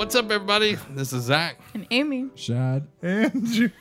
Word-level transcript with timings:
What's 0.00 0.14
up, 0.14 0.30
everybody? 0.30 0.78
This 0.88 1.12
is 1.12 1.24
Zach. 1.24 1.60
And 1.74 1.86
Amy. 1.90 2.30
Shad. 2.34 2.88
Andrew. 3.02 3.68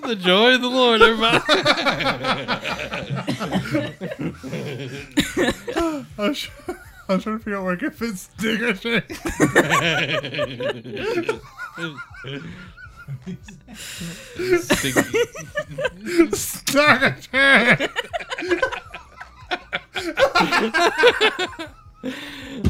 The 0.00 0.16
joy 0.18 0.54
of 0.54 0.62
the 0.62 0.68
Lord, 0.68 1.02
everybody. 1.02 1.44
I 5.76 6.26
was, 6.26 6.48
I 7.08 7.14
was 7.14 7.22
trying 7.22 7.38
to 7.38 7.44
figure 7.44 7.58
out 7.58 7.64
where 7.64 7.74
I 7.74 7.76
could 7.76 7.94
fit 7.94 8.16
stick 8.16 8.62
or 8.62 8.74
shake. 8.74 9.12
Sticky. 14.62 15.18
Stuck 16.34 17.02
a 17.02 17.20
shake. 17.20 17.90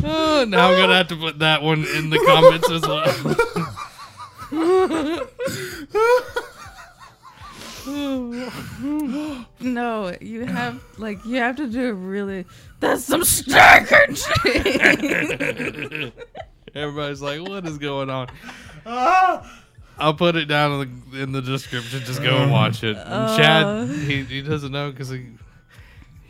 Oh, 0.05 0.45
now 0.49 0.71
I'm 0.71 0.79
gonna 0.79 0.97
have 0.97 1.09
to 1.09 1.17
put 1.17 1.39
that 1.39 1.63
one 1.63 1.85
in 1.85 2.11
the 2.11 2.19
comments 2.27 2.71
as 2.71 2.83
well. 2.83 3.07
No, 9.61 10.17
you 10.21 10.45
have 10.45 10.81
like 10.99 11.25
you 11.25 11.37
have 11.37 11.57
to 11.57 11.67
do 11.67 11.89
a 11.89 11.93
really. 11.93 12.47
That's 12.79 13.05
some 13.05 13.25
shit. 13.25 13.53
Everybody's 16.75 17.21
like, 17.21 17.41
"What 17.41 17.67
is 17.67 17.79
going 17.79 18.09
on?" 18.09 18.29
I'll 19.99 20.15
put 20.15 20.37
it 20.37 20.47
down 20.47 20.81
in 20.81 21.03
the, 21.11 21.23
in 21.23 21.33
the 21.33 21.43
description. 21.43 22.01
Just 22.01 22.23
go 22.23 22.37
and 22.37 22.53
watch 22.53 22.85
it. 22.85 22.97
And 22.97 23.37
Chad, 23.37 23.65
uh. 23.65 23.85
he, 23.87 24.23
he 24.25 24.43
doesn't 24.43 24.73
know 24.73 24.91
because 24.91 25.11
he 25.11 25.27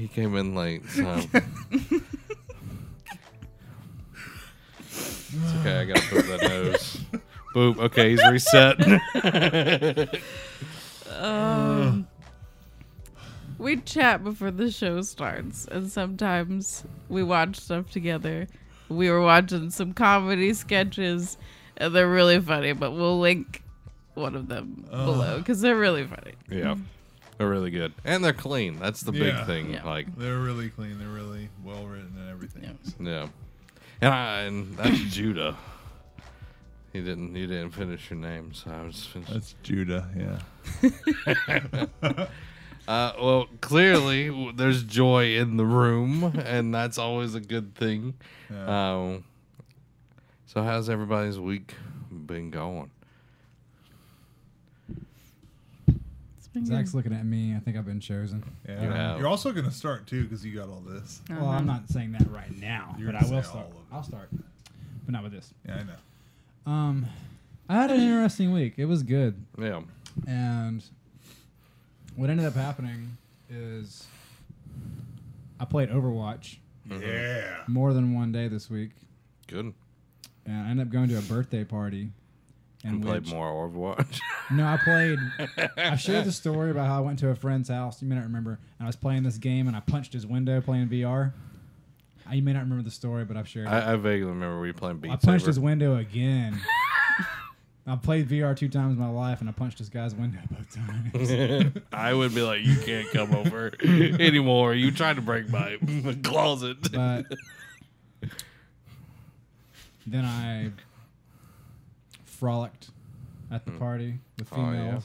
he 0.02 0.08
came 0.08 0.34
in 0.34 0.54
late. 0.56 0.82
So 0.90 1.20
it's 1.32 1.92
okay. 5.60 5.78
I 5.78 5.84
gotta 5.84 6.02
put 6.08 6.26
that 6.26 6.42
nose. 6.42 7.00
Boop. 7.54 7.78
Okay, 7.78 8.10
he's 8.10 8.28
reset. 8.28 8.80
um, 11.20 12.08
we 13.58 13.76
chat 13.76 14.24
before 14.24 14.50
the 14.50 14.72
show 14.72 15.02
starts, 15.02 15.68
and 15.70 15.88
sometimes 15.88 16.82
we 17.08 17.22
watch 17.22 17.60
stuff 17.60 17.88
together. 17.88 18.48
We 18.88 19.08
were 19.08 19.22
watching 19.22 19.70
some 19.70 19.92
comedy 19.92 20.52
sketches, 20.52 21.38
and 21.76 21.94
they're 21.94 22.10
really 22.10 22.40
funny. 22.40 22.72
But 22.72 22.90
we'll 22.90 23.20
link 23.20 23.62
one 24.14 24.34
of 24.34 24.48
them 24.48 24.84
below 24.90 25.38
because 25.38 25.60
they're 25.60 25.78
really 25.78 26.04
funny. 26.04 26.32
yeah, 26.50 26.74
they're 27.38 27.48
really 27.48 27.70
good 27.70 27.92
and 28.04 28.24
they're 28.24 28.32
clean. 28.32 28.78
That's 28.78 29.00
the 29.00 29.12
big 29.12 29.34
thing. 29.46 29.72
Yeah. 29.74 29.84
Like, 29.84 30.14
They're 30.16 30.38
really 30.38 30.68
clean. 30.68 30.98
They're 30.98 31.08
really 31.08 31.48
well 31.64 31.86
written 31.86 32.14
and 32.18 32.30
everything. 32.30 32.62
Yeah. 32.64 32.72
yeah, 33.00 33.28
and, 34.00 34.14
I, 34.14 34.40
and 34.42 34.76
that's 34.76 34.98
Judah. 35.14 35.56
He 36.92 37.00
didn't. 37.00 37.34
You 37.34 37.46
didn't 37.46 37.70
finish 37.70 38.10
your 38.10 38.18
name, 38.18 38.52
so 38.52 38.70
I 38.70 38.82
was 38.84 39.06
finishing. 39.06 39.34
That's 39.34 39.54
Judah. 39.62 40.08
Yeah. 40.82 42.26
Uh, 42.88 43.12
well, 43.22 43.46
clearly 43.60 44.26
w- 44.26 44.50
there's 44.52 44.82
joy 44.82 45.36
in 45.36 45.56
the 45.56 45.64
room, 45.64 46.24
and 46.44 46.74
that's 46.74 46.98
always 46.98 47.36
a 47.36 47.40
good 47.40 47.76
thing. 47.76 48.14
Yeah. 48.50 48.92
Um, 48.94 49.24
so 50.46 50.64
how's 50.64 50.90
everybody's 50.90 51.38
week 51.38 51.74
been 52.10 52.50
going? 52.50 52.90
It's 54.88 55.08
been 55.88 55.94
good. 55.94 56.41
Zach's 56.64 56.92
looking 56.94 57.12
at 57.12 57.24
me. 57.24 57.54
I 57.56 57.60
think 57.60 57.76
I've 57.76 57.86
been 57.86 58.00
chosen. 58.00 58.44
yeah. 58.68 58.82
You 58.82 58.90
have. 58.90 59.18
You're 59.18 59.28
also 59.28 59.52
gonna 59.52 59.70
start 59.70 60.06
too 60.06 60.24
because 60.24 60.44
you 60.44 60.54
got 60.54 60.68
all 60.68 60.82
this. 60.86 61.20
Well, 61.30 61.46
I'm 61.48 61.66
not 61.66 61.88
saying 61.88 62.12
that 62.12 62.30
right 62.30 62.54
now, 62.60 62.94
You're 62.98 63.06
but 63.12 63.16
I 63.16 63.20
gonna 63.22 63.34
will 63.36 63.42
say 63.42 63.48
start. 63.48 63.64
all 63.64 63.70
of 63.70 63.76
it. 63.76 63.82
I'll 63.92 64.02
start, 64.02 64.28
but 65.04 65.12
not 65.12 65.22
with 65.22 65.32
this. 65.32 65.52
Yeah, 65.66 65.76
I 65.76 65.82
know. 65.84 66.72
Um, 66.72 67.06
I 67.68 67.74
had 67.74 67.90
an 67.90 68.00
interesting 68.00 68.52
week. 68.52 68.74
It 68.76 68.84
was 68.84 69.02
good, 69.02 69.34
Yeah. 69.58 69.82
and 70.26 70.84
what 72.16 72.28
ended 72.28 72.44
up 72.46 72.54
happening 72.54 73.16
is 73.50 74.06
I 75.58 75.64
played 75.64 75.88
Overwatch 75.88 76.58
Yeah. 76.90 77.62
more 77.66 77.92
than 77.94 78.12
one 78.14 78.30
day 78.32 78.48
this 78.48 78.68
week, 78.68 78.90
Good. 79.46 79.72
and 80.44 80.56
I 80.66 80.68
ended 80.70 80.86
up 80.86 80.92
going 80.92 81.08
to 81.08 81.18
a 81.18 81.22
birthday 81.22 81.64
party. 81.64 82.10
And 82.84 82.94
And 82.94 83.04
played 83.04 83.28
more 83.28 83.68
Overwatch. 83.68 84.20
No, 84.50 84.66
I 84.66 84.76
played. 84.82 85.18
I 85.78 85.96
shared 85.96 86.24
the 86.24 86.32
story 86.32 86.70
about 86.70 86.86
how 86.88 86.98
I 86.98 87.00
went 87.00 87.18
to 87.20 87.28
a 87.28 87.34
friend's 87.34 87.68
house. 87.68 88.02
You 88.02 88.08
may 88.08 88.16
not 88.16 88.24
remember. 88.24 88.58
And 88.78 88.84
I 88.84 88.86
was 88.86 88.96
playing 88.96 89.22
this 89.22 89.38
game, 89.38 89.68
and 89.68 89.76
I 89.76 89.80
punched 89.80 90.12
his 90.12 90.26
window 90.26 90.60
playing 90.60 90.88
VR. 90.88 91.32
Uh, 92.28 92.34
You 92.34 92.42
may 92.42 92.52
not 92.52 92.60
remember 92.64 92.82
the 92.82 92.90
story, 92.90 93.24
but 93.24 93.36
I've 93.36 93.48
shared. 93.48 93.66
it. 93.68 93.70
I, 93.70 93.92
I 93.92 93.96
vaguely 93.96 94.28
remember 94.28 94.60
we 94.60 94.72
playing 94.72 94.98
Beat 94.98 95.10
I 95.12 95.16
punched 95.16 95.42
Saber. 95.44 95.50
his 95.50 95.60
window 95.60 95.96
again. 95.96 96.60
I 97.86 97.96
played 97.96 98.28
VR 98.28 98.56
two 98.56 98.68
times 98.68 98.94
in 98.94 99.00
my 99.00 99.08
life, 99.08 99.40
and 99.40 99.48
I 99.48 99.52
punched 99.52 99.78
this 99.78 99.88
guy's 99.88 100.14
window 100.14 100.38
both 100.50 100.72
times. 100.72 101.72
I 101.92 102.12
would 102.14 102.34
be 102.34 102.42
like, 102.42 102.62
you 102.64 102.76
can't 102.76 103.08
come 103.10 103.34
over 103.34 103.72
anymore. 103.82 104.74
You 104.74 104.90
tried 104.92 105.16
to 105.16 105.22
break 105.22 105.48
my 105.48 105.78
closet. 106.22 106.92
but 106.92 107.24
then 110.06 110.24
I 110.24 110.70
frolicked 112.42 112.90
at 113.52 113.64
the 113.64 113.70
mm. 113.70 113.78
party 113.78 114.18
with 114.36 114.52
Oh, 114.52 114.56
yeah. 114.56 114.72
females. 114.72 115.04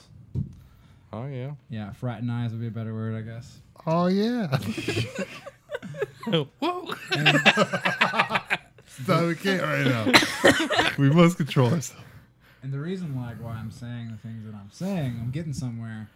oh 1.12 1.26
yeah. 1.26 1.52
yeah, 1.70 1.92
fraternized 1.92 2.52
would 2.52 2.60
be 2.60 2.66
a 2.66 2.70
better 2.72 2.92
word, 2.92 3.14
I 3.14 3.20
guess. 3.20 3.58
Oh 3.86 4.08
yeah. 4.08 4.48
Whoa. 6.58 6.88
so 9.06 9.28
we 9.28 9.36
can't 9.36 9.62
right 9.62 9.86
now. 9.86 10.10
we 10.98 11.10
must 11.10 11.36
control 11.36 11.72
ourselves. 11.72 12.02
And 12.64 12.72
the 12.72 12.80
reason 12.80 13.14
like 13.14 13.36
why 13.36 13.52
I'm 13.52 13.70
saying 13.70 14.10
the 14.10 14.18
things 14.28 14.44
that 14.44 14.56
I'm 14.56 14.72
saying, 14.72 15.16
I'm 15.20 15.30
getting 15.30 15.52
somewhere, 15.52 16.08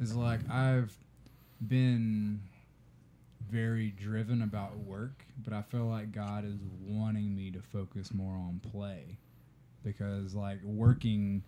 is 0.00 0.16
like 0.16 0.40
I've 0.50 0.96
been 1.68 2.40
very 3.50 3.90
driven 3.90 4.40
about 4.40 4.78
work, 4.78 5.26
but 5.44 5.52
I 5.52 5.60
feel 5.60 5.84
like 5.84 6.10
God 6.10 6.46
is 6.46 6.56
wanting 6.86 7.36
me 7.36 7.50
to 7.50 7.60
focus 7.60 8.14
more 8.14 8.32
on 8.32 8.62
play. 8.72 9.18
Because 9.84 10.34
like 10.34 10.58
working 10.64 11.42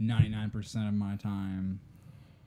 99% 0.00 0.88
of 0.88 0.94
my 0.94 1.16
time 1.16 1.80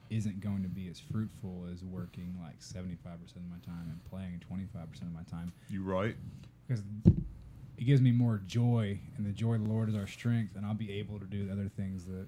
isn't 0.09 0.40
going 0.40 0.63
to 0.63 0.69
be 0.69 0.88
as 0.88 1.00
fruitful 1.00 1.68
as 1.72 1.84
working 1.84 2.35
like 2.41 2.59
75% 2.59 2.96
of 3.35 3.50
my 3.50 3.57
time 3.63 3.90
and 3.91 4.03
playing 4.09 4.41
25% 4.52 5.02
of 5.03 5.13
my 5.13 5.22
time 5.30 5.52
You 5.69 5.84
right? 5.84 6.16
because 6.68 6.84
it 7.78 7.85
gives 7.85 8.02
me 8.02 8.12
more 8.12 8.41
joy, 8.46 9.00
and 9.18 9.25
the 9.25 9.31
joy 9.31 9.53
of 9.56 9.63
the 9.63 9.69
Lord 9.69 9.88
is 9.88 9.96
our 9.96 10.06
strength, 10.07 10.56
and 10.57 10.66
I'll 10.66 10.74
be 10.74 10.91
able 10.91 11.18
to 11.18 11.25
do 11.25 11.46
the 11.46 11.53
other 11.53 11.69
things 11.78 12.03
that 12.06 12.28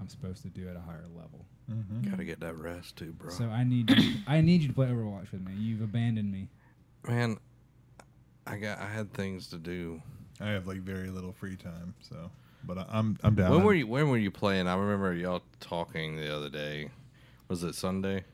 I'm 0.00 0.08
supposed 0.08 0.42
to 0.42 0.48
do 0.48 0.68
at 0.68 0.76
a 0.76 0.80
higher 0.80 1.06
level. 1.16 1.44
Mm-hmm. 1.70 2.10
Gotta 2.10 2.24
get 2.24 2.38
that 2.40 2.56
rest 2.56 2.96
too, 2.96 3.12
bro. 3.12 3.30
So 3.30 3.46
I 3.46 3.64
need 3.64 3.90
you, 3.90 4.14
I 4.28 4.40
need 4.40 4.62
you 4.62 4.68
to 4.68 4.74
play 4.74 4.86
Overwatch 4.86 5.32
with 5.32 5.44
me. 5.44 5.52
You've 5.56 5.82
abandoned 5.82 6.30
me. 6.30 6.48
Man, 7.08 7.38
I 8.46 8.56
got 8.56 8.78
I 8.78 8.86
had 8.86 9.12
things 9.12 9.48
to 9.48 9.56
do. 9.58 10.00
I 10.40 10.50
have 10.50 10.66
like 10.66 10.78
very 10.78 11.08
little 11.10 11.32
free 11.32 11.56
time, 11.56 11.94
so 12.00 12.30
but 12.64 12.78
I, 12.78 12.86
I'm 12.90 13.18
I'm 13.22 13.34
down. 13.34 13.50
When 13.50 13.64
were 13.64 13.74
you 13.74 13.86
when 13.86 14.08
were 14.08 14.18
you 14.18 14.30
playing? 14.30 14.66
I 14.66 14.76
remember 14.76 15.12
y'all 15.14 15.42
talking 15.60 16.16
the 16.16 16.34
other 16.34 16.48
day. 16.48 16.90
Was 17.48 17.62
it 17.64 17.74
Sunday? 17.74 18.24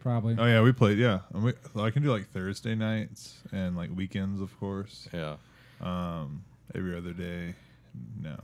Probably. 0.00 0.36
Oh 0.38 0.44
yeah, 0.44 0.60
we 0.60 0.72
played. 0.72 0.98
Yeah, 0.98 1.20
and 1.32 1.44
we, 1.44 1.52
I 1.80 1.90
can 1.90 2.02
do 2.02 2.12
like 2.12 2.30
Thursday 2.32 2.74
nights 2.74 3.38
and 3.52 3.76
like 3.76 3.90
weekends, 3.94 4.40
of 4.40 4.58
course. 4.60 5.08
Yeah. 5.12 5.36
Um, 5.80 6.44
every 6.74 6.96
other 6.96 7.12
day, 7.12 7.54
no. 8.20 8.36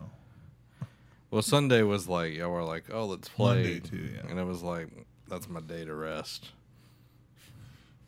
Well, 1.31 1.43
Sunday 1.43 1.83
was 1.83 2.09
like 2.09 2.33
y'all 2.33 2.51
were 2.51 2.65
like, 2.65 2.85
"Oh, 2.93 3.07
let's 3.07 3.29
play." 3.29 3.55
Monday 3.55 3.81
too, 3.81 4.09
yeah. 4.15 4.31
And 4.31 4.39
it 4.39 4.45
was 4.45 4.63
like, 4.63 4.89
"That's 5.29 5.49
my 5.49 5.61
day 5.61 5.85
to 5.85 5.95
rest." 5.95 6.53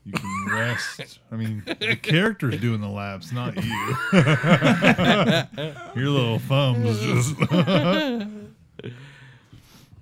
You 0.06 0.12
can 0.12 0.46
rest. 0.48 1.18
I 1.32 1.36
mean, 1.36 1.64
the 1.66 1.96
character's 2.00 2.60
doing 2.60 2.80
the 2.80 2.88
laps, 2.88 3.32
not 3.32 3.56
you. 3.56 3.96
Your 6.00 6.10
little 6.10 6.38
thumbs 6.38 7.00
just. 7.00 7.34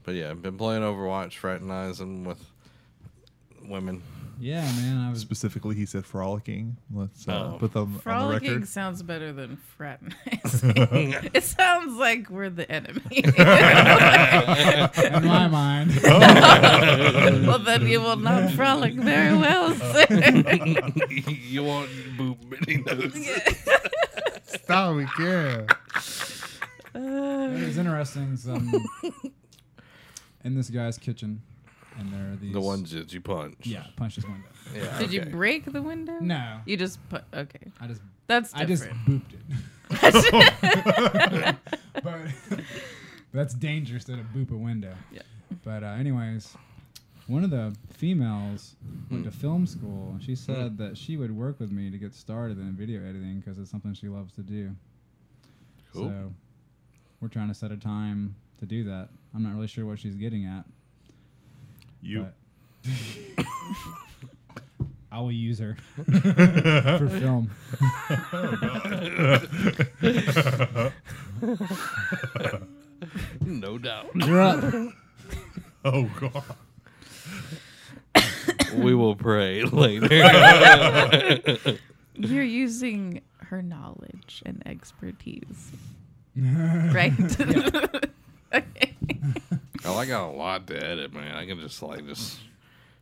But 0.05 0.17
yeah, 0.17 0.29
I've 0.29 0.43
been 0.43 0.59
playing 0.59 0.83
Overwatch, 0.83 1.33
fraternizing 1.33 2.25
with 2.25 2.45
women. 3.65 4.03
Yeah, 4.38 4.62
man. 4.62 4.98
I 4.98 5.10
was. 5.10 5.20
Specifically, 5.20 5.75
he 5.76 5.86
said 5.86 6.04
frolicking. 6.04 6.76
Let's 6.92 7.26
uh, 7.28 7.52
Oh. 7.54 7.58
put 7.58 7.72
them 7.72 7.82
on 7.82 7.92
the 7.94 7.98
Frolicking 8.00 8.50
record. 8.52 8.69
sounds 8.69 9.02
better 9.02 9.32
than 9.32 9.56
fraternizing. 9.78 11.31
it 11.34 11.44
sounds 11.44 11.96
like 11.98 12.28
we're 12.31 12.50
the 12.50 12.70
enemy. 12.70 13.00
In 13.25 13.32
my 15.26 15.46
mind. 15.48 15.98
well, 16.02 17.58
then 17.58 17.86
you 17.86 18.00
will 18.00 18.16
not 18.16 18.50
frolic 18.52 18.94
very 18.94 19.36
well, 19.36 19.75
sir. 19.75 20.06
you 21.26 21.64
want 21.64 21.90
boob 22.16 22.38
mini 22.66 22.82
nose? 22.82 23.28
Stop, 24.46 24.96
we 24.96 25.06
care. 25.16 25.66
It 26.94 27.66
was 27.66 27.78
interesting. 27.78 28.36
Some 28.36 28.72
in 30.44 30.54
this 30.54 30.70
guy's 30.70 30.98
kitchen, 30.98 31.42
and 31.99 32.12
there 32.12 32.32
are 32.32 32.37
these 32.37 32.52
The 32.52 32.61
ones 32.61 32.91
that 32.93 33.12
you 33.12 33.20
punch. 33.20 33.56
Yeah, 33.62 33.85
punch 33.96 34.17
this 34.17 34.25
window. 34.25 34.49
Yeah. 34.75 34.99
Did 34.99 35.12
you 35.12 35.23
okay. 35.23 35.31
break 35.31 35.73
the 35.73 35.82
window? 35.82 36.19
No, 36.20 36.61
You 36.67 36.76
just 36.76 36.99
put. 37.08 37.25
Okay. 37.32 37.70
I 37.81 37.87
just 37.87 38.00
That's 38.26 38.55
I 38.55 38.64
just 38.64 38.85
booped 39.06 39.35
it. 39.35 39.41
but 42.02 42.17
that's 43.32 43.55
dangerous 43.55 44.05
to 44.05 44.12
boop 44.35 44.50
a 44.50 44.56
window. 44.56 44.94
Yeah. 45.12 45.23
But 45.64 45.82
uh, 45.82 45.88
anyways, 45.88 46.56
one 47.26 47.44
of 47.44 47.50
the 47.50 47.75
females 47.93 48.76
went 49.11 49.25
to 49.25 49.31
film 49.31 49.67
school, 49.67 50.11
and 50.12 50.23
she 50.23 50.35
said 50.35 50.79
that 50.79 50.96
she 50.96 51.17
would 51.17 51.37
work 51.37 51.61
with 51.61 51.70
me 51.70 51.91
to 51.91 51.99
get 51.99 52.14
started 52.14 52.58
in 52.58 52.75
video 52.75 53.00
editing 53.00 53.41
because 53.41 53.58
it's 53.58 53.70
something 53.70 53.94
she 53.94 54.08
loves 54.08 54.32
to 54.35 54.43
do. 54.43 54.75
Cool. 55.93 56.08
So 56.08 56.32
we're 57.20 57.29
trying 57.29 57.49
to 57.49 57.55
set 57.55 57.70
a 57.70 57.76
time 57.76 58.35
to 58.58 58.67
do 58.67 58.85
that. 58.85 59.08
I'm 59.35 59.43
not 59.43 59.55
really 59.55 59.67
sure 59.67 59.87
what 59.87 59.99
she's 59.99 60.17
getting 60.17 60.44
at. 60.44 60.64
You. 62.05 62.27
but- 62.87 63.47
I 65.11 65.21
will 65.21 65.31
use 65.33 65.59
her 65.61 65.77
for 65.97 67.09
film. 67.09 67.51
No 73.45 73.79
doubt. 73.79 74.11
You're 74.15 74.41
up. 74.41 74.65
oh 75.85 76.11
god. 76.21 76.56
we 78.77 78.95
will 78.95 79.17
pray 79.17 79.62
later. 79.73 80.09
You're 82.17 82.43
using 82.45 83.21
her 83.39 83.62
knowledge 83.62 84.43
and 84.47 84.62
expertise, 84.67 85.71
right? 86.37 87.12
okay. 88.55 88.95
I 89.92 90.06
got 90.06 90.31
a 90.31 90.32
lot 90.32 90.66
to 90.69 90.76
edit, 90.76 91.12
man. 91.12 91.34
I 91.36 91.46
can 91.46 91.60
just 91.60 91.82
like 91.82 92.06
just. 92.06 92.38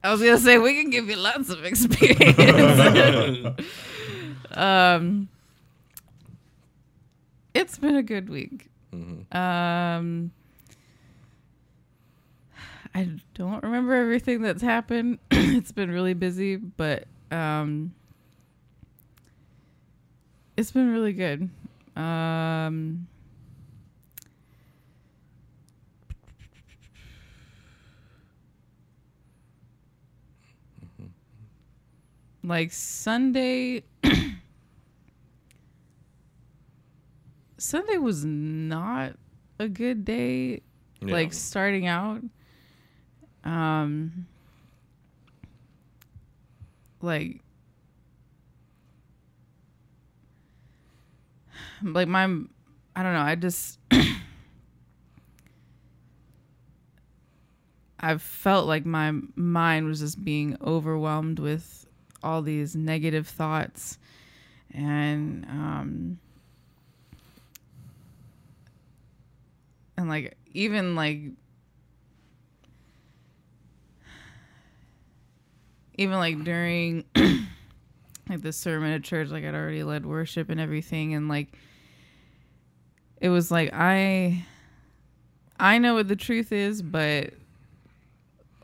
I 0.03 0.11
was 0.11 0.21
gonna 0.21 0.39
say 0.39 0.59
we 0.59 0.75
can 0.81 0.91
give 0.91 1.09
you 1.09 1.17
lots 1.17 1.49
of 1.49 1.65
experience. 1.65 2.37
um, 4.53 5.29
it's 7.55 7.79
been 7.79 7.97
a 7.97 8.03
good 8.03 8.29
week. 8.29 8.69
Mhm. 8.93 9.35
Um, 9.35 10.33
I 12.95 13.09
don't 13.35 13.63
remember 13.63 13.95
everything 13.95 14.43
that's 14.43 14.63
happened. 14.63 15.19
it's 15.31 15.73
been 15.73 15.91
really 15.91 16.15
busy, 16.15 16.57
but 16.57 17.05
um, 17.31 17.95
it's 20.57 20.73
been 20.73 20.93
really 20.93 21.13
good. 21.13 21.49
Um, 21.97 23.07
like 32.43 32.73
Sunday. 32.73 33.83
Sunday 37.59 37.97
was 37.99 38.25
not 38.25 39.13
a 39.59 39.69
good 39.69 40.05
day 40.05 40.63
Yeah. 41.01 41.13
like 41.13 41.33
starting 41.33 41.87
out 41.87 42.21
um 43.45 44.27
like 47.01 47.41
like 51.83 52.09
my 52.09 52.25
i 52.25 53.03
don't 53.03 53.13
know 53.13 53.21
i 53.21 53.35
just 53.35 53.79
i 58.01 58.17
felt 58.17 58.67
like 58.67 58.85
my 58.87 59.13
mind 59.37 59.87
was 59.87 60.01
just 60.01 60.25
being 60.25 60.57
overwhelmed 60.63 61.39
with 61.39 61.87
all 62.23 62.43
these 62.43 62.75
negative 62.77 63.27
thoughts 63.27 63.99
and 64.73 65.45
um 65.47 66.19
and 69.97 70.09
like 70.09 70.37
even 70.53 70.95
like 70.95 71.21
even 75.95 76.17
like 76.17 76.43
during 76.43 77.05
like 78.29 78.41
the 78.41 78.53
sermon 78.53 78.93
at 78.93 79.03
church 79.03 79.29
like 79.29 79.45
i'd 79.45 79.55
already 79.55 79.83
led 79.83 80.07
worship 80.07 80.49
and 80.49 80.61
everything 80.61 81.15
and 81.15 81.29
like 81.29 81.49
it 83.21 83.29
was 83.29 83.51
like 83.51 83.71
i 83.73 84.45
i 85.61 85.79
know 85.79 85.95
what 85.95 86.09
the 86.09 86.17
truth 86.17 86.51
is 86.53 86.83
but 86.83 87.35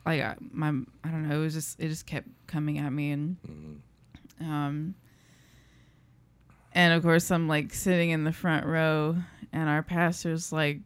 like 0.07 0.23
I, 0.23 0.35
my 0.41 0.69
i 1.05 1.09
don't 1.09 1.29
know 1.29 1.41
it 1.41 1.43
was 1.43 1.55
just 1.55 1.81
it 1.81 1.89
just 1.89 2.07
kept 2.07 2.29
coming 2.47 2.79
at 2.79 2.91
me 2.91 3.13
and 3.13 3.37
um 4.41 4.95
and 6.73 6.95
of 6.95 7.03
course 7.03 7.31
i'm 7.31 7.49
like 7.49 7.75
sitting 7.75 8.11
in 8.11 8.25
the 8.25 8.33
front 8.33 8.67
row 8.67 9.17
and 9.53 9.69
our 9.69 9.83
pastor's 9.83 10.53
like 10.53 10.81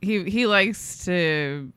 he 0.00 0.24
he 0.24 0.46
likes 0.46 1.04
to 1.04 1.72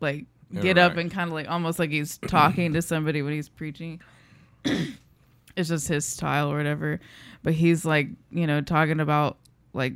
like 0.00 0.26
get 0.54 0.78
up 0.78 0.96
and 0.96 1.10
kind 1.10 1.28
of 1.28 1.34
like 1.34 1.48
almost 1.48 1.78
like 1.78 1.90
he's 1.90 2.18
talking 2.26 2.72
to 2.72 2.82
somebody 2.82 3.22
when 3.22 3.32
he's 3.32 3.48
preaching. 3.48 4.00
it's 4.64 5.68
just 5.68 5.88
his 5.88 6.04
style 6.04 6.50
or 6.50 6.56
whatever. 6.56 7.00
But 7.42 7.54
he's 7.54 7.84
like, 7.84 8.08
you 8.30 8.46
know, 8.46 8.60
talking 8.60 9.00
about 9.00 9.38
like 9.72 9.94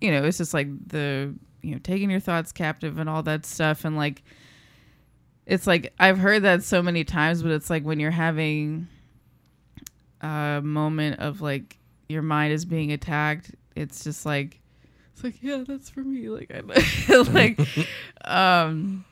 you 0.00 0.10
know, 0.10 0.24
it's 0.24 0.38
just 0.38 0.54
like 0.54 0.68
the 0.88 1.34
you 1.62 1.72
know, 1.72 1.80
taking 1.82 2.10
your 2.10 2.20
thoughts 2.20 2.52
captive 2.52 2.98
and 2.98 3.08
all 3.08 3.22
that 3.22 3.46
stuff. 3.46 3.84
And 3.84 3.96
like 3.96 4.22
it's 5.46 5.66
like 5.66 5.92
I've 5.98 6.18
heard 6.18 6.42
that 6.42 6.62
so 6.62 6.82
many 6.82 7.04
times, 7.04 7.42
but 7.42 7.52
it's 7.52 7.70
like 7.70 7.84
when 7.84 7.98
you're 7.98 8.10
having 8.10 8.88
a 10.20 10.60
moment 10.62 11.20
of 11.20 11.40
like 11.40 11.78
your 12.08 12.22
mind 12.22 12.52
is 12.52 12.64
being 12.64 12.92
attacked, 12.92 13.52
it's 13.74 14.04
just 14.04 14.26
like 14.26 14.60
it's 15.12 15.24
like 15.24 15.42
yeah, 15.42 15.64
that's 15.66 15.90
for 15.90 16.00
me. 16.00 16.28
Like 16.28 16.52
I 16.52 16.60
like 17.32 17.60
um 18.24 19.04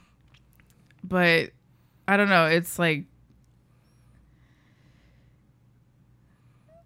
but 1.03 1.51
I 2.07 2.17
don't 2.17 2.29
know, 2.29 2.47
it's 2.47 2.79
like 2.79 3.05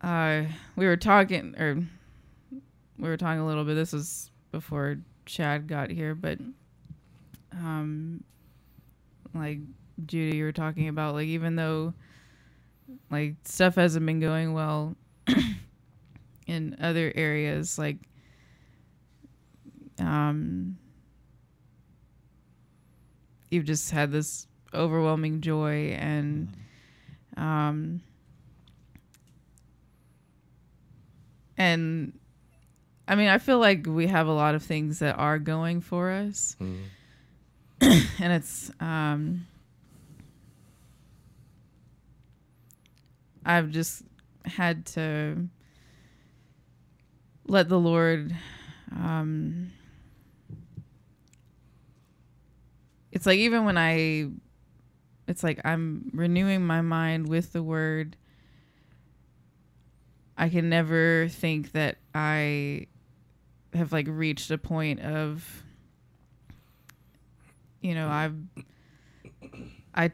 uh 0.02 0.43
we 0.76 0.87
were 0.87 0.96
talking 0.96 1.55
or 1.58 1.82
we 2.99 3.08
were 3.08 3.17
talking 3.17 3.40
a 3.40 3.46
little 3.46 3.64
bit. 3.64 3.75
This 3.75 3.93
was 3.93 4.31
before 4.52 4.99
Chad 5.26 5.66
got 5.66 5.90
here, 5.90 6.14
but 6.14 6.38
um 7.52 8.22
like 9.34 9.58
Judy 10.06 10.36
you 10.36 10.44
were 10.44 10.52
talking 10.52 10.88
about 10.88 11.14
like 11.14 11.26
even 11.26 11.56
though 11.56 11.94
like 13.10 13.34
stuff 13.44 13.76
hasn't 13.76 14.04
been 14.04 14.20
going 14.20 14.52
well 14.52 14.96
in 16.46 16.76
other 16.81 17.12
areas 17.14 17.78
like 17.78 17.96
um 19.98 20.76
you've 23.50 23.64
just 23.64 23.90
had 23.90 24.10
this 24.10 24.46
overwhelming 24.74 25.40
joy 25.40 25.96
and 25.98 26.48
um 27.36 28.00
and 31.56 32.19
I 33.06 33.15
mean 33.17 33.29
I 33.29 33.39
feel 33.39 33.58
like 33.58 33.87
we 33.87 34.06
have 34.06 34.27
a 34.27 34.32
lot 34.32 34.55
of 34.55 34.63
things 34.63 34.99
that 35.01 35.17
are 35.19 35.39
going 35.39 35.81
for 35.81 36.11
us 36.11 36.56
Mhm. 36.61 36.82
and 38.20 38.32
it's 38.32 38.70
um 38.81 39.46
I've 43.44 43.70
just 43.70 44.03
had 44.46 44.87
to 44.87 45.49
let 47.46 47.69
the 47.69 47.79
Lord 47.79 48.34
um 48.91 49.70
it's 53.13 53.27
like 53.27 53.39
even 53.39 53.65
when 53.65 53.77
I 53.77 54.29
it's 55.27 55.43
like 55.43 55.61
I'm 55.65 56.11
renewing 56.15 56.67
my 56.67 56.81
mind 56.81 57.29
with 57.29 57.53
the 57.53 57.63
word 57.63 58.17
I 60.37 60.49
can 60.49 60.69
never 60.69 61.29
think 61.29 61.73
that 61.73 61.99
I 62.15 62.87
have 63.74 63.93
like 63.93 64.06
reached 64.08 64.50
a 64.50 64.58
point 64.58 65.00
of 65.00 65.62
you 67.81 67.94
know 67.94 68.08
I've 68.08 68.34
I 69.94 70.12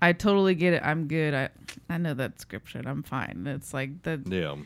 I 0.00 0.12
totally 0.12 0.54
get 0.54 0.74
it. 0.74 0.82
I'm 0.84 1.08
good. 1.08 1.34
I 1.34 1.48
I 1.88 1.98
know 1.98 2.14
that 2.14 2.40
scripture 2.40 2.78
and 2.78 2.88
I'm 2.88 3.02
fine. 3.02 3.46
It's 3.46 3.74
like 3.74 4.02
the 4.02 4.22
Yeah. 4.26 4.56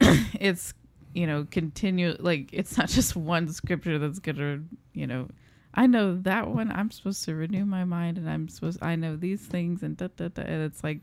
it's 0.40 0.74
you 1.14 1.26
know 1.26 1.46
continue 1.50 2.16
like 2.18 2.50
it's 2.52 2.76
not 2.76 2.88
just 2.88 3.16
one 3.16 3.48
scripture 3.48 3.98
that's 3.98 4.18
gonna 4.18 4.60
you 4.92 5.06
know 5.06 5.28
i 5.72 5.86
know 5.86 6.16
that 6.22 6.48
one. 6.48 6.70
I'm 6.72 6.90
supposed 6.90 7.24
to 7.26 7.34
renew 7.34 7.64
my 7.64 7.84
mind 7.84 8.18
and 8.18 8.28
i'm 8.28 8.48
supposed 8.48 8.80
i 8.82 8.96
know 8.96 9.14
these 9.16 9.40
things 9.40 9.82
and 9.84 9.96
da, 9.96 10.08
da, 10.16 10.28
da, 10.28 10.42
and 10.42 10.64
it's 10.64 10.82
like 10.82 11.00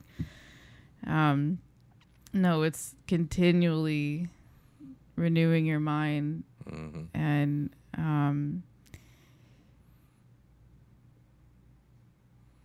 um 1.07 1.59
no 2.33 2.63
it's 2.63 2.93
continually 3.07 4.27
renewing 5.21 5.65
your 5.65 5.79
mind 5.79 6.43
mm-hmm. 6.67 7.03
and 7.13 7.69
um, 7.97 8.63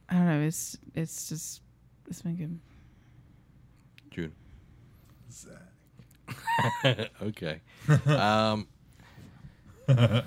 I 0.09 0.15
don't 0.15 0.27
know. 0.27 0.47
It's 0.47 0.79
it's 0.95 1.29
just 1.29 1.61
it's 2.09 2.23
been 2.23 2.37
good. 2.37 2.59
June. 4.11 4.33
Zach. 5.31 7.11
okay. 7.23 7.61
um. 8.07 8.67
oh, 9.89 10.23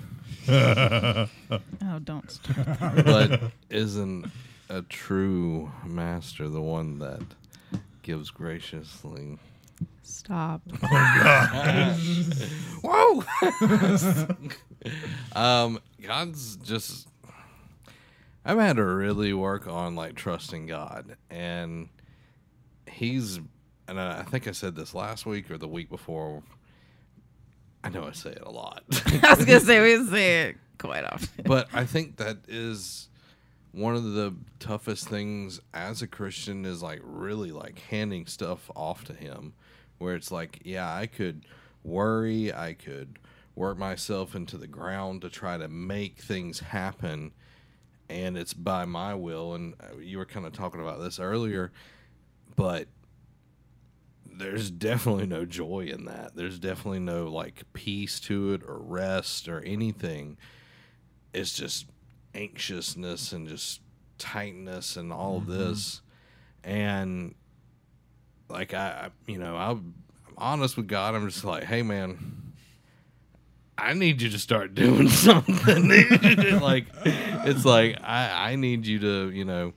don't. 2.04 2.30
start. 2.30 2.66
but 3.04 3.40
isn't 3.68 4.30
a 4.68 4.82
true 4.82 5.72
master 5.84 6.48
the 6.48 6.60
one 6.60 6.98
that 6.98 7.22
gives 8.02 8.30
graciously 8.30 9.38
Stop. 10.02 10.62
Oh 10.82 11.20
god. 11.22 11.96
Whoa! 12.82 13.24
um, 15.40 15.80
God's 16.00 16.56
just. 16.56 17.08
I've 18.44 18.58
had 18.58 18.76
to 18.76 18.84
really 18.84 19.32
work 19.32 19.66
on 19.66 19.94
like 19.96 20.14
trusting 20.14 20.66
God, 20.66 21.16
and 21.30 21.88
He's, 22.90 23.38
and 23.86 24.00
I 24.00 24.20
I 24.20 24.22
think 24.22 24.48
I 24.48 24.52
said 24.52 24.74
this 24.74 24.94
last 24.94 25.26
week 25.26 25.50
or 25.50 25.58
the 25.58 25.68
week 25.68 25.90
before. 25.90 26.42
I 27.84 27.88
know 27.88 28.04
I 28.04 28.12
say 28.12 28.30
it 28.30 28.42
a 28.42 28.50
lot. 28.50 28.84
I 29.22 29.34
was 29.34 29.44
gonna 29.44 29.60
say 29.60 29.80
we 29.80 30.06
say 30.06 30.48
it 30.48 30.56
quite 30.78 31.04
often. 31.04 31.44
but 31.44 31.68
I 31.72 31.84
think 31.84 32.16
that 32.16 32.38
is 32.48 33.08
one 33.72 33.94
of 33.94 34.04
the 34.04 34.34
toughest 34.58 35.08
things 35.08 35.60
as 35.72 36.02
a 36.02 36.06
Christian 36.06 36.64
is 36.64 36.82
like 36.82 37.00
really 37.02 37.52
like 37.52 37.78
handing 37.78 38.26
stuff 38.26 38.70
off 38.74 39.04
to 39.04 39.14
him 39.14 39.54
where 40.00 40.14
it's 40.14 40.30
like 40.30 40.60
yeah 40.64 40.92
I 40.92 41.06
could 41.06 41.46
worry 41.84 42.52
I 42.52 42.74
could 42.74 43.18
work 43.54 43.78
myself 43.78 44.34
into 44.34 44.56
the 44.56 44.66
ground 44.66 45.22
to 45.22 45.30
try 45.30 45.56
to 45.56 45.68
make 45.68 46.18
things 46.18 46.60
happen 46.60 47.32
and 48.08 48.36
it's 48.36 48.54
by 48.54 48.84
my 48.84 49.14
will 49.14 49.54
and 49.54 49.74
uh, 49.80 49.98
you 49.98 50.18
were 50.18 50.26
kind 50.26 50.46
of 50.46 50.52
talking 50.52 50.80
about 50.80 51.00
this 51.00 51.18
earlier 51.20 51.72
but 52.56 52.88
there's 54.40 54.70
definitely 54.70 55.26
no 55.26 55.44
joy 55.44 55.80
in 55.80 56.06
that. 56.06 56.34
There's 56.34 56.58
definitely 56.58 57.00
no 57.00 57.28
like 57.28 57.62
peace 57.72 58.18
to 58.20 58.54
it 58.54 58.62
or 58.66 58.78
rest 58.78 59.48
or 59.48 59.60
anything. 59.60 60.38
It's 61.32 61.52
just 61.52 61.86
anxiousness 62.34 63.32
and 63.32 63.46
just 63.46 63.80
tightness 64.18 64.96
and 64.96 65.12
all 65.12 65.36
of 65.36 65.46
this. 65.46 66.00
And 66.64 67.34
like 68.50 68.74
I, 68.74 69.10
you 69.26 69.38
know 69.38 69.56
i'm 69.56 69.94
honest 70.36 70.76
with 70.76 70.88
god 70.88 71.14
i'm 71.14 71.28
just 71.28 71.44
like 71.44 71.64
hey 71.64 71.82
man 71.82 72.52
i 73.78 73.92
need 73.92 74.20
you 74.20 74.30
to 74.30 74.38
start 74.38 74.74
doing 74.74 75.08
something. 75.08 75.90
Like 76.60 76.86
it's 76.94 77.64
like 77.64 77.96
i 78.02 78.50
i 78.52 78.56
need 78.56 78.86
you 78.86 78.98
to 78.98 79.30
you 79.30 79.44
know 79.44 79.72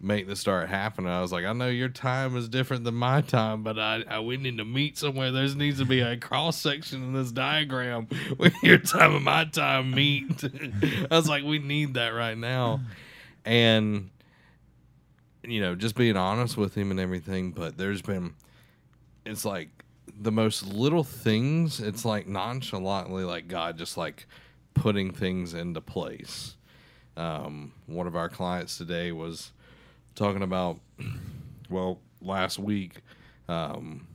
make 0.00 0.26
this 0.26 0.40
start 0.40 0.68
happening. 0.68 1.10
I 1.10 1.20
was 1.20 1.32
like 1.32 1.44
i 1.44 1.52
know 1.52 1.68
your 1.68 1.88
time 1.88 2.36
is 2.36 2.48
different 2.48 2.84
than 2.84 2.94
my 2.94 3.20
time 3.20 3.62
but 3.62 3.78
i, 3.78 4.02
I 4.08 4.20
we 4.20 4.36
need 4.36 4.58
to 4.58 4.64
meet 4.64 4.98
somewhere. 4.98 5.32
There 5.32 5.46
needs 5.54 5.78
to 5.78 5.84
be 5.84 6.00
a 6.00 6.16
cross 6.16 6.56
section 6.56 7.02
in 7.02 7.12
this 7.12 7.32
diagram 7.32 8.06
where 8.36 8.52
your 8.62 8.78
time 8.78 9.16
and 9.16 9.24
my 9.24 9.44
time 9.46 9.90
meet. 9.90 10.44
I 11.10 11.16
was 11.16 11.28
like 11.28 11.44
we 11.44 11.58
need 11.58 11.94
that 11.94 12.10
right 12.10 12.38
now. 12.38 12.80
And 13.44 14.10
you 15.44 15.60
know 15.60 15.74
just 15.74 15.94
being 15.94 16.16
honest 16.16 16.56
with 16.56 16.74
him 16.74 16.90
and 16.90 17.00
everything 17.00 17.50
but 17.50 17.76
there's 17.76 18.02
been 18.02 18.34
it's 19.26 19.44
like 19.44 19.68
the 20.20 20.32
most 20.32 20.66
little 20.66 21.04
things 21.04 21.80
it's 21.80 22.04
like 22.04 22.26
nonchalantly 22.26 23.24
like 23.24 23.48
god 23.48 23.76
just 23.78 23.96
like 23.96 24.26
putting 24.74 25.10
things 25.12 25.54
into 25.54 25.80
place 25.80 26.56
um, 27.16 27.72
one 27.86 28.06
of 28.06 28.16
our 28.16 28.28
clients 28.30 28.78
today 28.78 29.12
was 29.12 29.52
talking 30.14 30.42
about 30.42 30.78
well 31.70 31.98
last 32.22 32.58
week 32.58 33.00
um, 33.48 34.06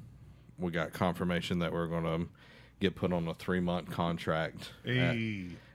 we 0.57 0.71
got 0.71 0.93
confirmation 0.93 1.59
that 1.59 1.71
we're 1.71 1.85
going 1.87 2.03
to 2.05 2.27
get 2.79 2.95
put 2.95 3.13
on 3.13 3.27
a 3.27 3.33
three 3.35 3.59
month 3.59 3.91
contract 3.91 4.71
at- 4.85 5.15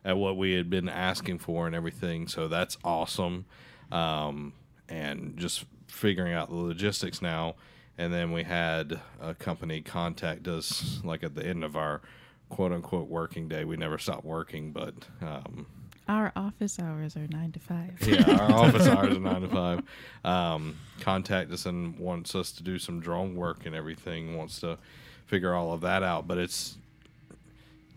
at 0.04 0.16
what 0.16 0.36
we 0.36 0.52
had 0.54 0.68
been 0.68 0.88
asking 0.88 1.38
for 1.38 1.66
and 1.68 1.76
everything. 1.76 2.26
So 2.26 2.48
that's 2.48 2.76
awesome. 2.82 3.44
Um, 3.92 4.52
and 4.92 5.36
just 5.38 5.64
figuring 5.88 6.34
out 6.34 6.48
the 6.50 6.54
logistics 6.56 7.22
now. 7.22 7.54
And 7.98 8.12
then 8.12 8.32
we 8.32 8.42
had 8.42 9.00
a 9.20 9.34
company 9.34 9.80
contact 9.80 10.48
us 10.48 11.00
like 11.04 11.22
at 11.22 11.34
the 11.34 11.44
end 11.46 11.64
of 11.64 11.76
our 11.76 12.00
quote 12.48 12.72
unquote 12.72 13.08
working 13.08 13.48
day. 13.48 13.64
We 13.64 13.76
never 13.76 13.98
stopped 13.98 14.24
working, 14.24 14.72
but 14.72 14.94
um, 15.20 15.66
Our 16.08 16.32
office 16.36 16.78
hours 16.78 17.16
are 17.16 17.26
nine 17.28 17.52
to 17.52 17.60
five. 17.60 17.98
yeah, 18.06 18.36
our 18.38 18.52
office 18.66 18.86
hours 18.86 19.16
are 19.16 19.20
nine 19.20 19.42
to 19.42 19.48
five. 19.48 19.82
Um, 20.24 20.76
contact 21.00 21.50
us 21.52 21.66
and 21.66 21.98
wants 21.98 22.34
us 22.34 22.52
to 22.52 22.62
do 22.62 22.78
some 22.78 23.00
drone 23.00 23.34
work 23.34 23.66
and 23.66 23.74
everything. 23.74 24.36
Wants 24.36 24.60
to 24.60 24.78
figure 25.26 25.54
all 25.54 25.72
of 25.72 25.80
that 25.82 26.02
out, 26.02 26.26
but 26.26 26.38
it's 26.38 26.76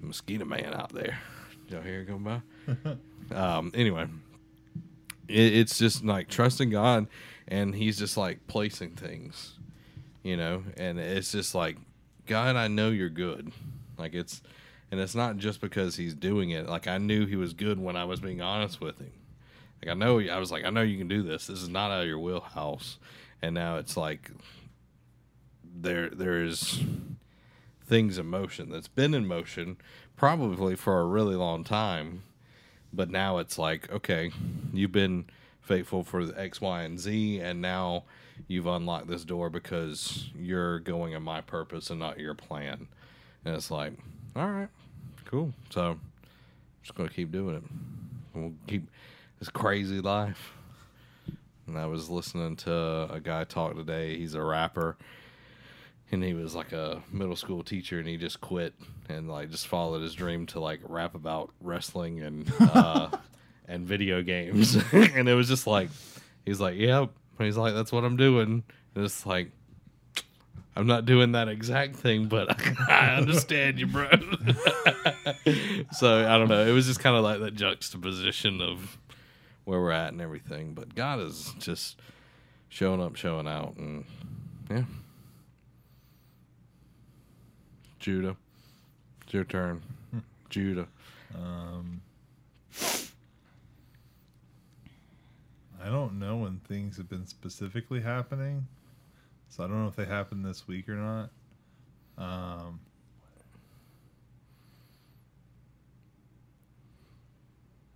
mosquito 0.01 0.45
man 0.45 0.73
out 0.73 0.93
there. 0.93 1.19
Did 1.67 1.73
y'all 1.73 1.81
hear 1.83 2.01
it 2.01 2.05
going 2.05 2.23
by? 2.23 3.35
um, 3.35 3.71
anyway, 3.73 4.07
it, 5.27 5.53
it's 5.55 5.77
just 5.77 6.03
like 6.03 6.29
trusting 6.29 6.69
God, 6.69 7.07
and 7.47 7.75
He's 7.75 7.97
just 7.97 8.17
like 8.17 8.47
placing 8.47 8.91
things, 8.91 9.53
you 10.23 10.37
know, 10.37 10.63
and 10.77 10.99
it's 10.99 11.31
just 11.31 11.55
like 11.55 11.77
God, 12.25 12.55
I 12.55 12.67
know 12.67 12.89
you're 12.89 13.09
good. 13.09 13.51
Like 13.97 14.13
it's, 14.13 14.41
and 14.91 14.99
it's 14.99 15.15
not 15.15 15.37
just 15.37 15.61
because 15.61 15.95
He's 15.95 16.13
doing 16.13 16.51
it. 16.51 16.67
Like 16.67 16.87
I 16.87 16.97
knew 16.97 17.25
He 17.25 17.35
was 17.35 17.53
good 17.53 17.79
when 17.79 17.95
I 17.95 18.05
was 18.05 18.19
being 18.19 18.41
honest 18.41 18.81
with 18.81 18.99
Him. 18.99 19.11
Like 19.81 19.91
I 19.91 19.93
know, 19.93 20.19
I 20.19 20.37
was 20.37 20.51
like, 20.51 20.65
I 20.65 20.69
know 20.69 20.81
you 20.81 20.97
can 20.97 21.07
do 21.07 21.21
this. 21.21 21.47
This 21.47 21.61
is 21.61 21.69
not 21.69 21.91
out 21.91 22.01
of 22.01 22.07
your 22.07 22.19
wheelhouse. 22.19 22.97
And 23.41 23.53
now 23.53 23.77
it's 23.77 23.95
like 23.95 24.31
there, 25.63 26.09
there's 26.09 26.83
things 27.85 28.17
in 28.17 28.25
motion 28.25 28.71
that's 28.71 28.87
been 28.87 29.13
in 29.13 29.27
motion 29.27 29.77
probably 30.15 30.75
for 30.75 31.01
a 31.01 31.05
really 31.05 31.35
long 31.35 31.63
time 31.63 32.23
but 32.95 33.09
now 33.09 33.37
it's 33.37 33.57
like 33.57 33.91
okay 33.91 34.31
you've 34.73 34.91
been 34.91 35.25
faithful 35.61 36.03
for 36.03 36.25
the 36.25 36.39
x 36.39 36.61
y 36.61 36.83
and 36.83 36.99
z 36.99 37.39
and 37.39 37.61
now 37.61 38.03
you've 38.47 38.67
unlocked 38.67 39.07
this 39.07 39.23
door 39.23 39.49
because 39.49 40.29
you're 40.37 40.79
going 40.79 41.13
in 41.13 41.23
my 41.23 41.41
purpose 41.41 41.89
and 41.89 41.99
not 41.99 42.19
your 42.19 42.33
plan. 42.33 42.87
And 43.43 43.55
it's 43.55 43.71
like 43.71 43.93
all 44.35 44.49
right 44.49 44.69
cool. 45.25 45.53
So 45.69 45.91
I'm 45.91 45.99
just 46.83 46.95
gonna 46.95 47.09
keep 47.09 47.31
doing 47.31 47.55
it. 47.55 47.63
We'll 48.33 48.53
keep 48.67 48.87
this 49.39 49.49
crazy 49.49 50.01
life. 50.01 50.53
And 51.67 51.79
i 51.79 51.87
was 51.87 52.09
listening 52.11 52.55
to 52.57 53.07
a 53.11 53.19
guy 53.19 53.43
talk 53.43 53.75
today. 53.75 54.17
He's 54.17 54.35
a 54.35 54.43
rapper 54.43 54.97
and 56.11 56.23
he 56.23 56.33
was 56.33 56.55
like 56.55 56.71
a 56.71 57.01
middle 57.11 57.35
school 57.35 57.63
teacher 57.63 57.99
and 57.99 58.07
he 58.07 58.17
just 58.17 58.39
quit 58.41 58.73
and 59.09 59.29
like 59.29 59.49
just 59.49 59.67
followed 59.67 60.01
his 60.01 60.13
dream 60.13 60.45
to 60.47 60.59
like 60.59 60.79
rap 60.83 61.15
about 61.15 61.51
wrestling 61.61 62.21
and 62.21 62.51
uh 62.59 63.09
and 63.67 63.87
video 63.87 64.21
games. 64.21 64.75
And 64.93 65.27
it 65.27 65.33
was 65.33 65.47
just 65.47 65.65
like 65.65 65.89
he's 66.45 66.61
like 66.61 66.75
yep. 66.77 67.09
And 67.39 67.45
he's 67.45 67.57
like 67.57 67.73
that's 67.73 67.91
what 67.91 68.03
i'm 68.03 68.17
doing. 68.17 68.63
And 68.95 69.05
it's 69.05 69.25
like 69.25 69.51
i'm 70.75 70.87
not 70.87 71.05
doing 71.05 71.31
that 71.33 71.47
exact 71.47 71.95
thing 71.95 72.27
but 72.27 72.55
i 72.89 73.15
understand 73.15 73.79
you 73.79 73.87
bro. 73.87 74.09
So 75.93 76.27
i 76.27 76.37
don't 76.37 76.49
know. 76.49 76.65
It 76.65 76.71
was 76.71 76.85
just 76.85 76.99
kind 76.99 77.15
of 77.15 77.23
like 77.23 77.39
that 77.39 77.55
juxtaposition 77.55 78.61
of 78.61 78.97
where 79.63 79.79
we're 79.81 79.91
at 79.91 80.11
and 80.11 80.21
everything 80.21 80.75
but 80.75 80.93
god 80.93 81.19
is 81.19 81.51
just 81.57 81.99
showing 82.69 83.01
up 83.01 83.15
showing 83.15 83.47
out 83.47 83.75
and 83.77 84.05
yeah 84.69 84.83
Judah. 88.05 88.35
It's 89.23 89.33
your 89.33 89.45
turn. 89.45 89.81
Judah. 90.51 90.85
Um, 91.33 91.99
I 95.83 95.87
don't 95.89 96.19
know 96.19 96.37
when 96.37 96.59
things 96.67 96.97
have 96.97 97.09
been 97.09 97.25
specifically 97.25 97.99
happening, 97.99 98.67
so 99.49 99.63
I 99.63 99.67
don't 99.67 99.81
know 99.81 99.87
if 99.87 99.95
they 99.95 100.05
happened 100.05 100.45
this 100.45 100.67
week 100.67 100.87
or 100.87 100.93
not. 100.97 101.29
Um, 102.19 102.79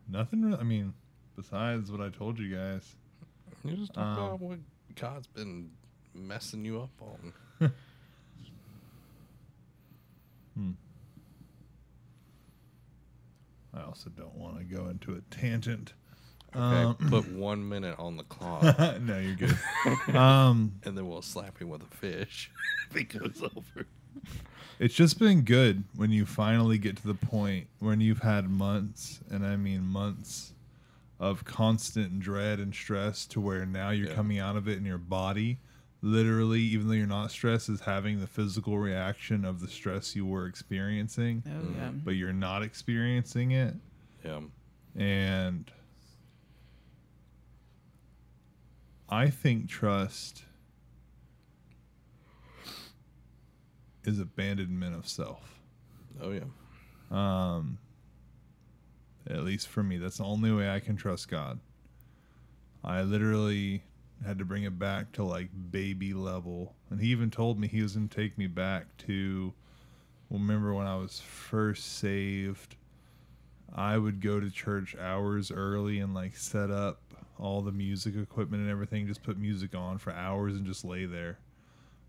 nothing. 0.08 0.42
Really, 0.42 0.58
I 0.58 0.64
mean, 0.64 0.96
besides 1.36 1.92
what 1.92 2.02
I 2.02 2.10
told 2.10 2.40
you 2.40 2.56
guys. 2.56 2.96
You 3.64 3.76
just 3.76 3.94
talk 3.94 4.18
Um, 4.18 4.24
about 4.24 4.40
what 4.42 4.60
God's 4.96 5.28
been 5.28 5.70
messing 6.16 6.66
you 6.66 6.82
up 6.82 7.00
on. 7.00 7.72
I 13.74 13.82
also 13.84 14.10
don't 14.10 14.36
want 14.36 14.58
to 14.58 14.64
go 14.64 14.88
into 14.88 15.14
a 15.16 15.22
tangent. 15.36 15.94
Okay, 16.56 16.60
Um, 16.84 16.96
put 17.10 17.28
one 17.32 17.68
minute 17.68 17.96
on 18.00 18.18
the 18.18 18.24
clock, 18.24 18.64
no, 19.02 19.20
you're 19.20 19.36
good. 19.36 19.58
um, 20.16 20.74
and 20.84 20.98
then 20.98 21.08
we'll 21.08 21.22
slap 21.22 21.60
him 21.60 21.70
with 21.70 21.84
a 21.84 21.96
fish 21.96 22.50
if 22.90 22.96
he 22.98 23.04
goes 23.04 23.42
over. 23.44 23.86
It's 24.80 24.96
just 24.96 25.20
been 25.20 25.42
good 25.42 25.84
when 25.96 26.10
you 26.12 26.26
finally 26.26 26.78
get 26.80 26.98
to 26.98 27.08
the 27.08 27.14
point 27.14 27.68
when 27.80 28.02
you've 28.02 28.22
had 28.24 28.50
months, 28.50 29.20
and 29.30 29.46
I 29.46 29.56
mean 29.58 29.84
months, 29.86 30.54
of 31.20 31.46
constant 31.46 32.20
dread 32.22 32.60
and 32.60 32.74
stress 32.74 33.26
to 33.28 33.40
where 33.42 33.66
now 33.66 33.90
you're 33.92 34.08
Yeah. 34.08 34.16
coming 34.16 34.40
out 34.40 34.56
of 34.56 34.68
it 34.68 34.78
in 34.78 34.86
your 34.86 34.98
body 34.98 35.60
literally 36.02 36.62
even 36.62 36.88
though 36.88 36.94
you're 36.94 37.06
not 37.08 37.30
stressed 37.32 37.68
is 37.70 37.82
having 37.82 38.20
the 38.22 38.28
physical 38.28 38.78
reaction 38.80 39.44
of 39.44 39.60
the 39.60 39.68
stress 39.68 40.16
you 40.16 40.26
were 40.26 40.46
experiencing 40.46 41.44
Oh 41.48 41.68
yeah. 41.78 41.90
but 41.92 42.12
you're 42.12 42.32
not 42.34 42.64
experiencing 42.64 43.52
it 43.52 43.74
Yeah. 44.24 44.40
and 44.96 45.70
I 49.10 49.30
think 49.30 49.68
trust 49.68 50.44
is 54.06 54.20
abandonment 54.20 54.96
of 54.96 55.08
self. 55.08 55.60
Oh 56.22 56.32
yeah. 56.32 56.44
Um, 57.12 57.78
at 59.30 59.44
least 59.44 59.68
for 59.68 59.84
me, 59.84 59.98
that's 59.98 60.18
the 60.18 60.24
only 60.24 60.52
way 60.52 60.70
I 60.70 60.80
can 60.80 60.96
trust 60.96 61.28
God. 61.28 61.60
I 62.84 63.02
literally 63.02 63.84
had 64.26 64.40
to 64.40 64.46
bring 64.46 64.64
it 64.64 64.78
back 64.78 65.12
to 65.14 65.24
like 65.24 65.50
baby 65.72 66.14
level, 66.14 66.76
and 66.90 67.00
he 67.00 67.08
even 67.10 67.32
told 67.32 67.60
me 67.60 67.68
he 67.68 67.82
was 67.82 67.96
going 67.96 68.10
to 68.10 68.16
take 68.16 68.38
me 68.38 68.48
back 68.48 68.98
to. 69.00 69.54
Remember 70.30 70.76
when 70.76 70.86
I 70.86 70.96
was 70.96 71.20
first 71.20 71.98
saved? 71.98 72.76
I 73.74 73.98
would 73.98 74.22
go 74.22 74.40
to 74.40 74.52
church 74.52 74.96
hours 75.00 75.52
early 75.52 76.00
and 76.00 76.14
like 76.14 76.36
set 76.36 76.70
up 76.70 77.02
all 77.40 77.62
the 77.62 77.72
music 77.72 78.16
equipment 78.16 78.62
and 78.62 78.72
everything, 78.72 79.08
just 79.08 79.24
put 79.24 79.38
music 79.38 79.74
on 79.74 79.98
for 79.98 80.12
hours 80.12 80.56
and 80.56 80.66
just 80.66 80.84
lay 80.84 81.06
there. 81.06 81.40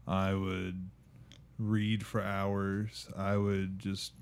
I 0.06 0.34
would 0.34 0.90
read 1.58 2.04
for 2.04 2.20
hours. 2.20 3.08
I 3.16 3.36
would 3.36 3.78
just 3.78 4.12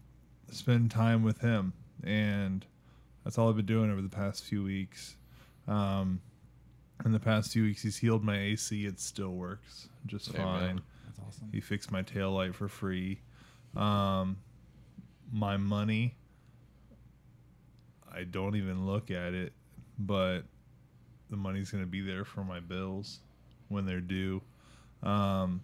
spend 0.50 0.90
time 0.90 1.22
with 1.22 1.40
him, 1.40 1.72
and 2.04 2.64
that's 3.24 3.38
all 3.38 3.48
I've 3.48 3.56
been 3.56 3.66
doing 3.66 3.90
over 3.90 4.02
the 4.02 4.08
past 4.08 4.44
few 4.44 4.62
weeks. 4.62 5.16
Um, 5.66 6.20
in 7.04 7.12
the 7.12 7.20
past 7.20 7.52
few 7.52 7.64
weeks, 7.64 7.82
he's 7.82 7.96
healed 7.96 8.24
my 8.24 8.38
AC. 8.38 8.86
It 8.86 9.00
still 9.00 9.30
works 9.30 9.88
just 10.06 10.34
Amen. 10.34 10.44
fine. 10.44 10.82
That's 11.06 11.18
awesome. 11.26 11.48
He 11.52 11.60
fixed 11.60 11.90
my 11.90 12.02
tail 12.02 12.32
light 12.32 12.54
for 12.54 12.68
free. 12.68 13.20
Um, 13.76 14.38
my 15.32 15.56
money, 15.56 16.16
I 18.12 18.24
don't 18.24 18.56
even 18.56 18.86
look 18.86 19.10
at 19.10 19.34
it, 19.34 19.52
but 19.98 20.40
the 21.30 21.36
money's 21.36 21.70
going 21.70 21.84
to 21.84 21.90
be 21.90 22.00
there 22.00 22.24
for 22.24 22.42
my 22.42 22.60
bills 22.60 23.20
when 23.68 23.86
they're 23.86 24.00
due. 24.00 24.42
Um, 25.02 25.60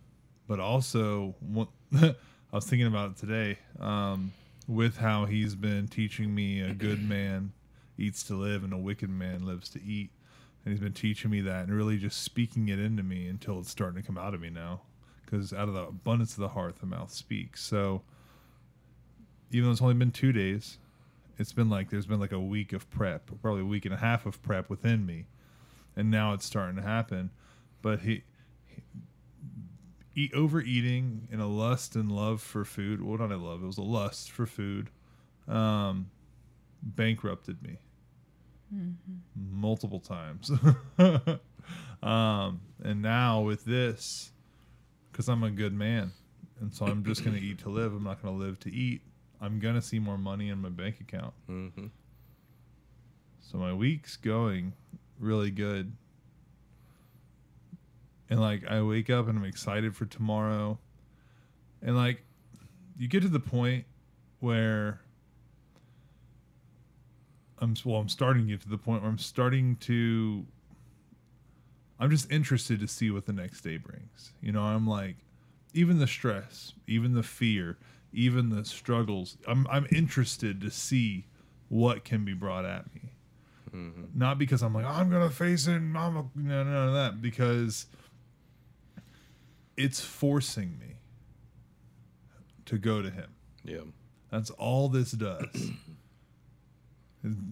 but 0.46 0.60
also, 0.60 1.34
what, 1.40 1.68
I 1.94 2.14
was 2.52 2.66
thinking 2.66 2.86
about 2.86 3.12
it 3.12 3.16
today 3.16 3.58
um, 3.80 4.32
with 4.68 4.96
how 4.96 5.24
he's 5.24 5.54
been 5.54 5.88
teaching 5.88 6.34
me 6.34 6.60
a 6.60 6.72
good 6.72 7.02
man 7.02 7.52
eats 7.98 8.24
to 8.24 8.34
live 8.34 8.64
and 8.64 8.72
a 8.72 8.78
wicked 8.78 9.10
man 9.10 9.46
lives 9.46 9.68
to 9.70 9.82
eat. 9.82 10.10
And 10.64 10.72
he's 10.72 10.80
been 10.80 10.92
teaching 10.92 11.30
me 11.30 11.40
that 11.42 11.64
and 11.64 11.74
really 11.74 11.98
just 11.98 12.22
speaking 12.22 12.68
it 12.68 12.78
into 12.78 13.02
me 13.02 13.26
until 13.28 13.58
it's 13.60 13.70
starting 13.70 14.00
to 14.00 14.06
come 14.06 14.16
out 14.16 14.34
of 14.34 14.40
me 14.40 14.50
now. 14.50 14.80
Because 15.24 15.52
out 15.52 15.68
of 15.68 15.74
the 15.74 15.82
abundance 15.82 16.32
of 16.32 16.40
the 16.40 16.48
heart, 16.48 16.76
the 16.80 16.86
mouth 16.86 17.12
speaks. 17.12 17.62
So 17.62 18.02
even 19.50 19.68
though 19.68 19.72
it's 19.72 19.82
only 19.82 19.94
been 19.94 20.10
two 20.10 20.32
days, 20.32 20.78
it's 21.38 21.52
been 21.52 21.68
like 21.68 21.90
there's 21.90 22.06
been 22.06 22.20
like 22.20 22.32
a 22.32 22.40
week 22.40 22.72
of 22.72 22.88
prep, 22.90 23.30
probably 23.42 23.62
a 23.62 23.66
week 23.66 23.84
and 23.84 23.94
a 23.94 23.98
half 23.98 24.24
of 24.24 24.42
prep 24.42 24.70
within 24.70 25.04
me. 25.04 25.26
And 25.96 26.10
now 26.10 26.32
it's 26.32 26.46
starting 26.46 26.76
to 26.76 26.82
happen. 26.82 27.30
But 27.82 28.00
he, 28.00 28.24
eat 30.14 30.32
overeating 30.32 31.28
and 31.30 31.40
a 31.40 31.46
lust 31.46 31.96
and 31.96 32.10
love 32.10 32.40
for 32.40 32.64
food. 32.64 33.02
Well, 33.02 33.18
not 33.18 33.32
a 33.32 33.36
love. 33.36 33.62
It 33.62 33.66
was 33.66 33.78
a 33.78 33.82
lust 33.82 34.30
for 34.30 34.46
food. 34.46 34.90
Um, 35.46 36.10
bankrupted 36.82 37.62
me 37.62 37.78
multiple 39.36 40.00
times. 40.00 40.50
um, 42.02 42.60
and 42.82 43.02
now 43.02 43.40
with 43.40 43.64
this, 43.64 44.32
because 45.10 45.28
I'm 45.28 45.42
a 45.42 45.50
good 45.50 45.72
man, 45.72 46.12
and 46.60 46.72
so 46.72 46.86
I'm 46.86 47.04
just 47.04 47.24
going 47.24 47.36
to 47.36 47.42
eat 47.42 47.58
to 47.60 47.68
live. 47.68 47.92
I'm 47.92 48.04
not 48.04 48.22
going 48.22 48.38
to 48.38 48.44
live 48.44 48.58
to 48.60 48.72
eat. 48.72 49.02
I'm 49.40 49.58
going 49.58 49.74
to 49.74 49.82
see 49.82 49.98
more 49.98 50.18
money 50.18 50.48
in 50.48 50.58
my 50.60 50.70
bank 50.70 51.00
account. 51.00 51.34
Mm-hmm. 51.50 51.86
So 53.40 53.58
my 53.58 53.72
week's 53.72 54.16
going 54.16 54.72
really 55.18 55.50
good. 55.50 55.92
And 58.30 58.40
like 58.40 58.66
I 58.66 58.82
wake 58.82 59.10
up 59.10 59.28
and 59.28 59.38
I'm 59.38 59.44
excited 59.44 59.94
for 59.94 60.06
tomorrow. 60.06 60.78
And 61.82 61.96
like 61.96 62.24
you 62.96 63.06
get 63.08 63.22
to 63.22 63.28
the 63.28 63.40
point 63.40 63.84
where 64.40 65.00
I'm 67.64 67.76
well 67.84 68.00
I'm 68.00 68.08
starting 68.08 68.46
to 68.46 68.52
get 68.52 68.60
to 68.62 68.68
the 68.68 68.78
point 68.78 69.02
where 69.02 69.10
I'm 69.10 69.18
starting 69.18 69.76
to 69.76 70.46
I'm 71.98 72.10
just 72.10 72.30
interested 72.30 72.80
to 72.80 72.88
see 72.88 73.10
what 73.10 73.26
the 73.26 73.32
next 73.32 73.62
day 73.62 73.76
brings. 73.76 74.32
You 74.40 74.52
know, 74.52 74.62
I'm 74.62 74.86
like 74.86 75.16
even 75.72 75.98
the 75.98 76.06
stress, 76.06 76.74
even 76.86 77.14
the 77.14 77.22
fear, 77.22 77.78
even 78.12 78.50
the 78.50 78.64
struggles. 78.64 79.36
I'm 79.48 79.66
I'm 79.68 79.86
interested 79.90 80.60
to 80.60 80.70
see 80.70 81.26
what 81.68 82.04
can 82.04 82.24
be 82.24 82.34
brought 82.34 82.64
at 82.64 82.94
me 82.94 83.14
mm-hmm. 83.74 84.02
not 84.14 84.38
because 84.38 84.62
I'm 84.62 84.74
like 84.74 84.84
I'm 84.84 85.10
gonna 85.10 85.30
face 85.30 85.66
it. 85.66 85.74
And 85.74 85.96
I'm 85.96 86.16
a, 86.16 86.24
no, 86.34 86.64
none 86.64 86.88
of 86.88 86.94
that 86.94 87.20
because 87.20 87.86
it's 89.76 90.00
forcing 90.00 90.78
me 90.78 90.96
to 92.66 92.78
go 92.78 93.02
to 93.02 93.10
Him. 93.10 93.34
Yeah. 93.64 93.80
That's 94.30 94.50
all 94.50 94.88
this 94.88 95.12
does. 95.12 95.70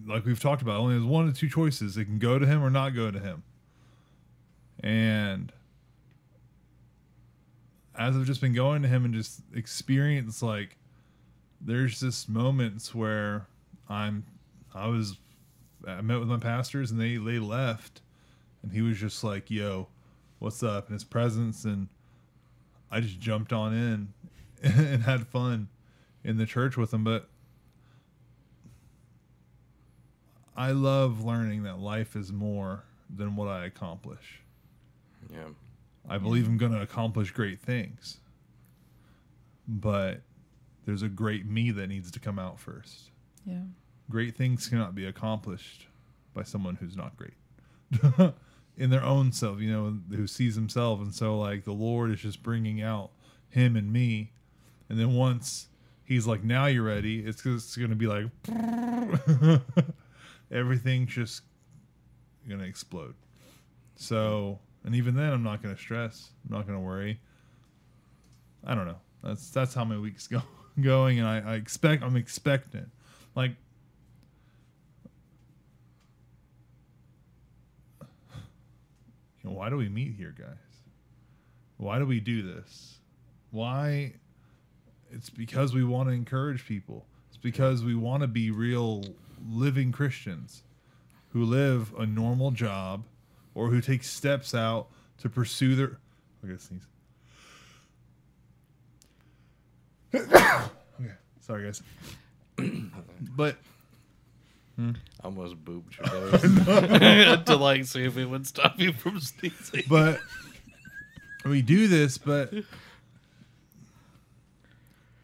Like 0.05 0.25
we've 0.25 0.39
talked 0.39 0.61
about, 0.61 0.79
only 0.79 0.95
there's 0.95 1.05
one 1.05 1.27
of 1.27 1.37
two 1.37 1.49
choices: 1.49 1.97
it 1.97 2.05
can 2.05 2.19
go 2.19 2.37
to 2.37 2.45
Him 2.45 2.63
or 2.63 2.69
not 2.69 2.91
go 2.91 3.09
to 3.09 3.19
Him. 3.19 3.43
And 4.81 5.51
as 7.97 8.15
I've 8.15 8.25
just 8.25 8.41
been 8.41 8.53
going 8.53 8.81
to 8.83 8.87
Him 8.87 9.05
and 9.05 9.13
just 9.13 9.41
experience 9.53 10.41
like, 10.43 10.77
there's 11.59 11.99
just 11.99 12.29
moments 12.29 12.93
where 12.93 13.47
I'm, 13.89 14.25
I 14.73 14.87
was 14.87 15.17
I 15.87 16.01
met 16.01 16.19
with 16.19 16.27
my 16.27 16.37
pastors 16.37 16.91
and 16.91 16.99
they 16.99 17.17
they 17.17 17.39
left, 17.39 18.01
and 18.61 18.71
he 18.71 18.81
was 18.81 18.97
just 18.99 19.23
like, 19.23 19.49
"Yo, 19.49 19.87
what's 20.39 20.63
up?" 20.63 20.87
in 20.87 20.93
his 20.93 21.03
presence, 21.03 21.65
and 21.65 21.87
I 22.91 22.99
just 22.99 23.19
jumped 23.19 23.51
on 23.51 23.73
in 23.73 24.13
and 24.63 25.03
had 25.03 25.27
fun 25.27 25.69
in 26.23 26.37
the 26.37 26.45
church 26.45 26.77
with 26.77 26.93
him. 26.93 27.03
But 27.03 27.27
I 30.55 30.71
love 30.71 31.23
learning 31.23 31.63
that 31.63 31.79
life 31.79 32.15
is 32.15 32.31
more 32.31 32.83
than 33.09 33.35
what 33.35 33.47
I 33.47 33.65
accomplish. 33.65 34.41
Yeah. 35.31 35.49
I 36.07 36.17
believe 36.17 36.47
I'm 36.47 36.57
going 36.57 36.73
to 36.73 36.81
accomplish 36.81 37.31
great 37.31 37.59
things, 37.61 38.19
but 39.67 40.21
there's 40.85 41.01
a 41.01 41.07
great 41.09 41.45
me 41.45 41.71
that 41.71 41.87
needs 41.87 42.11
to 42.11 42.19
come 42.19 42.37
out 42.37 42.59
first 42.59 43.09
Yeah. 43.45 43.61
great 44.09 44.35
things 44.35 44.67
cannot 44.67 44.93
be 44.95 45.05
accomplished 45.05 45.87
by 46.33 46.43
someone 46.43 46.75
who's 46.75 46.97
not 46.97 47.15
great 47.15 47.35
in 48.77 48.89
their 48.89 49.03
own 49.03 49.31
self 49.31 49.61
you 49.61 49.71
know 49.71 49.97
who 50.13 50.27
sees 50.27 50.55
himself 50.55 50.99
and 50.99 51.15
so 51.15 51.37
like 51.39 51.63
the 51.63 51.71
lord 51.71 52.11
is 52.11 52.19
just 52.19 52.43
bringing 52.43 52.81
out 52.81 53.11
him 53.49 53.77
and 53.77 53.93
me 53.93 54.31
and 54.89 54.99
then 54.99 55.13
once 55.13 55.67
he's 56.03 56.27
like 56.27 56.43
now 56.43 56.65
you're 56.65 56.83
ready 56.83 57.19
it's, 57.25 57.45
it's 57.45 57.77
gonna 57.77 57.95
be 57.95 58.07
like 58.07 58.25
everything's 60.53 61.11
just 61.11 61.41
gonna 62.47 62.63
explode 62.63 63.15
so 63.95 64.59
and 64.83 64.95
even 64.95 65.15
then 65.15 65.31
i'm 65.31 65.43
not 65.43 65.61
gonna 65.61 65.77
stress 65.77 66.29
i'm 66.45 66.55
not 66.55 66.65
gonna 66.65 66.79
worry 66.79 67.19
i 68.65 68.75
don't 68.75 68.85
know 68.85 68.99
that's 69.23 69.49
that's 69.49 69.73
how 69.73 69.83
my 69.83 69.97
week's 69.97 70.27
go, 70.27 70.41
going 70.79 71.19
and 71.19 71.27
I, 71.27 71.53
I 71.53 71.55
expect 71.55 72.03
i'm 72.03 72.15
expectant 72.15 72.89
like 73.35 73.51
you 79.43 79.49
know, 79.49 79.55
why 79.55 79.69
do 79.69 79.77
we 79.77 79.89
meet 79.89 80.15
here, 80.15 80.33
guys? 80.37 80.55
Why 81.77 81.99
do 81.99 82.05
we 82.05 82.19
do 82.19 82.41
this? 82.41 82.99
Why? 83.51 84.13
It's 85.11 85.29
because 85.29 85.73
we 85.73 85.83
want 85.83 86.09
to 86.09 86.13
encourage 86.13 86.65
people. 86.65 87.05
It's 87.27 87.37
because 87.37 87.83
we 87.83 87.95
want 87.95 88.21
to 88.21 88.27
be 88.27 88.51
real 88.51 89.03
living 89.49 89.91
Christians 89.91 90.63
who 91.31 91.43
live 91.43 91.93
a 91.97 92.05
normal 92.05 92.51
job 92.51 93.03
or 93.55 93.69
who 93.69 93.81
take 93.81 94.03
steps 94.03 94.53
out 94.53 94.87
to 95.19 95.29
pursue 95.29 95.75
their. 95.75 95.97
I 96.43 96.47
gotta 96.47 96.59
sneeze. 96.59 96.87
okay, 100.15 101.13
sorry 101.41 101.65
guys. 101.65 101.81
but 103.35 103.57
hmm? 104.75 104.91
I 105.21 105.25
almost 105.25 105.63
booped 105.63 105.97
your 105.97 106.07
nose 106.07 107.43
to 107.45 107.55
like 107.55 107.85
see 107.85 108.03
if 108.03 108.17
it 108.17 108.25
would 108.25 108.45
stop 108.45 108.79
you 108.79 108.93
from 108.93 109.19
sneezing. 109.19 109.83
but 109.89 110.19
we 111.45 111.61
do 111.61 111.87
this, 111.87 112.17
but 112.17 112.53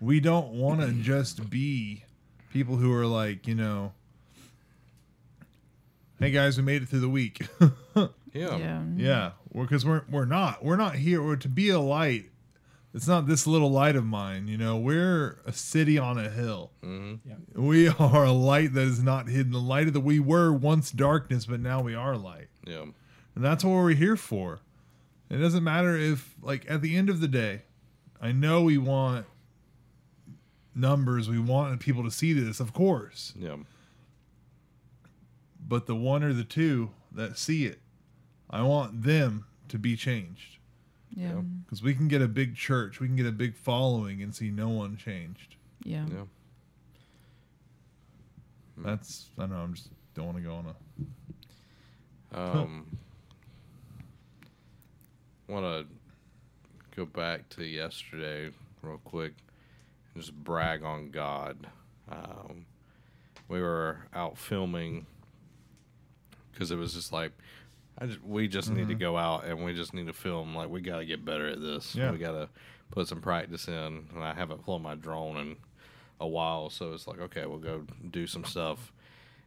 we 0.01 0.19
don't 0.19 0.49
want 0.53 0.81
to 0.81 0.91
just 0.93 1.49
be 1.49 2.03
people 2.51 2.77
who 2.77 2.93
are 2.93 3.05
like, 3.05 3.47
you 3.47 3.55
know, 3.55 3.93
hey 6.19 6.31
guys, 6.31 6.57
we 6.57 6.63
made 6.63 6.81
it 6.83 6.89
through 6.89 6.99
the 7.01 7.09
week. 7.09 7.45
Yeah. 8.31 8.57
Yeah. 8.57 8.83
yeah, 8.95 9.31
because 9.59 9.83
we're 9.83 10.03
we're 10.07 10.25
not 10.25 10.63
we're 10.63 10.75
not 10.75 10.93
here. 10.95 11.19
Or 11.19 11.35
to 11.35 11.47
be 11.47 11.69
a 11.69 11.79
light, 11.79 12.29
it's 12.93 13.07
not 13.07 13.25
this 13.25 13.47
little 13.47 13.71
light 13.71 13.95
of 13.95 14.05
mine. 14.05 14.47
You 14.47 14.55
know, 14.55 14.77
we're 14.77 15.41
a 15.47 15.51
city 15.51 15.97
on 15.97 16.19
a 16.19 16.29
hill. 16.29 16.69
hmm 16.83 17.15
We 17.55 17.87
are 17.87 18.25
a 18.25 18.31
light 18.31 18.73
that 18.75 18.83
is 18.83 19.01
not 19.01 19.27
hidden. 19.29 19.51
The 19.51 19.57
light 19.59 19.87
of 19.87 19.93
the 19.93 19.99
we 19.99 20.19
were 20.19 20.53
once 20.53 20.91
darkness, 20.91 21.47
but 21.47 21.59
now 21.59 21.81
we 21.81 21.95
are 21.95 22.15
light. 22.15 22.49
Yeah. 22.67 22.85
And 23.33 23.43
that's 23.43 23.63
what 23.63 23.71
we're 23.73 23.95
here 23.95 24.15
for. 24.15 24.59
It 25.31 25.37
doesn't 25.37 25.63
matter 25.63 25.97
if, 25.97 26.35
like, 26.41 26.69
at 26.69 26.83
the 26.83 26.95
end 26.97 27.09
of 27.09 27.21
the 27.21 27.27
day, 27.27 27.63
I 28.21 28.31
know 28.31 28.61
we 28.61 28.77
want 28.77 29.25
numbers, 30.75 31.29
we 31.29 31.39
want 31.39 31.79
people 31.79 32.03
to 32.03 32.11
see 32.11 32.33
this, 32.33 32.59
of 32.59 32.73
course. 32.73 33.33
Yeah. 33.35 33.55
But 35.69 35.85
the 35.85 35.95
one 35.95 36.23
or 36.23 36.33
the 36.33 36.43
two 36.43 36.89
that 37.11 37.37
see 37.37 37.65
it, 37.65 37.79
I 38.49 38.63
want 38.63 39.03
them 39.03 39.45
to 39.67 39.77
be 39.77 39.95
changed. 39.95 40.57
Yeah. 41.15 41.27
Yeah. 41.27 41.41
Because 41.63 41.83
we 41.83 41.93
can 41.93 42.07
get 42.07 42.23
a 42.23 42.27
big 42.27 42.55
church, 42.55 42.99
we 42.99 43.05
can 43.05 43.15
get 43.15 43.27
a 43.27 43.31
big 43.31 43.55
following 43.55 44.23
and 44.23 44.33
see 44.33 44.49
no 44.49 44.69
one 44.69 44.97
changed. 44.97 45.55
Yeah. 45.83 46.05
Yeah. 46.09 46.23
That's, 48.77 49.29
I 49.37 49.41
don't 49.41 49.51
know, 49.51 49.57
I'm 49.57 49.73
just 49.75 49.89
don't 50.15 50.25
want 50.25 50.37
to 50.37 50.43
go 50.43 50.55
on 50.55 50.65
a. 52.33 52.41
Um, 52.41 52.97
want 55.47 55.65
to 55.65 55.85
go 56.95 57.05
back 57.05 57.47
to 57.49 57.63
yesterday 57.63 58.49
real 58.81 58.99
quick 59.03 59.33
and 60.13 60.23
just 60.23 60.33
brag 60.33 60.83
on 60.83 61.11
God. 61.11 61.67
Um, 62.09 62.65
we 63.47 63.61
were 63.61 64.07
out 64.13 64.37
filming 64.37 65.05
because 66.51 66.71
it 66.71 66.75
was 66.77 66.93
just 66.93 67.11
like 67.11 67.31
I 67.97 68.05
just, 68.05 68.23
we 68.23 68.47
just 68.47 68.71
need 68.71 68.87
to 68.87 68.95
go 68.95 69.17
out 69.17 69.45
and 69.45 69.63
we 69.63 69.73
just 69.73 69.93
need 69.93 70.07
to 70.07 70.13
film. 70.13 70.55
Like 70.55 70.69
we 70.69 70.81
got 70.81 70.99
to 70.99 71.05
get 71.05 71.25
better 71.25 71.47
at 71.47 71.59
this. 71.59 71.95
Yeah. 71.95 72.11
We 72.11 72.17
got 72.17 72.31
to 72.31 72.49
put 72.91 73.07
some 73.07 73.21
practice 73.21 73.67
in. 73.67 74.07
And 74.13 74.23
I 74.23 74.33
haven't 74.33 74.63
flown 74.63 74.81
my 74.81 74.95
drone 74.95 75.37
in 75.37 75.57
a 76.21 76.27
while, 76.27 76.69
so 76.69 76.93
it's 76.93 77.07
like 77.07 77.19
okay, 77.19 77.45
we'll 77.45 77.57
go 77.59 77.83
do 78.09 78.25
some 78.25 78.45
stuff. 78.45 78.93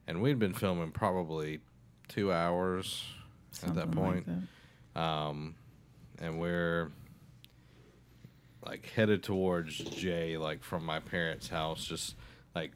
And 0.07 0.21
we'd 0.21 0.39
been 0.39 0.55
filming 0.55 0.91
probably 0.91 1.61
two 2.09 2.33
hours 2.33 3.05
at 3.63 3.75
that 3.75 3.91
point 3.91 4.27
like 4.29 4.37
that. 4.95 5.01
um, 5.01 5.55
and 6.19 6.39
we're 6.41 6.91
like 8.65 8.87
headed 8.95 9.23
towards 9.23 9.77
Jay, 9.79 10.37
like 10.37 10.63
from 10.63 10.85
my 10.85 11.01
parents' 11.01 11.49
house, 11.49 11.85
just 11.85 12.17
like 12.55 12.73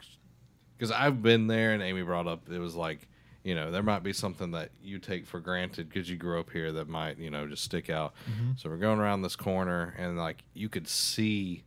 because 0.76 0.90
I've 0.90 1.22
been 1.22 1.46
there, 1.46 1.72
and 1.72 1.82
Amy 1.82 2.02
brought 2.02 2.26
up 2.26 2.48
it 2.50 2.58
was 2.58 2.74
like 2.74 3.08
you 3.46 3.54
know 3.54 3.70
there 3.70 3.82
might 3.82 4.02
be 4.02 4.12
something 4.12 4.50
that 4.50 4.70
you 4.82 4.98
take 4.98 5.24
for 5.24 5.38
granted 5.38 5.88
because 5.88 6.10
you 6.10 6.16
grew 6.16 6.40
up 6.40 6.50
here 6.50 6.72
that 6.72 6.88
might 6.88 7.16
you 7.16 7.30
know 7.30 7.46
just 7.46 7.62
stick 7.62 7.88
out. 7.88 8.12
Mm-hmm. 8.28 8.52
So 8.56 8.68
we're 8.68 8.76
going 8.76 8.98
around 8.98 9.22
this 9.22 9.36
corner, 9.36 9.94
and 9.96 10.18
like 10.18 10.42
you 10.52 10.68
could 10.68 10.88
see 10.88 11.62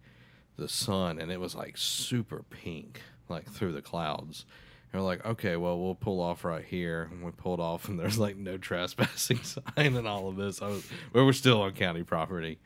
the 0.58 0.68
sun, 0.68 1.20
and 1.20 1.32
it 1.32 1.40
was 1.40 1.56
like 1.56 1.78
super 1.78 2.44
pink, 2.50 3.02
like 3.30 3.50
through 3.50 3.72
the 3.72 3.82
clouds. 3.82 4.46
And 4.92 5.02
we're 5.02 5.08
like, 5.08 5.26
okay, 5.26 5.56
well, 5.56 5.80
we'll 5.80 5.96
pull 5.96 6.20
off 6.20 6.44
right 6.44 6.66
here. 6.66 7.08
And 7.12 7.24
we 7.24 7.32
pulled 7.32 7.62
off, 7.62 7.88
and 7.88 7.98
there's 8.00 8.20
like 8.20 8.36
no 8.36 8.58
trespassing 8.58 9.38
sign 9.44 9.96
and 9.96 10.06
all 10.06 10.28
of 10.28 10.36
this. 10.36 10.62
I 10.62 10.68
was, 10.68 10.86
but 11.14 11.24
we're 11.24 11.32
still 11.32 11.62
on 11.62 11.72
county 11.72 12.04
property. 12.04 12.60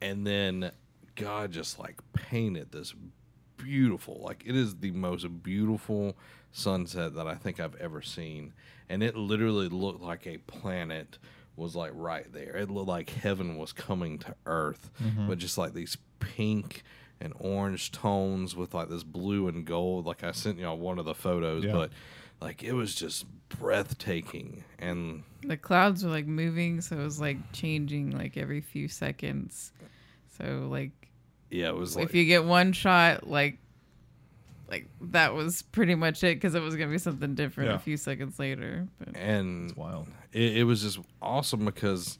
And 0.00 0.26
then 0.26 0.72
God 1.14 1.52
just 1.52 1.78
like 1.78 2.00
painted 2.14 2.72
this 2.72 2.94
beautiful, 3.56 4.22
like 4.24 4.42
it 4.44 4.56
is 4.56 4.74
the 4.76 4.90
most 4.90 5.42
beautiful 5.44 6.16
sunset 6.52 7.14
that 7.14 7.26
I 7.26 7.34
think 7.34 7.60
I've 7.60 7.76
ever 7.76 8.02
seen. 8.02 8.52
And 8.88 9.02
it 9.02 9.16
literally 9.16 9.68
looked 9.68 10.00
like 10.00 10.26
a 10.26 10.38
planet 10.38 11.18
was 11.56 11.76
like 11.76 11.92
right 11.94 12.32
there. 12.32 12.56
It 12.56 12.70
looked 12.70 12.88
like 12.88 13.10
heaven 13.10 13.58
was 13.58 13.72
coming 13.72 14.18
to 14.20 14.34
earth, 14.46 14.90
mm-hmm. 15.02 15.28
but 15.28 15.38
just 15.38 15.58
like 15.58 15.74
these 15.74 15.96
pink 16.20 16.82
and 17.20 17.32
orange 17.38 17.90
tones 17.92 18.54
with 18.54 18.74
like 18.74 18.88
this 18.88 19.02
blue 19.02 19.48
and 19.48 19.64
gold. 19.64 20.06
Like 20.06 20.24
I 20.24 20.32
sent 20.32 20.58
y'all 20.58 20.78
one 20.78 20.98
of 20.98 21.04
the 21.04 21.14
photos, 21.14 21.64
Yeah. 21.64 21.72
but 21.72 21.90
like 22.40 22.62
it 22.62 22.72
was 22.72 22.94
just 22.94 23.26
breathtaking. 23.48 24.64
And 24.78 25.24
The 25.42 25.56
clouds 25.56 26.04
were 26.04 26.10
like 26.10 26.26
moving, 26.26 26.80
so 26.80 26.98
it 26.98 27.02
was 27.02 27.20
like 27.20 27.52
changing 27.52 28.12
like 28.12 28.36
every 28.36 28.60
few 28.60 28.88
seconds. 28.88 29.72
So 30.38 30.68
like 30.70 30.92
yeah, 31.50 31.68
it 31.68 31.76
was 31.76 31.96
like 31.96 32.06
if 32.06 32.14
you 32.14 32.24
get 32.24 32.44
one 32.44 32.72
shot, 32.72 33.28
like 33.28 33.58
like 34.68 34.86
that 35.00 35.34
was 35.34 35.62
pretty 35.62 35.94
much 35.94 36.22
it 36.22 36.36
because 36.36 36.54
it 36.54 36.60
was 36.60 36.76
gonna 36.76 36.90
be 36.90 36.98
something 36.98 37.34
different 37.34 37.70
Yeah. 37.70 37.76
a 37.76 37.78
few 37.78 37.96
seconds 37.96 38.38
later. 38.38 38.86
But 38.98 39.16
and 39.16 39.70
It's 39.70 39.76
wild. 39.78 40.08
it, 40.32 40.58
it 40.58 40.64
was 40.64 40.82
just 40.82 40.98
awesome 41.22 41.64
because 41.64 42.18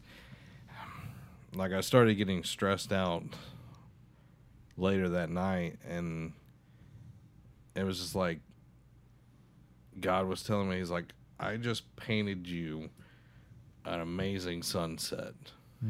like 1.55 1.73
I 1.73 1.81
started 1.81 2.15
getting 2.15 2.45
stressed 2.45 2.93
out 2.93 3.23
later 4.77 5.09
that 5.11 5.31
night 5.31 5.79
and 5.89 6.33
it 7.75 7.85
was 7.85 7.99
just 8.01 8.15
like 8.15 8.41
God 10.01 10.27
was 10.27 10.43
telling 10.43 10.69
me 10.69 10.79
he's 10.79 10.91
like 10.91 11.13
I 11.41 11.57
just 11.57 11.95
painted 11.97 12.47
you 12.49 12.91
an 13.85 14.01
amazing 14.01 14.63
sunset. 14.63 15.35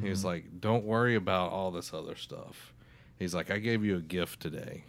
He's 0.02 0.18
mm-hmm. 0.18 0.26
like 0.26 0.60
don't 0.60 0.84
worry 0.84 1.14
about 1.14 1.52
all 1.52 1.70
this 1.70 1.94
other 1.94 2.16
stuff. 2.16 2.74
He's 3.16 3.34
like 3.34 3.50
I 3.50 3.58
gave 3.58 3.84
you 3.84 3.96
a 3.96 4.00
gift 4.00 4.40
today. 4.40 4.84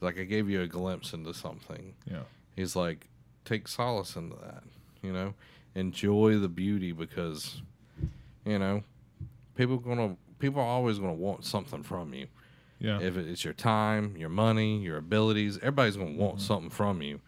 Like 0.00 0.18
I 0.18 0.24
gave 0.24 0.48
you 0.48 0.60
a 0.62 0.66
glimpse 0.66 1.12
into 1.12 1.34
something. 1.34 1.94
Yeah. 2.10 2.22
He's 2.56 2.76
like, 2.76 3.08
take 3.44 3.66
solace 3.68 4.16
into 4.16 4.36
that, 4.36 4.62
you 5.02 5.12
know, 5.12 5.34
enjoy 5.74 6.38
the 6.38 6.48
beauty 6.48 6.92
because, 6.92 7.62
you 8.44 8.58
know, 8.58 8.82
people 9.56 9.78
gonna 9.78 10.16
people 10.38 10.60
are 10.60 10.66
always 10.66 10.98
gonna 10.98 11.14
want 11.14 11.44
something 11.44 11.82
from 11.82 12.14
you. 12.14 12.26
Yeah. 12.78 13.00
If 13.00 13.16
it's 13.16 13.44
your 13.44 13.54
time, 13.54 14.16
your 14.16 14.28
money, 14.28 14.78
your 14.78 14.98
abilities, 14.98 15.56
everybody's 15.58 15.96
gonna 15.96 16.12
want 16.12 16.36
Mm-hmm. 16.36 16.44
something 16.46 16.70
from 16.70 17.02
you. 17.02 17.20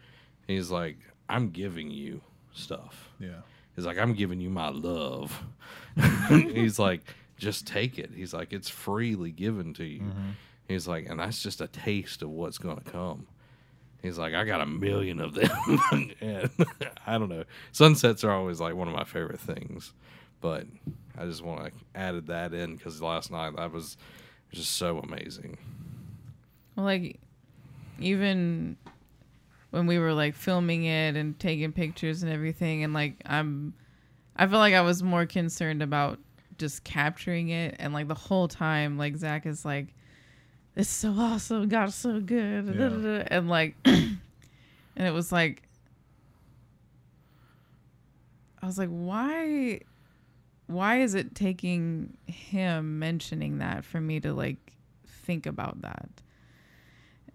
He's 0.46 0.70
like, 0.70 0.96
I'm 1.28 1.50
giving 1.50 1.90
you 1.90 2.20
stuff. 2.52 3.09
yeah. 3.18 3.40
He's 3.76 3.87
like, 3.87 3.98
I'm 3.98 4.12
giving 4.14 4.40
you 4.40 4.50
my 4.50 4.68
love. 4.68 5.42
He's 6.28 6.78
like, 6.78 7.00
just 7.38 7.66
take 7.66 7.98
it. 7.98 8.11
He's 8.14 8.35
like, 8.35 8.52
it's 8.52 8.68
freely 8.68 9.30
given 9.30 9.72
to 9.74 9.85
you. 9.85 10.02
He's 10.70 10.87
like, 10.87 11.09
and 11.09 11.18
that's 11.18 11.42
just 11.42 11.61
a 11.61 11.66
taste 11.66 12.22
of 12.22 12.30
what's 12.30 12.56
going 12.56 12.76
to 12.76 12.88
come. 12.88 13.26
He's 14.02 14.18
like, 14.18 14.35
I 14.35 14.44
got 14.44 14.61
a 14.61 14.66
million 14.66 15.18
of 15.18 15.35
them. 15.35 15.50
and 16.20 16.48
I 17.04 17.18
don't 17.18 17.28
know. 17.28 17.42
Sunsets 17.72 18.22
are 18.22 18.30
always 18.30 18.61
like 18.61 18.76
one 18.76 18.87
of 18.87 18.94
my 18.94 19.02
favorite 19.02 19.40
things. 19.40 19.92
But 20.40 20.66
I 21.18 21.24
just 21.24 21.42
want 21.42 21.64
to 21.64 21.72
added 21.96 22.28
that 22.28 22.54
in 22.54 22.76
because 22.76 23.02
last 23.02 23.33
night 23.33 23.56
that 23.56 23.72
was 23.72 23.96
just 24.52 24.76
so 24.76 25.00
amazing. 25.00 25.59
well, 26.76 26.87
like 26.87 27.18
even 27.98 28.76
when 29.70 29.88
we 29.88 29.98
were 29.98 30.12
like 30.12 30.37
filming 30.37 30.85
it 30.85 31.16
and 31.16 31.37
taking 31.40 31.72
pictures 31.72 32.22
and 32.22 32.33
everything, 32.33 32.85
and 32.85 32.94
like 32.94 33.14
I'm, 33.26 33.74
I 34.37 34.46
feel 34.46 34.61
like 34.61 34.74
I 34.74 34.83
was 34.83 35.02
more 35.02 35.26
concerned 35.26 35.83
about 35.83 36.20
just 36.59 36.85
capturing 36.85 37.48
it, 37.48 37.74
and 37.80 37.92
like 37.92 38.06
the 38.06 38.14
whole 38.14 38.46
time, 38.46 38.96
like 38.96 39.16
Zach 39.16 39.46
is 39.46 39.64
like, 39.64 39.94
"It's 40.76 40.88
so 40.88 41.12
awesome, 41.12 41.68
God's 41.68 41.94
so 41.94 42.20
good," 42.20 42.74
Yeah. 42.74 43.24
and 43.30 43.48
like, 43.48 43.74
and 43.85 44.18
it 44.96 45.12
was 45.12 45.30
like, 45.33 45.62
I 48.62 48.66
was 48.66 48.78
like, 48.78 48.88
why, 48.90 49.80
why 50.66 51.00
is 51.00 51.14
it 51.14 51.35
taking 51.35 52.16
him 52.26 52.98
mentioning 52.98 53.59
that 53.59 53.85
for 53.85 54.00
me 54.00 54.20
to 54.20 54.33
like 54.33 54.72
think 55.06 55.46
about 55.46 55.83
that? 55.83 56.09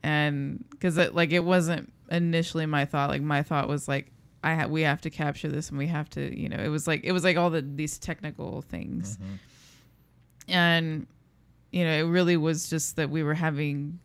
and 0.03 0.63
because 0.69 0.99
it 0.99 1.15
like 1.15 1.31
it 1.31 1.43
wasn't 1.43 1.91
initially 2.11 2.67
my 2.67 2.85
thought. 2.85 3.09
Like 3.09 3.23
my 3.23 3.41
thought 3.41 3.67
was 3.67 3.87
like 3.87 4.11
i 4.43 4.53
ha- 4.53 4.67
we 4.67 4.83
have 4.83 5.01
to 5.01 5.09
capture 5.09 5.47
this 5.49 5.69
and 5.69 5.79
we 5.79 5.87
have 5.87 6.07
to 6.11 6.39
you 6.39 6.47
know 6.47 6.57
it 6.57 6.67
was 6.67 6.85
like 6.85 7.01
it 7.03 7.11
was 7.11 7.23
like 7.23 7.35
all 7.37 7.49
the 7.49 7.61
these 7.63 7.97
technical 7.97 8.61
things. 8.61 9.17
Mm-hmm. 9.17 10.51
And 10.53 11.07
you 11.75 11.83
know 11.83 11.91
it 11.91 12.03
really 12.09 12.37
was 12.37 12.69
just 12.69 12.95
that 12.95 13.09
we 13.09 13.21
were 13.21 13.33
having 13.33 13.99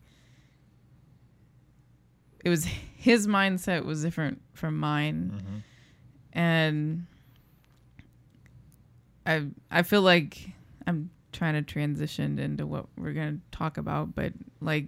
it 2.44 2.48
was 2.48 2.64
his 2.64 3.28
mindset 3.28 3.84
was 3.84 4.02
different 4.02 4.42
from 4.54 4.76
mine. 4.76 5.62
And 6.32 7.06
i 9.26 9.46
i 9.70 9.82
feel 9.82 10.02
like 10.02 10.50
i'm 10.86 11.10
trying 11.32 11.54
to 11.54 11.62
transition 11.62 12.38
into 12.38 12.66
what 12.66 12.86
we're 12.96 13.12
going 13.12 13.36
to 13.38 13.56
talk 13.56 13.76
about 13.76 14.14
but 14.14 14.32
like 14.60 14.86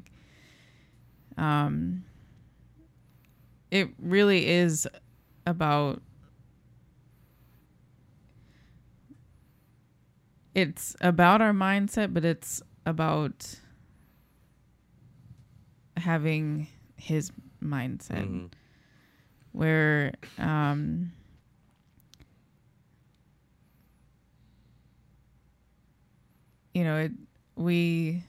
um 1.39 2.03
it 3.71 3.91
really 4.01 4.49
is 4.49 4.89
about 5.47 6.01
it's 10.55 10.97
about 11.01 11.41
our 11.41 11.53
mindset 11.53 12.13
but 12.13 12.25
it's 12.25 12.63
about 12.87 13.55
having 15.97 16.67
his 16.97 17.31
mindset 17.63 18.25
mm-hmm. 18.25 18.47
where 19.53 20.13
um, 20.39 21.13
you 26.75 26.85
know 26.85 26.97
it, 26.97 27.13
we 27.57 28.23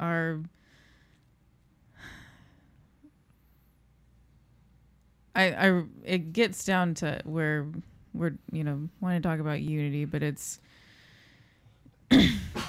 are 0.00 0.40
I, 5.34 5.52
I 5.52 5.82
it 6.04 6.32
gets 6.32 6.64
down 6.64 6.94
to 6.94 7.20
where 7.24 7.66
we're 8.12 8.34
you 8.50 8.64
know 8.64 8.88
want 9.00 9.22
to 9.22 9.26
talk 9.26 9.40
about 9.40 9.60
unity 9.62 10.04
but 10.04 10.22
it's 10.22 10.60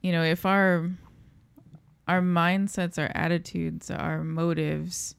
you 0.00 0.12
know, 0.12 0.22
if 0.22 0.46
our 0.46 0.90
our 2.06 2.22
mindsets, 2.22 2.98
our 2.98 3.10
attitudes, 3.14 3.90
our 3.90 4.24
motives 4.24 5.14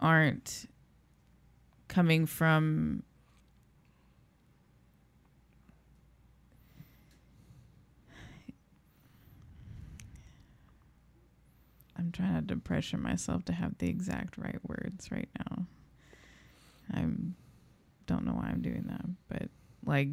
aren't 0.00 0.66
coming 1.88 2.24
from 2.26 3.02
I'm 11.96 12.12
trying 12.12 12.32
not 12.32 12.48
to 12.48 12.56
pressure 12.56 12.96
myself 12.96 13.44
to 13.46 13.52
have 13.52 13.76
the 13.78 13.88
exact 13.88 14.38
right 14.38 14.60
words 14.62 15.10
right 15.10 15.28
now. 15.38 15.66
I 16.94 17.00
don't 18.06 18.24
know 18.24 18.32
why 18.32 18.50
I'm 18.50 18.62
doing 18.62 18.84
that, 18.86 19.04
but 19.28 19.50
like 19.84 20.08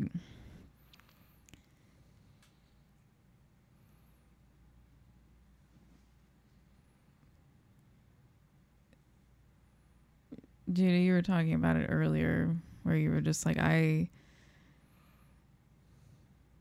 Judy, 10.72 11.02
you 11.02 11.14
were 11.14 11.22
talking 11.22 11.54
about 11.54 11.76
it 11.78 11.88
earlier 11.90 12.56
where 12.84 12.96
you 12.96 13.10
were 13.12 13.22
just 13.22 13.46
like, 13.46 13.58
I, 13.60 14.10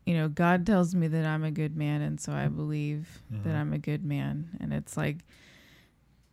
you 0.05 0.13
know, 0.15 0.27
God 0.27 0.65
tells 0.65 0.93
me 0.93 1.07
that 1.07 1.25
I'm 1.25 1.43
a 1.43 1.51
good 1.51 1.75
man, 1.75 2.01
and 2.01 2.19
so 2.19 2.31
I 2.31 2.47
believe 2.47 3.21
that 3.31 3.49
Mhm. 3.53 3.55
I'm 3.59 3.73
a 3.73 3.77
good 3.79 4.03
man. 4.05 4.57
And 4.59 4.73
it's 4.73 4.95
like, 4.95 5.17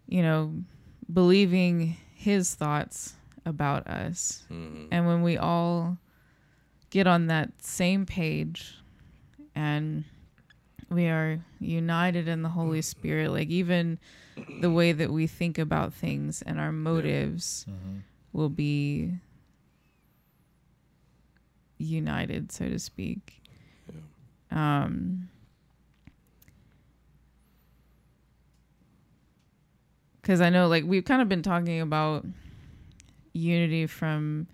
you 0.06 0.22
know, 0.22 0.62
believing 1.12 1.96
his 2.14 2.54
thoughts 2.54 3.14
about 3.46 3.86
us. 3.86 4.44
Mhm. 4.50 4.88
And 4.90 5.06
when 5.06 5.22
we 5.22 5.36
all 5.38 5.98
get 6.90 7.06
on 7.06 7.26
that 7.28 7.62
same 7.62 8.04
page 8.04 8.76
and 9.54 10.04
we 10.92 11.06
are 11.06 11.40
united 11.60 12.28
in 12.28 12.42
the 12.42 12.48
Holy 12.50 12.82
Spirit, 12.82 13.30
like 13.30 13.48
even 13.48 13.98
the 14.60 14.70
way 14.70 14.92
that 14.92 15.10
we 15.10 15.26
think 15.26 15.58
about 15.58 15.92
things 15.94 16.42
and 16.42 16.60
our 16.60 16.72
motives 16.72 17.66
Mhm. 17.68 18.02
will 18.32 18.48
be 18.50 19.14
united, 21.78 22.52
so 22.52 22.68
to 22.68 22.78
speak. 22.78 23.40
Um, 24.50 25.28
because 30.20 30.40
I 30.40 30.50
know, 30.50 30.68
like, 30.68 30.84
we've 30.84 31.04
kind 31.04 31.20
of 31.22 31.28
been 31.28 31.42
talking 31.42 31.80
about 31.80 32.24
unity 33.32 33.86
from 33.86 34.46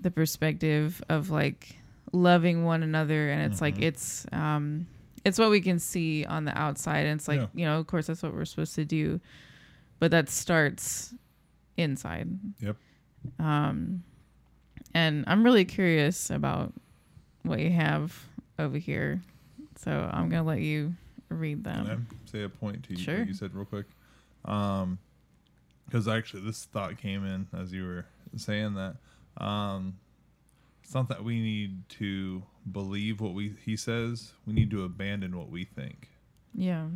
the 0.00 0.10
perspective 0.10 1.02
of 1.08 1.30
like 1.30 1.76
loving 2.14 2.64
one 2.64 2.82
another, 2.82 3.30
and 3.30 3.50
it's 3.50 3.60
like 3.60 3.76
Mhm. 3.76 3.82
it's 3.82 4.26
um, 4.32 4.86
it's 5.24 5.38
what 5.38 5.50
we 5.50 5.60
can 5.60 5.78
see 5.78 6.24
on 6.24 6.44
the 6.44 6.56
outside, 6.56 7.06
and 7.06 7.18
it's 7.18 7.28
like 7.28 7.40
Yeah. 7.40 7.46
you 7.54 7.64
know, 7.64 7.78
of 7.80 7.86
course, 7.86 8.06
that's 8.06 8.22
what 8.22 8.32
we're 8.34 8.44
supposed 8.44 8.74
to 8.76 8.84
do, 8.84 9.20
but 9.98 10.10
that 10.10 10.28
starts 10.28 11.14
inside. 11.76 12.28
Yep. 12.60 12.76
Um, 13.38 14.04
and 14.94 15.24
I'm 15.26 15.42
really 15.44 15.64
curious 15.64 16.30
about 16.30 16.72
what 17.42 17.58
you 17.60 17.70
have 17.70 18.26
over 18.58 18.78
here, 18.78 19.20
so 19.76 20.08
I'm 20.12 20.28
gonna 20.28 20.44
let 20.44 20.60
you 20.60 20.94
read 21.30 21.64
them. 21.64 22.06
Say 22.26 22.42
a 22.42 22.48
point 22.48 22.84
to 22.84 22.90
you, 22.94 22.98
Sure. 22.98 23.22
you 23.24 23.34
said 23.34 23.54
real 23.54 23.64
quick? 23.64 23.86
Um, 24.44 24.98
because 25.86 26.06
actually 26.06 26.42
this 26.42 26.64
thought 26.66 26.96
came 26.98 27.24
in 27.24 27.46
as 27.52 27.72
you 27.72 27.84
were 27.84 28.06
saying 28.36 28.74
that. 28.74 28.96
Um, 29.42 29.96
it's 30.84 30.94
not 30.94 31.08
that 31.08 31.24
we 31.24 31.40
need 31.40 31.88
to 31.88 32.42
believe 32.70 33.20
what 33.20 33.32
we 33.32 33.54
he 33.64 33.76
says. 33.76 34.32
We 34.46 34.52
need 34.52 34.70
to 34.70 34.84
abandon 34.84 35.36
what 35.36 35.48
we 35.48 35.64
think. 35.64 36.10
Yeah. 36.54 36.86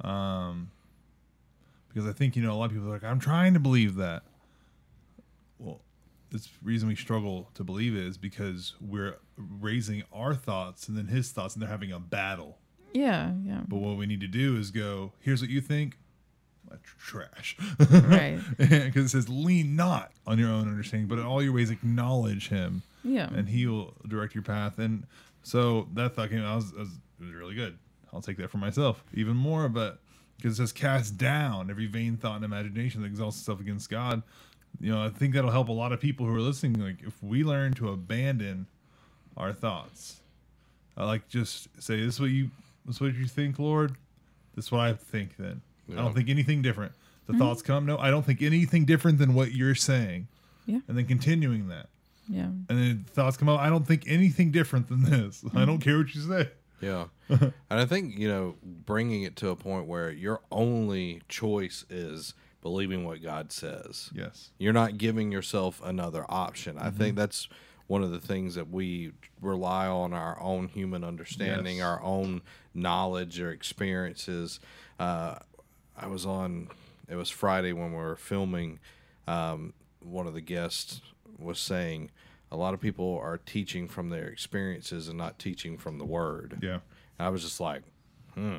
Um, 0.00 0.70
because 1.88 2.08
I 2.08 2.12
think 2.12 2.36
you 2.36 2.42
know 2.42 2.52
a 2.52 2.56
lot 2.56 2.66
of 2.66 2.72
people 2.72 2.88
are 2.88 2.92
like, 2.92 3.04
I'm 3.04 3.18
trying 3.18 3.54
to 3.54 3.60
believe 3.60 3.96
that. 3.96 4.22
Well, 5.58 5.80
this 6.30 6.48
reason 6.62 6.88
we 6.88 6.96
struggle 6.96 7.50
to 7.54 7.64
believe 7.64 7.94
it 7.94 8.06
is 8.06 8.16
because 8.16 8.74
we're 8.80 9.16
raising 9.36 10.02
our 10.12 10.34
thoughts 10.34 10.88
and 10.88 10.96
then 10.96 11.08
his 11.08 11.30
thoughts, 11.30 11.54
and 11.54 11.62
they're 11.62 11.68
having 11.70 11.92
a 11.92 11.98
battle. 12.00 12.58
Yeah. 12.92 13.32
Yeah. 13.44 13.60
But 13.66 13.78
what 13.78 13.96
we 13.96 14.06
need 14.06 14.20
to 14.20 14.28
do 14.28 14.56
is 14.56 14.70
go, 14.70 15.12
here's 15.20 15.40
what 15.40 15.50
you 15.50 15.60
think. 15.60 15.98
That's 16.70 16.82
trash. 16.98 17.56
Right. 17.90 18.38
Because 18.56 19.06
it 19.06 19.08
says, 19.10 19.28
lean 19.28 19.76
not 19.76 20.12
on 20.26 20.38
your 20.38 20.48
own 20.48 20.68
understanding, 20.68 21.08
but 21.08 21.18
in 21.18 21.24
all 21.24 21.42
your 21.42 21.52
ways 21.52 21.70
acknowledge 21.70 22.48
him, 22.48 22.82
Yeah. 23.04 23.28
and 23.34 23.48
he 23.48 23.66
will 23.66 23.94
direct 24.06 24.34
your 24.34 24.42
path. 24.42 24.78
And 24.78 25.06
so 25.42 25.88
that 25.94 26.14
thought 26.14 26.30
came, 26.30 26.44
I 26.44 26.54
was, 26.54 26.72
was, 26.72 26.88
it 27.20 27.24
was 27.24 27.32
really 27.32 27.54
good. 27.54 27.78
I'll 28.12 28.20
take 28.20 28.36
that 28.38 28.50
for 28.50 28.58
myself 28.58 29.02
even 29.14 29.36
more. 29.36 29.68
But 29.68 30.00
because 30.36 30.54
it 30.54 30.62
says, 30.62 30.72
cast 30.72 31.16
down 31.16 31.70
every 31.70 31.86
vain 31.86 32.16
thought 32.16 32.36
and 32.36 32.44
imagination 32.44 33.02
that 33.02 33.08
exalts 33.08 33.38
itself 33.38 33.60
against 33.60 33.90
God. 33.90 34.22
You 34.80 34.92
know, 34.92 35.04
I 35.04 35.10
think 35.10 35.34
that'll 35.34 35.50
help 35.50 35.68
a 35.68 35.72
lot 35.72 35.92
of 35.92 36.00
people 36.00 36.26
who 36.26 36.34
are 36.34 36.40
listening. 36.40 36.82
Like, 36.82 37.02
if 37.06 37.22
we 37.22 37.44
learn 37.44 37.74
to 37.74 37.90
abandon 37.90 38.66
our 39.36 39.52
thoughts, 39.52 40.20
I 40.96 41.04
like 41.04 41.28
just 41.28 41.68
say, 41.80 42.04
this 42.04 42.14
is 42.14 42.20
what 42.20 42.30
you, 42.30 42.50
this 42.86 42.96
is 42.96 43.00
what 43.00 43.14
you 43.14 43.26
think, 43.26 43.58
Lord. 43.58 43.96
This 44.54 44.66
is 44.66 44.72
what 44.72 44.80
I 44.80 44.94
think 44.94 45.36
then. 45.36 45.62
I 45.90 45.96
don't 45.96 46.14
think 46.14 46.28
anything 46.28 46.62
different. 46.62 46.92
The 47.26 47.32
mm-hmm. 47.32 47.42
thoughts 47.42 47.62
come, 47.62 47.86
no, 47.86 47.98
I 47.98 48.10
don't 48.10 48.24
think 48.24 48.42
anything 48.42 48.84
different 48.84 49.18
than 49.18 49.34
what 49.34 49.52
you're 49.52 49.74
saying. 49.74 50.28
Yeah. 50.66 50.78
And 50.88 50.96
then 50.96 51.06
continuing 51.06 51.68
that. 51.68 51.88
Yeah. 52.28 52.44
And 52.44 52.66
then 52.68 53.04
thoughts 53.10 53.36
come 53.36 53.48
out, 53.48 53.60
I 53.60 53.68
don't 53.68 53.86
think 53.86 54.04
anything 54.06 54.50
different 54.50 54.88
than 54.88 55.02
this. 55.02 55.44
I 55.54 55.64
don't 55.64 55.78
care 55.78 55.98
what 55.98 56.14
you 56.14 56.20
say. 56.20 56.50
Yeah. 56.80 57.06
and 57.28 57.52
I 57.70 57.84
think, 57.84 58.18
you 58.18 58.28
know, 58.28 58.56
bringing 58.62 59.22
it 59.22 59.36
to 59.36 59.50
a 59.50 59.56
point 59.56 59.86
where 59.86 60.10
your 60.10 60.40
only 60.50 61.22
choice 61.28 61.84
is 61.90 62.34
believing 62.60 63.04
what 63.04 63.22
God 63.22 63.52
says. 63.52 64.10
Yes. 64.14 64.50
You're 64.58 64.72
not 64.72 64.98
giving 64.98 65.32
yourself 65.32 65.80
another 65.84 66.24
option. 66.28 66.78
I 66.78 66.90
think 66.90 67.16
that's 67.16 67.48
one 67.88 68.02
of 68.02 68.10
the 68.10 68.20
things 68.20 68.54
that 68.54 68.70
we 68.70 69.12
rely 69.40 69.86
on 69.86 70.12
our 70.12 70.40
own 70.40 70.68
human 70.68 71.04
understanding, 71.04 71.76
Yes. 71.78 71.84
our 71.84 72.02
own 72.02 72.42
knowledge 72.72 73.40
or 73.40 73.50
experiences. 73.50 74.60
Uh, 74.98 75.36
I 75.96 76.06
was 76.06 76.24
on, 76.24 76.68
it 77.08 77.16
was 77.16 77.30
Friday 77.30 77.72
when 77.72 77.90
we 77.90 77.98
were 77.98 78.16
filming. 78.16 78.78
Um, 79.26 79.74
one 80.00 80.26
of 80.26 80.34
the 80.34 80.40
guests 80.40 81.00
was 81.38 81.58
saying, 81.58 82.10
a 82.50 82.56
lot 82.56 82.74
of 82.74 82.80
people 82.80 83.18
are 83.22 83.38
teaching 83.38 83.88
from 83.88 84.10
their 84.10 84.28
experiences 84.28 85.08
and 85.08 85.16
not 85.16 85.38
teaching 85.38 85.78
from 85.78 85.98
the 85.98 86.04
word. 86.04 86.58
Yeah. 86.62 86.80
I 87.18 87.30
was 87.30 87.42
just 87.42 87.60
like, 87.60 87.82
hmm. 88.34 88.58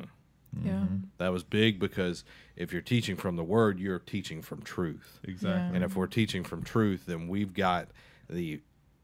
Yeah. 0.62 0.84
That 1.18 1.32
was 1.32 1.42
big 1.42 1.80
because 1.80 2.24
if 2.56 2.72
you're 2.72 2.82
teaching 2.82 3.16
from 3.16 3.36
the 3.36 3.44
word, 3.44 3.80
you're 3.80 3.98
teaching 3.98 4.42
from 4.42 4.62
truth. 4.62 5.20
Exactly. 5.24 5.74
And 5.74 5.84
if 5.84 5.96
we're 5.96 6.06
teaching 6.06 6.44
from 6.44 6.62
truth, 6.62 7.04
then 7.06 7.28
we've 7.28 7.54
got 7.54 7.88
the 8.28 8.60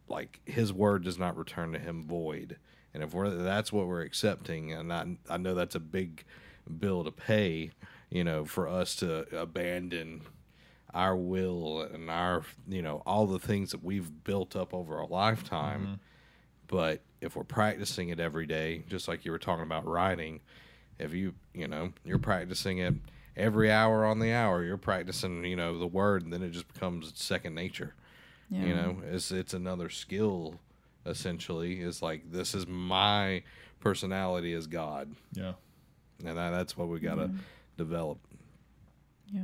like 0.08 0.40
his 0.44 0.72
word 0.72 1.04
does 1.04 1.18
not 1.18 1.36
return 1.36 1.72
to 1.72 1.78
him 1.78 2.04
void. 2.04 2.56
And 2.92 3.02
if 3.02 3.14
we're 3.14 3.30
that's 3.30 3.72
what 3.72 3.86
we're 3.86 4.02
accepting, 4.02 4.72
and 4.72 4.92
I 4.92 5.16
I 5.28 5.36
know 5.36 5.54
that's 5.54 5.74
a 5.74 5.80
big 5.80 6.24
bill 6.78 7.04
to 7.04 7.10
pay, 7.10 7.70
you 8.10 8.24
know, 8.24 8.44
for 8.44 8.68
us 8.68 8.94
to 8.96 9.26
abandon 9.36 10.22
our 10.94 11.16
will 11.16 11.82
and 11.82 12.10
our 12.10 12.42
you 12.68 12.82
know 12.82 13.02
all 13.06 13.26
the 13.26 13.38
things 13.38 13.70
that 13.70 13.82
we've 13.82 14.24
built 14.24 14.56
up 14.56 14.74
over 14.74 14.98
a 14.98 15.06
lifetime. 15.06 15.82
Mm-hmm. 15.82 15.94
But 16.66 17.02
if 17.20 17.34
we're 17.34 17.44
practicing 17.44 18.10
it 18.10 18.20
every 18.20 18.46
day, 18.46 18.84
just 18.88 19.08
like 19.08 19.24
you 19.24 19.32
were 19.32 19.38
talking 19.38 19.64
about 19.64 19.86
writing, 19.86 20.40
if 20.98 21.12
you 21.12 21.34
you 21.54 21.68
know 21.68 21.92
you're 22.04 22.18
practicing 22.18 22.78
it 22.78 22.94
every 23.36 23.70
hour 23.70 24.04
on 24.04 24.18
the 24.18 24.32
hour, 24.32 24.62
you're 24.62 24.76
practicing 24.76 25.44
you 25.44 25.56
know 25.56 25.78
the 25.78 25.86
word, 25.86 26.22
and 26.22 26.32
then 26.32 26.42
it 26.42 26.50
just 26.50 26.72
becomes 26.72 27.12
second 27.16 27.54
nature. 27.54 27.94
Yeah. 28.50 28.64
You 28.64 28.74
know, 28.74 28.96
it's 29.10 29.30
it's 29.30 29.54
another 29.54 29.88
skill. 29.88 30.54
Essentially, 31.06 31.80
is 31.80 32.02
like 32.02 32.30
this 32.30 32.54
is 32.54 32.66
my 32.66 33.42
personality 33.80 34.52
as 34.52 34.66
God, 34.66 35.10
yeah. 35.32 35.52
and 36.24 36.36
that, 36.36 36.50
that's 36.50 36.76
what 36.76 36.88
we 36.88 37.00
gotta 37.00 37.28
mm-hmm. 37.28 37.38
develop. 37.78 38.18
Yeah. 39.32 39.40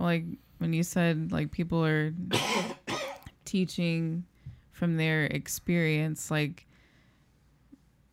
Well, 0.00 0.08
like 0.08 0.24
when 0.58 0.72
you 0.72 0.82
said 0.82 1.30
like 1.30 1.50
people 1.50 1.84
are 1.84 2.14
teaching 3.44 4.24
from 4.72 4.96
their 4.96 5.26
experience, 5.26 6.30
like 6.30 6.66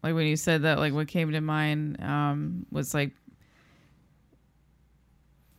like 0.04 0.14
when 0.14 0.28
you 0.28 0.36
said 0.36 0.64
that, 0.64 0.80
like 0.80 0.94
what 0.94 1.08
came 1.08 1.32
to 1.32 1.40
mind 1.40 2.02
um, 2.04 2.66
was 2.72 2.94
like 2.94 3.12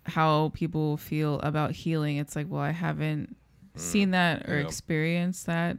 how 0.05 0.51
people 0.55 0.99
feel 0.99 1.41
about 1.41 1.73
healing. 1.73 2.19
It's 2.19 2.37
like, 2.37 2.47
well, 2.49 2.61
I 2.61 2.71
haven't 2.73 3.35
seen 3.77 4.11
that 4.11 4.49
or 4.49 4.59
yeah. 4.61 4.67
experienced 4.67 5.47
that. 5.47 5.79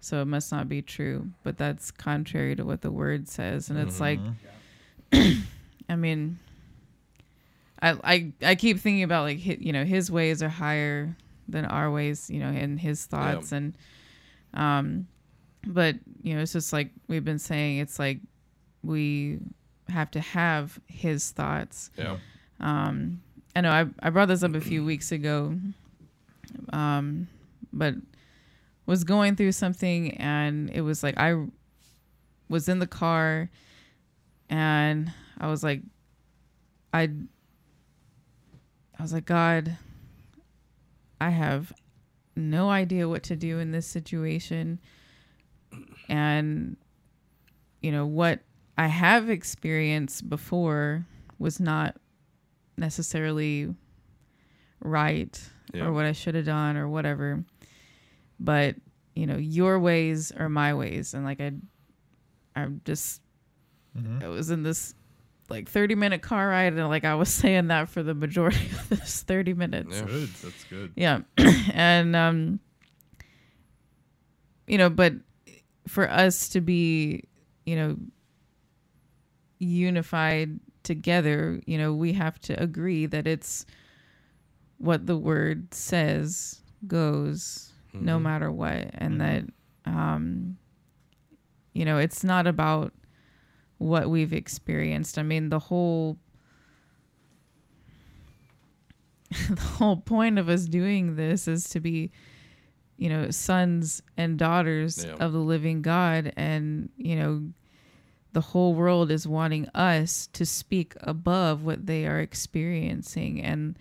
so 0.00 0.20
it 0.20 0.26
must 0.26 0.52
not 0.52 0.68
be 0.68 0.82
true. 0.82 1.30
But 1.42 1.56
that's 1.56 1.90
contrary 1.90 2.54
to 2.56 2.64
what 2.64 2.82
the 2.82 2.90
word 2.90 3.28
says, 3.28 3.70
and 3.70 3.78
it's 3.78 3.98
like, 3.98 4.20
Mhm. 5.12 5.42
I 5.88 5.96
mean, 5.96 6.38
I 7.86 7.96
I 8.04 8.32
I 8.42 8.54
keep 8.54 8.78
thinking 8.78 9.02
about 9.02 9.22
like 9.22 9.44
you 9.44 9.72
know 9.72 9.84
his 9.84 10.10
ways 10.10 10.42
are 10.42 10.48
higher 10.48 11.16
than 11.48 11.64
our 11.64 11.90
ways, 11.90 12.28
you 12.28 12.40
know, 12.40 12.48
and 12.48 12.78
his 12.80 13.04
thoughts 13.06 13.52
and 13.52 13.76
um, 14.54 15.06
but 15.66 15.96
you 16.22 16.34
know 16.34 16.42
it's 16.42 16.52
just 16.52 16.72
like 16.72 16.90
we've 17.08 17.24
been 17.24 17.38
saying, 17.38 17.78
it's 17.78 17.98
like 17.98 18.18
we 18.82 19.38
have 19.88 20.10
to 20.12 20.20
have 20.20 20.78
his 20.86 21.30
thoughts. 21.30 21.90
Yeah. 21.96 22.16
Um, 22.60 23.22
I 23.54 23.60
know 23.60 23.70
I 23.70 23.86
I 24.00 24.10
brought 24.10 24.28
this 24.28 24.42
up 24.42 24.54
a 24.54 24.60
few 24.60 24.84
weeks 24.84 25.12
ago, 25.12 25.56
um, 26.72 27.28
but 27.72 27.94
was 28.86 29.04
going 29.04 29.36
through 29.36 29.52
something 29.52 30.12
and 30.16 30.70
it 30.70 30.80
was 30.80 31.02
like 31.02 31.18
I 31.18 31.44
was 32.48 32.68
in 32.68 32.78
the 32.78 32.86
car 32.86 33.50
and 34.48 35.12
I 35.38 35.48
was 35.48 35.64
like 35.64 35.82
I 36.94 37.10
I 38.98 39.02
was 39.02 39.12
like 39.12 39.26
God 39.26 39.76
I 41.20 41.30
have 41.30 41.72
no 42.34 42.68
idea 42.68 43.08
what 43.08 43.22
to 43.24 43.36
do 43.36 43.58
in 43.58 43.72
this 43.72 43.86
situation 43.86 44.78
and 46.08 46.76
you 47.80 47.92
know 47.92 48.06
what 48.06 48.40
I 48.78 48.86
have 48.88 49.30
experienced 49.30 50.28
before 50.28 51.06
was 51.38 51.60
not 51.60 51.96
necessarily 52.76 53.74
right 54.80 55.40
Yeah. 55.72 55.86
or 55.86 55.92
what 55.92 56.04
I 56.04 56.12
should 56.12 56.34
have 56.34 56.44
done 56.44 56.76
or 56.76 56.88
whatever 56.88 57.44
but 58.38 58.76
you 59.14 59.26
know 59.26 59.36
your 59.38 59.78
ways 59.80 60.30
are 60.32 60.48
my 60.50 60.74
ways 60.74 61.14
and 61.14 61.24
like 61.24 61.40
I 61.40 61.52
I'm 62.54 62.80
just 62.84 63.20
Mhm. 63.96 64.22
I 64.22 64.28
was 64.28 64.50
in 64.50 64.62
this 64.62 64.94
like 65.48 65.68
30 65.68 65.94
minute 65.94 66.22
car 66.22 66.48
ride 66.48 66.72
and 66.72 66.88
like 66.88 67.04
I 67.04 67.14
was 67.14 67.28
saying 67.42 67.68
that 67.68 67.88
for 67.88 68.02
the 68.02 68.14
majority 68.14 68.68
of 68.72 68.88
this 68.88 69.22
30 69.22 69.54
minutes 69.54 69.96
Yeah. 70.00 70.06
Good. 70.06 70.34
That's 70.34 70.64
good. 70.64 70.92
yeah 70.96 71.20
and 71.72 72.14
um 72.16 72.60
you 74.66 74.78
know 74.78 74.90
but 74.90 75.14
for 75.86 76.10
us 76.10 76.48
to 76.50 76.60
be 76.60 77.22
you 77.64 77.76
know 77.76 77.96
unified 79.58 80.60
together 80.82 81.60
you 81.66 81.78
know 81.78 81.92
we 81.94 82.12
have 82.12 82.38
to 82.38 82.60
agree 82.62 83.06
that 83.06 83.26
it's 83.26 83.64
what 84.78 85.06
the 85.06 85.16
word 85.16 85.72
says 85.72 86.60
goes 86.86 87.72
no 87.94 88.18
Mhm. 88.18 88.22
matter 88.22 88.52
what 88.52 88.90
and 88.94 89.14
Mhm. 89.14 89.18
that 89.18 89.90
um 89.90 90.58
you 91.72 91.84
know 91.84 91.98
it's 91.98 92.22
not 92.22 92.46
about 92.46 92.92
what 93.78 94.08
we've 94.10 94.32
experienced. 94.32 95.18
I 95.18 95.22
mean 95.22 95.48
the 95.50 95.58
whole 95.58 96.16
the 99.50 99.60
whole 99.60 99.96
point 99.96 100.38
of 100.38 100.48
us 100.48 100.64
doing 100.66 101.16
this 101.16 101.48
is 101.48 101.68
to 101.70 101.80
be 101.80 102.10
you 102.96 103.08
know 103.08 103.30
sons 103.30 104.02
and 104.16 104.38
daughters 104.38 105.04
Yeah. 105.04 105.14
of 105.14 105.32
the 105.32 105.38
living 105.40 105.82
god. 105.82 106.32
And 106.36 106.90
you 106.96 107.16
know 107.16 107.42
the 108.32 108.40
whole 108.40 108.74
world 108.74 109.10
is 109.10 109.26
wanting 109.26 109.66
us 109.74 110.26
to 110.34 110.44
speak 110.44 110.94
above 111.00 111.64
what 111.64 111.86
they 111.86 112.06
are 112.06 112.20
experiencing. 112.20 113.42
And 113.42 113.78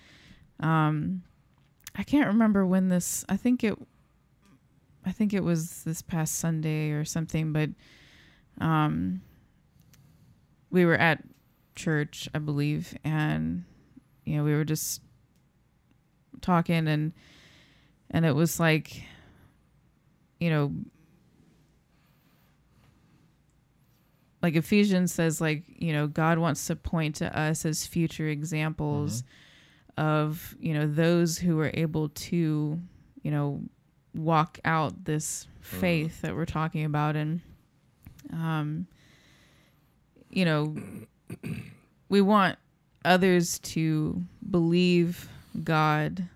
um 0.61 1.21
i 1.97 2.03
can't 2.03 2.27
remember 2.27 2.65
when 2.65 2.87
this 2.87 3.25
i 3.27 3.35
think 3.35 3.61
it 3.61 3.77
i 5.05 5.11
think 5.11 5.33
it 5.33 5.43
was 5.43 5.83
this 5.83 6.01
past 6.01 6.35
sunday 6.35 6.91
or 6.91 7.03
something 7.03 7.51
but 7.51 7.69
um 8.61 9.21
we 10.75 10.85
were 10.85 10.95
at 10.95 11.23
church 11.75 12.29
i 12.35 12.37
believe 12.37 12.95
and 13.03 13.63
you 14.25 14.35
know 14.37 14.43
we 14.43 14.53
were 14.53 14.65
just 14.65 15.01
talking 16.41 16.87
and 16.87 17.13
and 18.11 18.25
it 18.25 18.35
was 18.35 18.59
like 18.59 19.03
you 20.39 20.49
know 20.49 20.71
like 24.41 24.55
Ephesians 24.55 25.11
says 25.11 25.41
like 25.41 25.63
you 25.67 25.91
know 25.91 26.05
God 26.05 26.37
wants 26.37 26.67
to 26.67 26.75
point 26.75 27.15
to 27.15 27.39
us 27.39 27.65
as 27.65 27.87
future 27.87 28.27
examples 28.27 29.23
of 29.97 30.55
you 30.59 30.73
know 30.75 30.85
those 30.85 31.39
who 31.39 31.59
are 31.59 31.71
able 31.73 32.09
to 32.09 32.79
you 33.23 33.31
know 33.31 33.59
walk 34.13 34.59
out 34.63 35.05
this 35.05 35.47
faith 35.61 36.21
that 36.21 36.35
we're 36.35 36.45
talking 36.45 36.85
about. 36.85 37.15
And 37.15 37.41
um 38.31 38.85
you 40.35 40.45
know 40.45 40.75
we 42.09 42.21
want 42.21 42.57
others 43.03 43.57
to 43.59 44.21
believe 44.51 45.27
God 45.63 46.27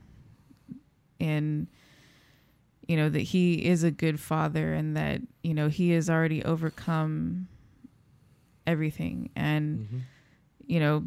and 1.19 1.67
you 2.87 2.95
know 2.97 3.09
that 3.09 3.19
he 3.19 3.65
is 3.65 3.83
a 3.83 3.91
good 3.91 4.19
father 4.19 4.73
and 4.73 4.95
that 4.97 5.21
you 5.43 5.53
know 5.53 5.67
he 5.67 5.91
has 5.91 6.09
already 6.09 6.43
overcome 6.43 7.47
everything 8.65 9.29
and 9.35 9.79
Mhm. 9.79 10.01
you 10.67 10.79
know 10.79 11.03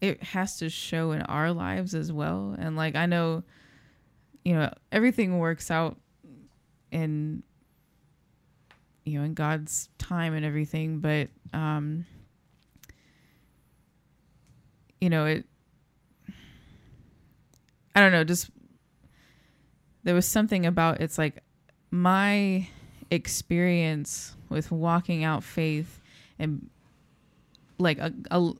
it 0.00 0.22
has 0.22 0.56
to 0.58 0.68
show 0.70 1.12
in 1.12 1.22
our 1.22 1.52
lives 1.52 1.94
as 1.94 2.10
well 2.12 2.54
and 2.58 2.74
like 2.76 2.96
i 2.96 3.06
know 3.06 3.42
you 4.44 4.54
know 4.54 4.72
everything 4.90 5.38
works 5.38 5.70
out 5.70 5.96
in 6.90 7.42
you 9.04 9.18
know 9.18 9.24
in 9.24 9.34
god's 9.34 9.88
time 9.98 10.34
and 10.34 10.44
everything 10.44 10.98
but 11.00 11.28
um 11.52 12.04
you 15.00 15.10
know 15.10 15.26
it 15.26 15.44
i 17.94 18.00
don't 18.00 18.12
know 18.12 18.24
just 18.24 18.50
there 20.02 20.14
was 20.14 20.26
something 20.26 20.66
about 20.66 21.00
it's 21.00 21.18
like 21.18 21.42
my 21.90 22.66
experience 23.10 24.36
with 24.48 24.70
walking 24.70 25.24
out 25.24 25.42
faith 25.42 26.00
and 26.38 26.70
like 27.78 27.98
a, 27.98 28.12
a, 28.30 28.52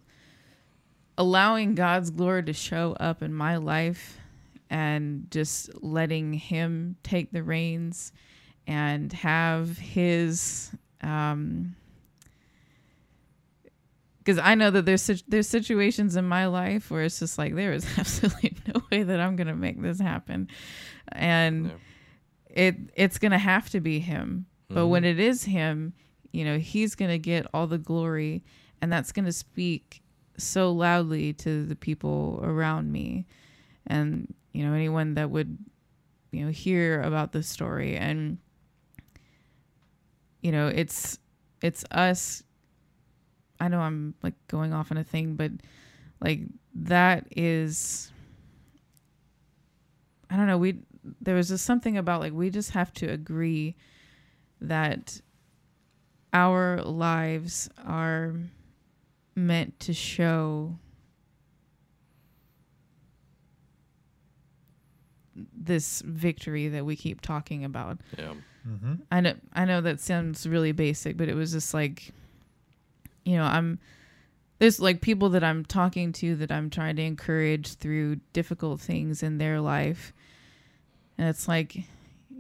allowing 1.19 1.75
God's 1.75 2.11
glory 2.11 2.43
to 2.45 2.53
show 2.53 2.97
up 2.99 3.23
in 3.23 3.33
my 3.33 3.57
life 3.57 4.19
and 4.71 5.27
just 5.31 5.71
letting 5.83 6.33
him 6.33 6.97
take 7.03 7.33
the 7.33 7.43
reins 7.43 8.13
and 8.67 9.13
have 9.13 9.79
his 9.79 10.71
um 11.03 11.75
because 14.21 14.39
I 14.39 14.55
know 14.55 14.71
that 14.71 14.85
there's 14.85 15.23
there's 15.29 15.49
situations 15.49 16.15
in 16.15 16.27
my 16.29 16.47
life 16.47 16.91
where 16.91 17.03
it's 17.03 17.19
just 17.19 17.39
like 17.39 17.55
there 17.55 17.73
is 17.73 17.87
absolutely 17.99 18.55
no 18.67 18.83
way 18.91 19.03
that 19.03 19.19
I'm 19.19 19.35
gonna 19.35 19.57
make 19.57 19.81
this 19.81 19.99
happen, 19.99 20.49
and 21.09 21.67
Yeah. 21.67 21.73
it 22.65 22.77
it's 22.95 23.19
gonna 23.19 23.39
have 23.39 23.71
to 23.71 23.81
be 23.81 23.99
him. 23.99 24.47
But 24.73 24.87
when 24.87 25.03
mm-hmm. 25.03 25.19
it 25.19 25.21
is 25.21 25.43
him, 25.45 25.95
you 26.31 26.45
know, 26.45 26.59
he's 26.59 26.95
gonna 26.95 27.19
get 27.19 27.47
all 27.53 27.67
the 27.67 27.79
glory, 27.79 28.45
and 28.81 28.93
that's 28.93 29.11
gonna 29.11 29.33
speak 29.33 30.03
so 30.37 30.71
loudly 30.71 31.33
to 31.33 31.65
the 31.67 31.75
people 31.75 32.41
around 32.45 32.93
me, 32.93 33.27
and 33.87 34.33
you 34.53 34.65
know 34.65 34.75
anyone 34.75 35.15
that 35.15 35.31
would, 35.31 35.59
you 36.31 36.45
know, 36.45 36.53
hear 36.53 37.01
about 37.03 37.33
the 37.33 37.43
story, 37.43 37.97
and 37.97 38.39
you 40.43 40.53
know 40.53 40.69
it's 40.69 41.19
it's 41.63 41.85
us 41.91 42.45
I 43.61 43.69
know 43.69 43.81
I'm 43.81 44.15
like 44.23 44.35
going 44.49 44.73
off 44.73 44.91
on 44.91 44.97
a 44.97 45.05
thing, 45.05 45.35
but 45.35 45.53
like 46.21 46.41
that 46.75 47.27
is 47.37 48.11
I 50.31 50.37
don't 50.37 50.47
know, 50.47 50.59
we 50.59 50.79
there 51.21 51.35
was 51.35 51.49
just 51.49 51.65
something 51.65 51.97
about 51.99 52.21
like 52.21 52.33
we 52.33 52.51
just 52.51 52.71
have 52.73 52.93
to 52.95 53.07
agree 53.07 53.77
that 54.61 55.21
our 56.33 56.83
lives 56.83 57.69
are 57.85 58.35
meant 59.35 59.79
to 59.81 59.93
show 59.93 60.79
this 65.35 66.03
victory 66.03 66.69
that 66.69 66.85
we 66.85 66.97
keep 66.97 67.21
talking 67.21 67.65
about. 67.65 67.99
Yeah. 68.19 68.35
Mm-hmm. 68.69 68.95
I 69.11 69.21
know 69.21 69.35
I 69.53 69.65
know 69.65 69.81
that 69.81 70.01
sounds 70.01 70.47
really 70.47 70.73
basic, 70.73 71.17
but 71.17 71.29
it 71.29 71.35
was 71.35 71.53
just 71.53 71.73
like 71.73 72.13
you 73.31 73.37
know, 73.37 73.45
I'm 73.45 73.79
there's 74.59 74.81
like 74.81 75.01
people 75.01 75.31
that 75.31 75.45
I'm 75.45 75.65
talking 75.65 76.13
to 76.15 76.35
that 76.37 76.51
I'm 76.51 76.69
trying 76.69 76.97
to 76.97 77.03
encourage 77.03 77.75
through 77.75 78.17
difficult 78.33 78.81
things 78.81 79.23
in 79.23 79.39
their 79.39 79.61
life. 79.61 80.13
And 81.17 81.29
it's 81.29 81.47
like, 81.47 81.77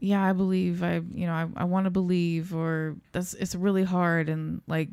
yeah, 0.01 0.23
I 0.23 0.33
believe 0.33 0.83
I 0.83 0.95
you 1.15 1.27
know, 1.27 1.33
I, 1.33 1.47
I 1.57 1.65
want 1.65 1.85
to 1.85 1.91
believe 1.91 2.55
or 2.55 2.97
that's 3.13 3.35
it's 3.35 3.55
really 3.55 3.85
hard. 3.85 4.29
And 4.29 4.63
like 4.67 4.89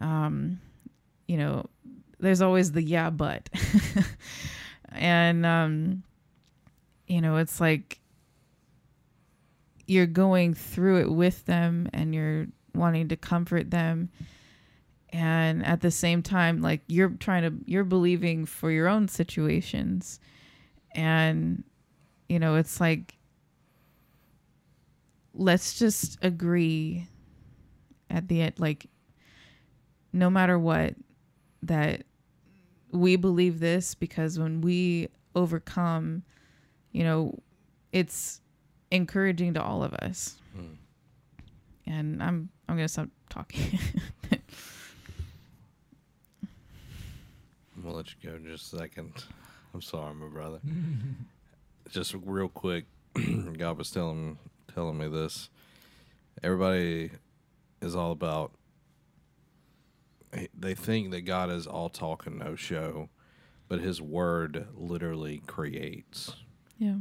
um 0.00 0.58
you 1.28 1.36
know, 1.36 1.66
there's 2.18 2.40
always 2.40 2.72
the 2.72 2.82
yeah 2.82 3.10
but. 3.10 3.48
And 4.92 5.44
um 5.44 6.02
you 7.06 7.20
know, 7.20 7.36
it's 7.36 7.60
like 7.60 8.00
you're 9.86 10.06
going 10.06 10.54
through 10.54 11.02
it 11.02 11.10
with 11.10 11.44
them 11.44 11.90
and 11.92 12.14
you're 12.14 12.46
wanting 12.74 13.08
to 13.08 13.16
comfort 13.16 13.70
them 13.70 14.08
and 15.14 15.64
at 15.64 15.80
the 15.80 15.92
same 15.92 16.22
time 16.24 16.60
like 16.60 16.80
you're 16.88 17.10
trying 17.10 17.44
to 17.44 17.54
you're 17.70 17.84
believing 17.84 18.44
for 18.44 18.70
your 18.72 18.88
own 18.88 19.06
situations. 19.06 20.18
And 20.92 21.62
you 22.28 22.40
know 22.40 22.56
it's 22.56 22.80
like 22.80 23.16
let's 25.32 25.78
just 25.78 26.18
agree 26.20 27.06
at 28.10 28.26
the 28.26 28.42
end 28.42 28.54
like 28.58 28.86
no 30.12 30.28
matter 30.28 30.58
what 30.58 30.94
that 31.62 32.02
we 32.90 33.14
believe 33.14 33.60
this 33.60 33.94
because 33.94 34.38
when 34.38 34.60
we 34.60 35.08
overcome 35.36 36.22
you 36.92 37.04
know 37.04 37.38
it's 37.92 38.40
encouraging 38.90 39.54
to 39.54 39.62
all 39.62 39.82
of 39.82 39.92
us. 39.94 40.36
Hmm. 40.54 40.74
and 41.86 42.22
i'm 42.22 42.48
i'm 42.68 42.76
gonna 42.76 42.86
stop 42.86 43.08
talking 43.28 43.78
I'm 47.73 47.73
gonna 47.84 47.96
let 47.96 48.08
you 48.10 48.30
go 48.30 48.36
in 48.36 48.44
just 48.46 48.72
a 48.72 48.78
second. 48.78 49.12
I'm 49.72 49.82
sorry, 49.82 50.14
my 50.14 50.28
brother. 50.28 50.60
just 51.90 52.14
real 52.24 52.48
quick, 52.48 52.86
God 53.58 53.78
was 53.78 53.90
telling 53.90 54.38
telling 54.74 54.98
me 54.98 55.08
this. 55.08 55.50
Everybody 56.42 57.10
is 57.80 57.94
all 57.94 58.12
about. 58.12 58.52
They 60.58 60.74
think 60.74 61.12
that 61.12 61.20
God 61.20 61.50
is 61.50 61.66
all 61.66 61.88
talk 61.88 62.26
and 62.26 62.38
no 62.40 62.56
show, 62.56 63.08
but 63.68 63.80
His 63.80 64.02
Word 64.02 64.66
literally 64.74 65.42
creates. 65.46 66.32
yeah 66.78 66.96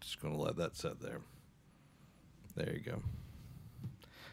Just 0.00 0.20
gonna 0.22 0.38
let 0.38 0.56
that 0.56 0.74
sit 0.76 1.00
there. 1.00 1.20
There 2.54 2.72
you 2.72 2.80
go. 2.80 3.02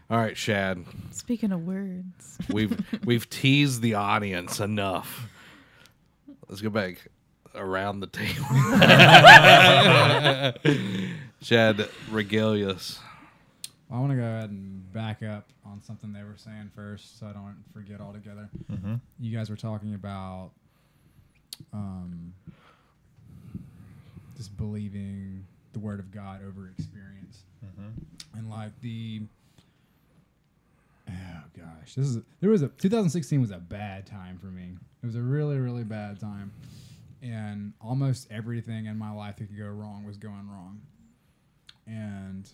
All 0.10 0.18
right, 0.20 0.38
Shad. 0.38 0.86
speaking 1.12 1.51
of 1.51 1.66
words 1.66 2.38
We've 2.51 2.80
we've 3.06 3.28
teased 3.30 3.82
the 3.82 3.95
audience 3.95 4.60
enough. 4.60 5.28
Let's 6.47 6.62
go 6.62 6.70
back 6.70 7.08
around 7.56 8.01
the 8.01 8.08
table. 8.08 8.45
Shad, 11.41 11.88
regale 12.12 12.70
us. 12.70 12.99
I 13.91 13.99
want 13.99 14.12
to 14.12 14.16
go 14.16 14.24
ahead 14.24 14.49
and 14.49 14.91
back 14.93 15.24
up 15.24 15.47
on 15.66 15.82
something 15.82 16.12
they 16.14 16.24
were 16.24 16.38
saying 16.38 16.72
first, 16.76 17.20
so 17.20 17.28
I 17.28 17.32
don't 17.34 17.56
forget 17.74 18.01
altogether. 18.01 18.49
Mm-hmm. 18.72 18.95
You 19.20 19.36
guys 19.38 19.49
were 19.49 19.56
talking 19.56 19.93
about 19.95 20.51
um, 21.74 22.34
just 24.36 24.56
believing 24.58 25.45
the 25.74 25.80
word 25.80 25.99
of 25.99 26.12
God 26.12 26.41
over 26.47 26.70
experience, 26.78 27.43
Mm-hmm. 27.66 28.38
and 28.38 28.49
like 28.49 28.72
the 28.82 29.22
oh 31.10 31.43
gosh, 31.58 31.95
this 31.95 32.06
is 32.08 32.20
there 32.39 32.49
was 32.49 32.62
a 32.62 32.68
2016 32.68 33.41
was 33.41 33.51
a 33.51 33.58
bad 33.58 34.06
time 34.06 34.38
for 34.38 34.47
me. 34.47 34.78
It 35.01 35.06
was 35.06 35.16
a 35.16 35.22
really 35.22 35.58
really 35.58 35.84
bad 35.84 36.20
time, 36.20 36.51
and 37.22 37.74
almost 37.82 38.28
everything 38.32 38.86
in 38.86 38.97
my 38.97 39.12
life 39.12 39.38
that 39.38 39.47
could 39.47 39.58
go 39.58 39.68
wrong 39.68 40.03
was 40.06 40.18
going 40.18 40.49
wrong, 40.49 40.82
and 41.88 42.49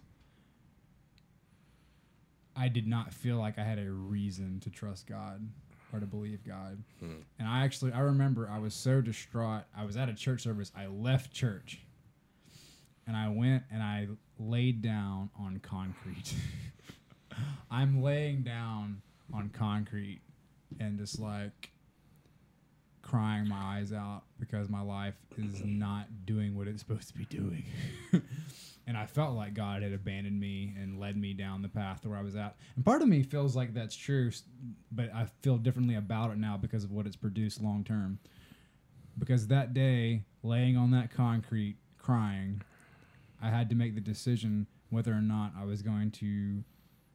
I 2.56 2.68
did 2.68 2.88
not 2.88 3.14
feel 3.14 3.38
like 3.38 3.58
I 3.58 3.64
had 3.64 3.80
a 3.80 3.90
reason 3.90 4.60
to 4.62 4.70
trust 4.70 5.08
God 5.08 5.48
or 5.94 6.00
to 6.00 6.06
believe 6.06 6.44
God. 6.46 6.84
Hmm. 7.00 7.22
And 7.40 7.48
I 7.48 7.64
actually 7.64 7.92
I 7.94 8.00
remember 8.00 8.50
I 8.50 8.60
was 8.60 8.74
so 8.74 9.02
distraught. 9.02 9.64
I 9.76 9.86
was 9.86 9.98
at 9.98 10.10
a 10.10 10.14
church 10.14 10.42
service. 10.42 10.72
I 10.76 10.88
left 10.88 11.34
church. 11.34 11.80
And 13.08 13.18
I 13.18 13.30
went 13.30 13.64
and 13.72 13.82
I 13.82 14.08
laid 14.38 14.82
down 14.82 15.30
on 15.40 15.60
concrete. 15.64 16.34
I'm 17.70 18.02
laying 18.02 18.44
down 18.44 19.02
on 19.34 19.50
concrete 19.50 20.22
and 20.80 20.98
just 20.98 21.20
like 21.20 21.72
crying 23.02 23.48
my 23.48 23.78
eyes 23.78 23.92
out 23.92 24.24
because 24.40 24.70
my 24.70 24.82
life 24.82 25.16
is 25.38 25.62
not 25.64 26.08
doing 26.26 26.56
what 26.56 26.68
it's 26.68 26.82
supposed 26.82 27.08
to 27.10 27.18
be 27.18 27.26
doing. 27.26 27.66
and 28.88 28.98
I 28.98 29.06
felt 29.06 29.36
like 29.36 29.54
God 29.54 29.82
had 29.84 29.94
abandoned 29.94 30.40
me 30.40 30.74
and 30.80 31.00
led 31.00 31.18
me 31.18 31.34
down 31.34 31.62
the 31.62 31.70
path 31.70 32.06
where 32.06 32.18
I 32.18 32.22
was 32.22 32.36
at. 32.36 32.56
And 32.76 32.86
part 32.86 33.02
of 33.02 33.08
me 33.08 33.24
feels 33.24 33.56
like 33.56 33.74
that's 33.74 33.96
true, 33.96 34.32
but 34.92 35.14
I 35.14 35.26
feel 35.42 35.58
differently 35.58 35.96
about 35.96 36.32
it 36.32 36.38
now 36.38 36.58
because 36.58 36.84
of 36.84 36.92
what 36.92 37.06
it's 37.06 37.16
produced 37.16 37.62
long 37.62 37.84
term. 37.84 38.20
Because 39.18 39.48
that 39.48 39.74
day, 39.74 40.24
laying 40.44 40.78
on 40.78 40.92
that 40.92 41.14
concrete, 41.14 41.76
crying, 41.98 42.62
I 43.42 43.50
had 43.50 43.70
to 43.70 43.76
make 43.76 43.96
the 43.96 44.02
decision 44.02 44.68
whether 44.90 45.12
or 45.12 45.22
not 45.22 45.54
I 45.60 45.66
was 45.66 45.82
going 45.82 46.12
to 46.12 46.64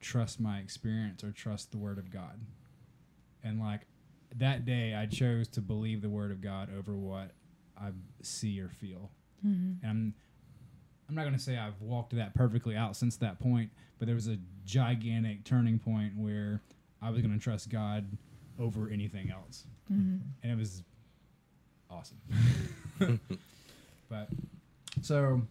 trust 0.01 0.41
my 0.41 0.59
experience 0.59 1.25
or 1.25 1.33
trust 1.33 1.71
the 1.71 1.79
Word 1.79 1.99
of 1.99 2.11
God. 2.11 2.41
And 3.43 3.61
like 3.61 3.83
that 4.37 4.65
day, 4.65 4.95
I 4.95 5.07
chose 5.07 5.49
to 5.49 5.61
believe 5.61 6.03
the 6.03 6.09
Word 6.09 6.31
of 6.31 6.41
God 6.41 6.71
over 6.77 6.95
what 6.97 7.33
I 7.81 7.91
see 8.23 8.61
or 8.61 8.69
feel. 8.69 9.11
And 9.83 9.91
I'm, 9.91 10.15
I'm 11.09 11.15
not 11.15 11.23
going 11.23 11.35
to 11.35 11.41
say 11.41 11.57
I've 11.57 11.81
walked 11.81 12.15
that 12.17 12.35
perfectly 12.35 12.77
out 12.77 12.97
since 12.97 13.17
that 13.19 13.39
point, 13.39 13.71
but 13.99 14.07
there 14.07 14.15
was 14.15 14.29
a 14.29 14.39
gigantic 14.65 15.45
turning 15.45 15.79
point 15.79 16.17
where 16.17 16.61
I 17.01 17.11
was 17.11 17.21
going 17.23 17.33
to 17.33 17.39
trust 17.43 17.69
God 17.71 18.07
over 18.59 18.89
anything 18.91 19.31
else. 19.31 19.65
And 20.43 20.53
it 20.53 20.59
was 20.59 20.83
awesome. 21.91 22.19
but 24.09 24.29
so 25.03 25.43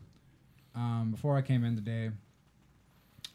um, 0.76 1.12
before 1.12 1.38
I 1.38 1.42
came 1.42 1.64
in 1.64 1.76
today, 1.76 2.10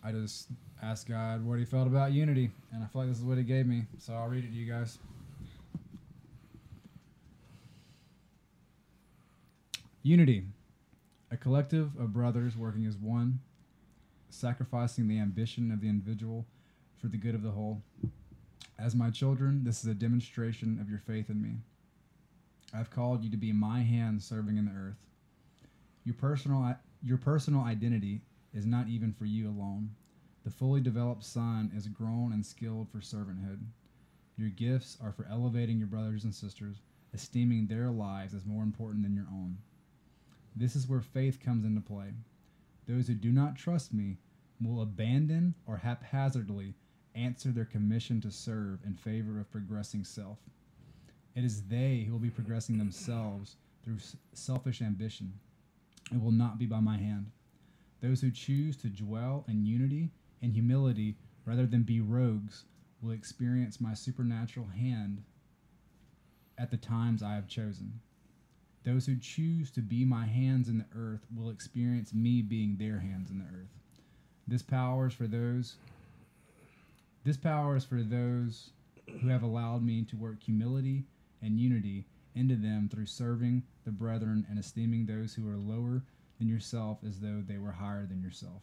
I 0.04 0.12
just 0.12 0.48
asked 0.82 1.08
God 1.08 1.44
what 1.44 1.58
He 1.58 1.64
felt 1.64 1.86
about 1.86 2.12
unity, 2.12 2.50
and 2.72 2.82
I 2.82 2.86
feel 2.86 3.02
like 3.02 3.10
this 3.10 3.18
is 3.18 3.24
what 3.24 3.38
He 3.38 3.44
gave 3.44 3.66
me. 3.66 3.84
So 3.98 4.14
I'll 4.14 4.28
read 4.28 4.44
it 4.44 4.48
to 4.48 4.54
you 4.54 4.70
guys. 4.70 4.98
Unity, 10.02 10.44
a 11.30 11.36
collective 11.36 11.90
of 11.98 12.12
brothers 12.12 12.56
working 12.56 12.86
as 12.86 12.96
one, 12.96 13.40
sacrificing 14.30 15.08
the 15.08 15.18
ambition 15.18 15.70
of 15.70 15.80
the 15.80 15.88
individual 15.88 16.46
for 16.98 17.08
the 17.08 17.18
good 17.18 17.34
of 17.34 17.42
the 17.42 17.50
whole. 17.50 17.82
As 18.78 18.94
my 18.94 19.10
children, 19.10 19.62
this 19.62 19.84
is 19.84 19.90
a 19.90 19.94
demonstration 19.94 20.78
of 20.80 20.88
your 20.88 21.00
faith 21.00 21.28
in 21.28 21.42
me. 21.42 21.56
I've 22.72 22.90
called 22.90 23.22
you 23.22 23.30
to 23.30 23.36
be 23.36 23.52
my 23.52 23.80
hand 23.80 24.22
serving 24.22 24.56
in 24.56 24.64
the 24.64 24.72
earth. 24.72 24.96
Your 26.04 26.14
personal, 26.14 26.76
your 27.02 27.18
personal 27.18 27.62
identity 27.62 28.22
is 28.54 28.64
not 28.64 28.88
even 28.88 29.12
for 29.12 29.26
you 29.26 29.48
alone. 29.48 29.90
The 30.42 30.50
fully 30.50 30.80
developed 30.80 31.24
son 31.24 31.70
is 31.76 31.86
grown 31.86 32.32
and 32.32 32.44
skilled 32.44 32.88
for 32.90 32.98
servanthood. 32.98 33.60
Your 34.38 34.48
gifts 34.48 34.96
are 35.02 35.12
for 35.12 35.26
elevating 35.30 35.78
your 35.78 35.86
brothers 35.86 36.24
and 36.24 36.34
sisters, 36.34 36.80
esteeming 37.12 37.66
their 37.66 37.90
lives 37.90 38.32
as 38.32 38.46
more 38.46 38.62
important 38.62 39.02
than 39.02 39.14
your 39.14 39.28
own. 39.30 39.58
This 40.56 40.74
is 40.74 40.88
where 40.88 41.02
faith 41.02 41.40
comes 41.40 41.64
into 41.64 41.82
play. 41.82 42.14
Those 42.86 43.06
who 43.06 43.14
do 43.14 43.32
not 43.32 43.56
trust 43.56 43.92
me 43.92 44.16
will 44.60 44.80
abandon 44.80 45.54
or 45.66 45.76
haphazardly 45.76 46.74
answer 47.14 47.50
their 47.50 47.64
commission 47.64 48.20
to 48.22 48.30
serve 48.30 48.80
in 48.84 48.94
favor 48.94 49.38
of 49.38 49.50
progressing 49.50 50.04
self. 50.04 50.38
It 51.34 51.44
is 51.44 51.64
they 51.64 52.04
who 52.06 52.12
will 52.12 52.18
be 52.18 52.30
progressing 52.30 52.78
themselves 52.78 53.56
through 53.84 53.98
selfish 54.32 54.80
ambition. 54.80 55.34
It 56.12 56.20
will 56.20 56.32
not 56.32 56.58
be 56.58 56.66
by 56.66 56.80
my 56.80 56.96
hand. 56.96 57.30
Those 58.00 58.20
who 58.20 58.30
choose 58.30 58.76
to 58.78 58.88
dwell 58.88 59.44
in 59.46 59.66
unity 59.66 60.10
and 60.42 60.52
humility 60.52 61.16
rather 61.44 61.66
than 61.66 61.82
be 61.82 62.00
rogues 62.00 62.64
will 63.00 63.12
experience 63.12 63.80
my 63.80 63.94
supernatural 63.94 64.66
hand 64.66 65.22
at 66.58 66.70
the 66.70 66.76
times 66.76 67.22
I 67.22 67.34
have 67.34 67.48
chosen. 67.48 68.00
Those 68.84 69.06
who 69.06 69.16
choose 69.16 69.70
to 69.72 69.80
be 69.80 70.04
my 70.04 70.26
hands 70.26 70.68
in 70.68 70.78
the 70.78 70.86
earth 70.96 71.26
will 71.34 71.50
experience 71.50 72.14
me 72.14 72.42
being 72.42 72.76
their 72.76 72.98
hands 72.98 73.30
in 73.30 73.38
the 73.38 73.44
earth. 73.44 73.68
This 74.46 74.62
power 74.62 75.06
is 75.06 75.14
for 75.14 75.26
those 75.26 75.76
this 77.22 77.36
power 77.36 77.76
is 77.76 77.84
for 77.84 78.02
those 78.02 78.70
who 79.20 79.28
have 79.28 79.42
allowed 79.42 79.82
me 79.82 80.04
to 80.04 80.16
work 80.16 80.42
humility 80.42 81.04
and 81.42 81.60
unity 81.60 82.06
into 82.34 82.56
them 82.56 82.88
through 82.88 83.06
serving 83.06 83.62
the 83.84 83.90
brethren 83.90 84.46
and 84.48 84.58
esteeming 84.58 85.04
those 85.04 85.34
who 85.34 85.46
are 85.48 85.58
lower 85.58 86.02
than 86.38 86.48
yourself 86.48 86.98
as 87.06 87.20
though 87.20 87.42
they 87.46 87.58
were 87.58 87.72
higher 87.72 88.06
than 88.06 88.22
yourself. 88.22 88.62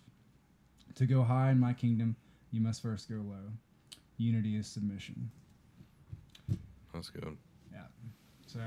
To 0.98 1.06
go 1.06 1.24
high 1.24 1.52
in 1.52 1.60
my 1.60 1.74
kingdom, 1.74 2.16
you 2.52 2.62
must 2.62 2.82
first 2.82 3.10
go 3.10 3.16
low. 3.16 3.52
Unity 4.18 4.58
is 4.58 4.68
submission. 4.68 5.30
That's 6.93 7.10
good. 7.10 7.38
Yeah. 7.72 7.82
So 8.48 8.60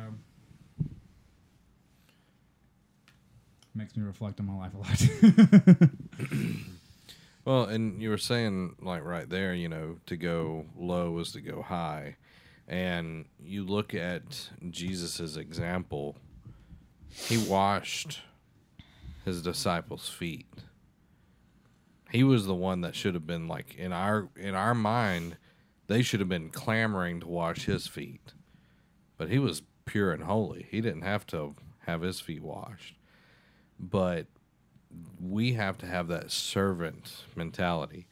makes 3.74 3.96
me 3.96 4.04
reflect 4.04 4.40
on 4.40 4.46
my 4.46 4.56
life 4.56 4.74
a 4.74 4.78
lot. 4.78 6.56
Well, 7.44 7.64
and 7.64 8.02
you 8.02 8.10
were 8.10 8.18
saying 8.18 8.76
like 8.80 9.04
right 9.04 9.28
there, 9.28 9.54
you 9.54 9.68
know, 9.68 9.96
to 10.06 10.16
go 10.16 10.66
low 10.76 11.18
is 11.18 11.32
to 11.32 11.40
go 11.40 11.62
high, 11.62 12.16
and 12.68 13.24
you 13.42 13.64
look 13.64 13.94
at 13.94 14.50
Jesus's 14.68 15.36
example. 15.36 16.16
He 17.08 17.38
washed 17.38 18.20
his 19.24 19.42
disciples' 19.42 20.08
feet. 20.08 20.46
He 22.10 22.24
was 22.24 22.46
the 22.46 22.54
one 22.54 22.80
that 22.80 22.94
should 22.94 23.14
have 23.14 23.26
been 23.26 23.46
like 23.46 23.74
in 23.76 23.92
our 23.92 24.28
in 24.36 24.54
our 24.54 24.74
mind, 24.74 25.36
they 25.86 26.02
should 26.02 26.20
have 26.20 26.28
been 26.28 26.50
clamoring 26.50 27.20
to 27.20 27.28
wash 27.28 27.64
his 27.64 27.86
feet. 27.86 28.32
But 29.16 29.28
he 29.28 29.38
was 29.38 29.62
pure 29.84 30.12
and 30.12 30.24
holy. 30.24 30.66
He 30.70 30.80
didn't 30.80 31.02
have 31.02 31.26
to 31.28 31.54
have 31.80 32.02
his 32.02 32.20
feet 32.20 32.42
washed. 32.42 32.94
But 33.78 34.26
we 35.20 35.52
have 35.54 35.78
to 35.78 35.86
have 35.86 36.08
that 36.08 36.30
servant 36.30 37.24
mentality. 37.36 38.06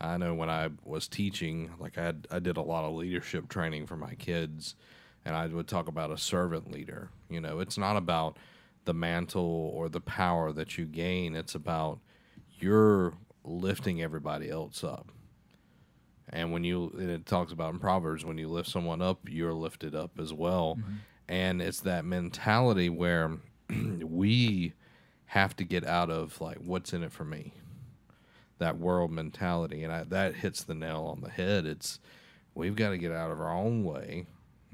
I 0.00 0.16
know 0.18 0.34
when 0.34 0.50
I 0.50 0.70
was 0.84 1.08
teaching, 1.08 1.70
like 1.78 1.96
I 1.96 2.02
had, 2.02 2.26
I 2.30 2.38
did 2.38 2.56
a 2.56 2.62
lot 2.62 2.84
of 2.84 2.94
leadership 2.94 3.48
training 3.48 3.86
for 3.86 3.96
my 3.96 4.14
kids, 4.14 4.74
and 5.24 5.34
I 5.34 5.46
would 5.46 5.68
talk 5.68 5.88
about 5.88 6.10
a 6.10 6.18
servant 6.18 6.70
leader. 6.70 7.10
You 7.30 7.40
know, 7.40 7.60
it's 7.60 7.78
not 7.78 7.96
about 7.96 8.36
the 8.84 8.94
mantle 8.94 9.72
or 9.74 9.88
the 9.88 10.00
power 10.00 10.52
that 10.52 10.76
you 10.76 10.84
gain. 10.84 11.34
It's 11.34 11.54
about 11.54 12.00
you're 12.58 13.14
lifting 13.46 14.02
everybody 14.02 14.50
else 14.50 14.84
up. 14.84 15.10
And 16.28 16.52
when 16.52 16.64
you, 16.64 16.92
and 16.98 17.08
it 17.08 17.26
talks 17.26 17.52
about 17.52 17.72
in 17.72 17.78
Proverbs, 17.78 18.24
when 18.24 18.38
you 18.38 18.48
lift 18.48 18.68
someone 18.68 19.00
up, 19.00 19.20
you're 19.28 19.54
lifted 19.54 19.94
up 19.94 20.18
as 20.18 20.32
well. 20.32 20.76
Mm-hmm. 20.78 20.92
And 21.28 21.62
it's 21.62 21.80
that 21.80 22.04
mentality 22.04 22.88
where 22.88 23.38
we 23.70 24.72
have 25.26 25.54
to 25.56 25.64
get 25.64 25.86
out 25.86 26.10
of 26.10 26.40
like, 26.40 26.58
what's 26.58 26.92
in 26.92 27.02
it 27.02 27.12
for 27.12 27.24
me? 27.24 27.52
That 28.58 28.78
world 28.78 29.10
mentality. 29.10 29.84
And 29.84 29.92
I, 29.92 30.04
that 30.04 30.34
hits 30.34 30.64
the 30.64 30.74
nail 30.74 31.12
on 31.12 31.20
the 31.20 31.30
head. 31.30 31.64
It's, 31.66 32.00
we've 32.54 32.76
got 32.76 32.90
to 32.90 32.98
get 32.98 33.12
out 33.12 33.30
of 33.30 33.40
our 33.40 33.52
own 33.52 33.84
way. 33.84 34.26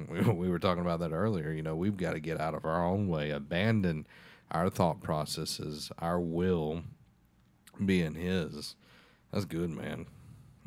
We, 0.09 0.21
we 0.31 0.49
were 0.49 0.59
talking 0.59 0.83
about 0.83 1.01
that 1.01 1.13
earlier. 1.13 1.53
You 1.53 1.63
know, 1.63 1.77
we've 1.77 1.97
got 1.97 2.13
to 2.13 2.21
get 2.21 2.41
out 2.41 2.55
of 2.55 2.65
our 2.65 2.85
own 2.85 3.09
way, 3.09 3.31
abandon 3.31 4.07
our 4.51 4.71
thought 4.71 5.03
processes, 5.03 5.91
our 5.99 6.21
will 6.21 6.83
being 7.85 8.15
His. 8.15 8.75
That's 9.33 9.45
good, 9.45 9.71
man. 9.71 10.07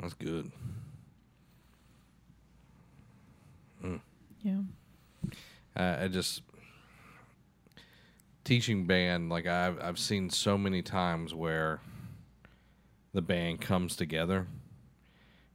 That's 0.00 0.14
good. 0.14 0.50
Yeah. 4.46 4.60
Uh, 5.76 6.04
I 6.04 6.08
just 6.08 6.42
teaching 8.44 8.86
band 8.86 9.28
like 9.28 9.46
I've 9.46 9.82
I've 9.82 9.98
seen 9.98 10.30
so 10.30 10.56
many 10.56 10.82
times 10.82 11.34
where 11.34 11.80
the 13.12 13.22
band 13.22 13.60
comes 13.60 13.96
together. 13.96 14.46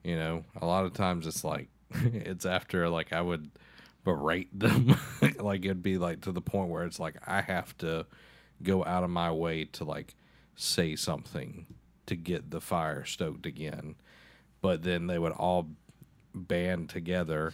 You 0.03 0.17
know, 0.17 0.43
a 0.61 0.65
lot 0.65 0.83
of 0.83 0.93
times 0.93 1.25
it's 1.25 1.45
like 1.45 1.69
it's 1.93 2.45
after 2.45 2.89
like 2.89 3.13
I 3.13 3.21
would 3.21 3.49
berate 4.03 4.49
them. 4.59 4.97
like 5.39 5.63
it'd 5.63 5.81
be 5.81 5.97
like 5.97 6.21
to 6.21 6.33
the 6.33 6.41
point 6.41 6.69
where 6.69 6.83
it's 6.83 6.99
like 6.99 7.15
I 7.25 7.39
have 7.39 7.77
to 7.77 8.05
go 8.61 8.83
out 8.83 9.05
of 9.05 9.09
my 9.09 9.31
way 9.31 9.65
to 9.65 9.85
like 9.85 10.15
say 10.62 10.95
something 10.95 11.66
to 12.05 12.16
get 12.16 12.51
the 12.51 12.62
fire 12.62 13.05
stoked 13.05 13.45
again. 13.45 13.95
But 14.62 14.84
then 14.84 15.07
they 15.07 15.18
would 15.18 15.32
all 15.34 15.68
band 16.34 16.89
together 16.89 17.53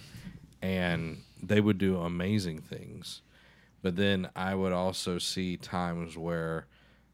and 0.62 1.22
they 1.42 1.62
would 1.62 1.78
do 1.78 1.98
amazing 1.98 2.60
things. 2.60 3.22
But 3.82 3.96
then 3.96 4.30
I 4.36 4.56
would 4.56 4.74
also 4.74 5.18
see 5.18 5.56
times 5.56 6.18
where 6.18 6.66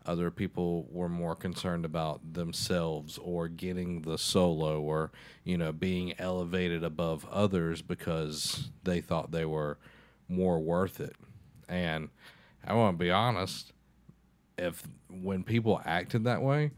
other 0.05 0.31
people 0.31 0.87
were 0.89 1.09
more 1.09 1.35
concerned 1.35 1.85
about 1.85 2.33
themselves 2.33 3.17
or 3.21 3.47
getting 3.47 4.01
the 4.01 4.17
solo 4.17 4.81
or, 4.81 5.11
you 5.43 5.57
know, 5.57 5.71
being 5.71 6.13
elevated 6.19 6.83
above 6.83 7.25
others 7.29 7.81
because 7.81 8.69
they 8.83 8.99
thought 8.99 9.31
they 9.31 9.45
were 9.45 9.77
more 10.27 10.59
worth 10.59 10.99
it. 10.99 11.15
And 11.69 12.09
I 12.65 12.73
want 12.73 12.97
to 12.97 13.03
be 13.03 13.11
honest, 13.11 13.71
if 14.57 14.83
when 15.09 15.43
people 15.43 15.81
acted 15.85 16.25
that 16.25 16.41
way, 16.41 16.71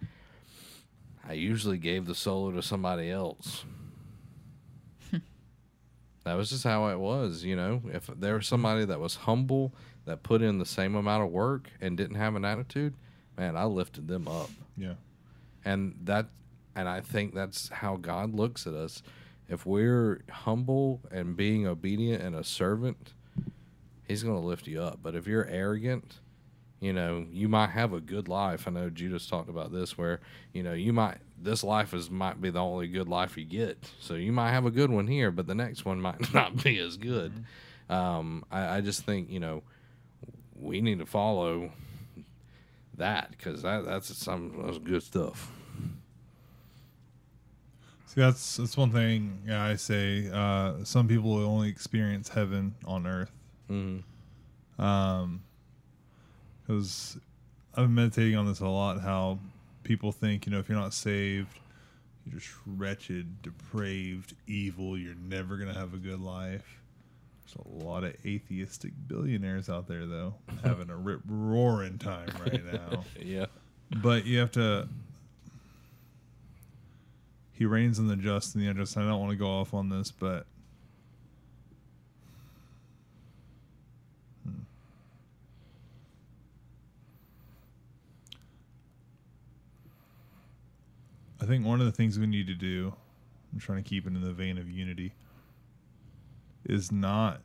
I 1.28 1.34
usually 1.34 1.78
gave 1.78 2.06
the 2.06 2.16
solo 2.16 2.52
to 2.52 2.62
somebody 2.62 3.10
else. 3.10 3.66
that 6.24 6.34
was 6.34 6.50
just 6.50 6.64
how 6.64 6.88
it 6.88 7.00
was, 7.00 7.44
you 7.44 7.56
know. 7.56 7.82
If 7.92 8.08
there 8.08 8.36
was 8.36 8.48
somebody 8.48 8.86
that 8.86 9.00
was 9.00 9.16
humble, 9.16 9.74
that 10.06 10.24
put 10.24 10.42
in 10.42 10.60
the 10.60 10.66
same 10.66 10.96
amount 10.96 11.24
of 11.24 11.32
work 11.32 11.70
and 11.82 11.98
didn't 11.98 12.18
have 12.18 12.36
an 12.36 12.46
attitude, 12.46 12.94
man, 13.38 13.58
I 13.58 13.66
lifted 13.66 14.08
them 14.08 14.28
up. 14.28 14.50
Yeah. 14.78 14.94
And 15.64 15.96
that 16.04 16.28
and 16.76 16.88
I 16.88 17.02
think 17.02 17.34
that's 17.34 17.70
how 17.70 17.96
God 17.96 18.34
looks 18.36 18.68
at 18.68 18.74
us. 18.74 19.02
If 19.48 19.66
we're 19.66 20.24
humble 20.30 21.02
and 21.12 21.38
being 21.38 21.66
obedient 21.68 22.22
and 22.22 22.36
a 22.36 22.44
servant, 22.44 23.14
he's 24.08 24.24
going 24.24 24.40
to 24.40 24.46
lift 24.46 24.68
you 24.68 24.82
up. 24.82 25.00
But 25.02 25.16
if 25.16 25.26
you're 25.26 25.46
arrogant, 25.46 26.20
you 26.80 26.94
know, 26.94 27.26
you 27.32 27.48
might 27.48 27.70
have 27.70 27.94
a 27.94 28.02
good 28.02 28.28
life. 28.28 28.68
I 28.68 28.72
know 28.72 28.90
Judas 28.90 29.28
talked 29.28 29.50
about 29.50 29.72
this 29.72 29.98
where, 29.98 30.20
you 30.54 30.64
know, 30.64 30.74
you 30.74 30.94
might 30.94 31.18
this 31.42 31.64
life 31.64 31.94
is 31.94 32.10
might 32.10 32.42
be 32.42 32.50
the 32.50 32.60
only 32.60 32.88
good 32.88 33.08
life 33.08 33.38
you 33.38 33.46
get. 33.46 33.78
So 34.00 34.16
you 34.16 34.32
might 34.32 34.52
have 34.52 34.66
a 34.66 34.72
good 34.72 34.90
one 34.90 35.08
here, 35.08 35.32
but 35.32 35.48
the 35.48 35.56
next 35.56 35.86
one 35.86 36.02
might 36.02 36.34
not 36.34 36.64
be 36.64 36.80
as 36.80 36.98
good. 36.98 37.32
Um, 37.90 38.44
I, 38.52 38.78
I 38.78 38.82
just 38.82 39.04
think, 39.04 39.30
you 39.30 39.40
know, 39.40 39.64
we 40.60 40.82
need 40.82 41.00
to 41.00 41.06
follow 41.06 41.72
that 42.98 43.32
because 43.32 43.62
that, 43.62 43.86
that's 43.86 44.16
some 44.18 44.64
that's 44.66 44.78
good 44.78 45.04
stuff. 45.04 45.52
See, 48.08 48.22
that's 48.22 48.58
that's 48.58 48.78
one 48.78 48.92
thing 48.92 49.40
yeah, 49.46 49.64
I 49.64 49.76
say. 49.76 50.30
Uh, 50.32 50.84
some 50.84 51.08
people 51.08 51.36
will 51.36 51.46
only 51.46 51.70
experience 51.70 52.30
heaven 52.30 52.76
on 52.86 53.06
earth. 53.06 53.32
Mm. 53.70 54.04
Um, 54.78 55.42
because 56.66 57.18
I've 57.76 57.86
been 57.86 57.96
meditating 57.96 58.36
on 58.36 58.46
this 58.46 58.60
a 58.60 58.68
lot. 58.68 59.02
How 59.02 59.40
people 59.84 60.12
think, 60.12 60.46
you 60.46 60.52
know, 60.52 60.60
if 60.60 60.70
you're 60.70 60.78
not 60.78 60.94
saved, 60.94 61.60
you're 62.26 62.40
just 62.40 62.54
wretched, 62.66 63.42
depraved, 63.42 64.34
evil. 64.48 64.98
You're 64.98 65.16
never 65.16 65.58
gonna 65.58 65.74
have 65.74 65.94
a 65.94 65.98
good 65.98 66.20
life. 66.20 66.82
There's 67.46 67.66
a 67.66 67.86
lot 67.86 68.04
of 68.04 68.16
atheistic 68.26 68.92
billionaires 69.08 69.70
out 69.70 69.88
there, 69.88 70.06
though, 70.08 70.36
having 70.64 70.90
a 70.90 70.96
rip 70.96 71.22
roaring 71.28 71.98
time 71.98 72.30
right 72.44 72.64
now. 72.74 73.04
Yeah. 73.22 73.46
But 74.02 74.26
you 74.26 74.40
have 74.40 74.52
to. 74.54 74.88
He 77.52 77.66
rains 77.66 78.00
in 78.00 78.08
the 78.08 78.18
just 78.18 78.56
and 78.56 78.64
the 78.64 78.70
unjust. 78.70 78.98
I 78.98 79.02
don't 79.02 79.20
want 79.20 79.32
to 79.32 79.38
go 79.38 79.48
off 79.48 79.74
on 79.74 79.90
this, 79.90 80.12
but. 80.12 80.46
I 91.46 91.48
think 91.48 91.64
one 91.64 91.80
of 91.80 91.86
the 91.86 91.92
things 91.92 92.18
we 92.18 92.26
need 92.26 92.48
to 92.48 92.56
do, 92.56 92.92
I'm 93.54 93.60
trying 93.60 93.84
to 93.84 93.88
keep 93.88 94.08
it 94.08 94.14
in 94.16 94.22
the 94.22 94.34
vein 94.34 94.58
of 94.58 94.68
unity, 94.68 95.14
is 96.64 96.92
not 96.92 97.42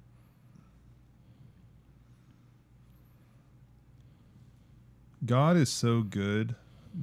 God 5.26 5.58
is 5.58 5.68
so 5.68 6.00
good 6.00 6.54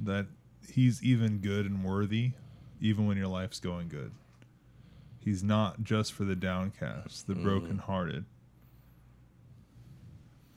that 0.02 0.26
he's 0.72 1.00
even 1.04 1.38
good 1.38 1.66
and 1.66 1.84
worthy 1.84 2.32
even 2.80 3.06
when 3.06 3.16
your 3.16 3.28
life's 3.28 3.60
going 3.60 3.88
good. 3.88 4.10
He's 5.20 5.44
not 5.44 5.84
just 5.84 6.12
for 6.12 6.24
the 6.24 6.34
downcast, 6.34 7.28
the 7.28 7.34
Mm. 7.34 7.44
brokenhearted. 7.44 8.24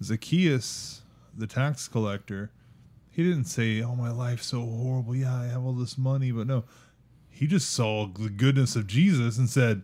Zacchaeus, 0.01 1.03
the 1.37 1.45
tax 1.45 1.87
collector, 1.87 2.49
he 3.11 3.23
didn't 3.23 3.45
say, 3.45 3.81
"Oh, 3.81 3.95
my 3.95 4.11
life's 4.11 4.47
so 4.47 4.61
horrible. 4.61 5.15
Yeah, 5.15 5.35
I 5.35 5.45
have 5.45 5.63
all 5.63 5.73
this 5.73 5.97
money," 5.97 6.31
but 6.31 6.47
no. 6.47 6.63
He 7.29 7.47
just 7.47 7.71
saw 7.71 8.07
the 8.07 8.29
goodness 8.29 8.75
of 8.75 8.87
Jesus 8.87 9.37
and 9.37 9.49
said, 9.49 9.83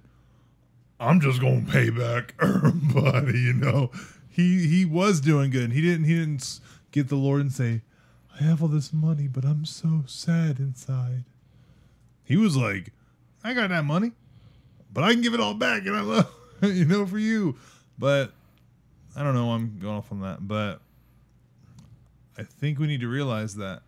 I'm 0.99 1.19
just 1.19 1.39
gonna 1.39 1.65
pay 1.69 1.89
back 1.89 2.33
everybody, 2.41 3.39
you 3.39 3.53
know. 3.53 3.91
He 4.29 4.67
he 4.67 4.85
was 4.85 5.19
doing 5.21 5.51
good. 5.51 5.71
He 5.71 5.81
didn't 5.81 6.05
he 6.05 6.15
didn't 6.15 6.59
get 6.91 7.07
the 7.09 7.15
Lord 7.15 7.41
and 7.41 7.51
say, 7.51 7.81
I 8.39 8.43
have 8.43 8.61
all 8.61 8.67
this 8.67 8.93
money, 8.93 9.27
but 9.27 9.45
I'm 9.45 9.65
so 9.65 10.03
sad 10.05 10.59
inside. 10.59 11.25
He 12.23 12.37
was 12.37 12.57
like, 12.57 12.91
I 13.43 13.53
got 13.53 13.69
that 13.69 13.85
money, 13.85 14.11
but 14.91 15.03
I 15.03 15.13
can 15.13 15.21
give 15.21 15.33
it 15.33 15.39
all 15.39 15.53
back, 15.53 15.85
and 15.85 15.95
I 15.95 16.01
love 16.01 16.31
you 16.61 16.85
know 16.85 17.05
for 17.05 17.19
you. 17.19 17.57
But 17.97 18.31
I 19.15 19.23
don't 19.23 19.33
know. 19.33 19.51
I'm 19.51 19.79
going 19.79 19.97
off 19.97 20.11
on 20.11 20.21
that, 20.21 20.47
but 20.47 20.81
I 22.37 22.43
think 22.43 22.79
we 22.79 22.87
need 22.87 23.01
to 23.01 23.07
realize 23.07 23.55
that 23.55 23.81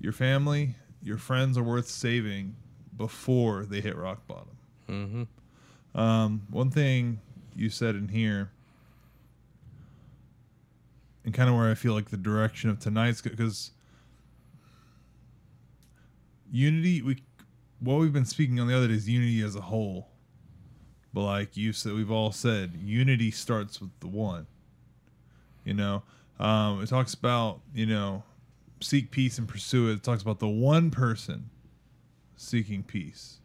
your 0.00 0.12
family, 0.12 0.74
your 1.02 1.18
friends 1.18 1.58
are 1.58 1.62
worth 1.62 1.88
saving 1.88 2.56
before 2.96 3.64
they 3.64 3.80
hit 3.80 3.96
rock 3.96 4.26
bottom. 4.26 4.56
Mm-hmm. 4.88 6.00
Um, 6.00 6.46
one 6.50 6.70
thing 6.70 7.20
you 7.54 7.70
said 7.70 7.94
in 7.94 8.08
here, 8.08 8.50
and 11.24 11.32
kind 11.32 11.48
of 11.48 11.56
where 11.56 11.70
I 11.70 11.74
feel 11.74 11.94
like 11.94 12.10
the 12.10 12.16
direction 12.16 12.70
of 12.70 12.78
tonight's 12.78 13.22
because 13.22 13.70
unity, 16.50 17.02
we 17.02 17.22
what 17.80 17.98
we've 17.98 18.12
been 18.12 18.24
speaking 18.24 18.60
on 18.60 18.66
the 18.66 18.76
other 18.76 18.88
day 18.88 18.94
is 18.94 19.08
unity 19.08 19.42
as 19.42 19.56
a 19.56 19.60
whole. 19.60 20.08
But 21.12 21.22
like 21.22 21.56
you 21.56 21.72
said, 21.72 21.92
we've 21.92 22.10
all 22.10 22.32
said, 22.32 22.72
unity 22.82 23.30
starts 23.30 23.80
with 23.80 23.90
the 24.00 24.08
one. 24.08 24.46
You 25.64 25.74
know, 25.74 26.02
um, 26.40 26.82
it 26.82 26.86
talks 26.88 27.14
about 27.14 27.60
you 27.74 27.86
know 27.86 28.22
seek 28.80 29.10
peace 29.10 29.38
and 29.38 29.48
pursue 29.48 29.88
it. 29.90 29.94
It 29.94 30.02
talks 30.02 30.22
about 30.22 30.38
the 30.40 30.48
one 30.48 30.90
person 30.90 31.50
seeking 32.36 32.82
peace, 32.82 33.38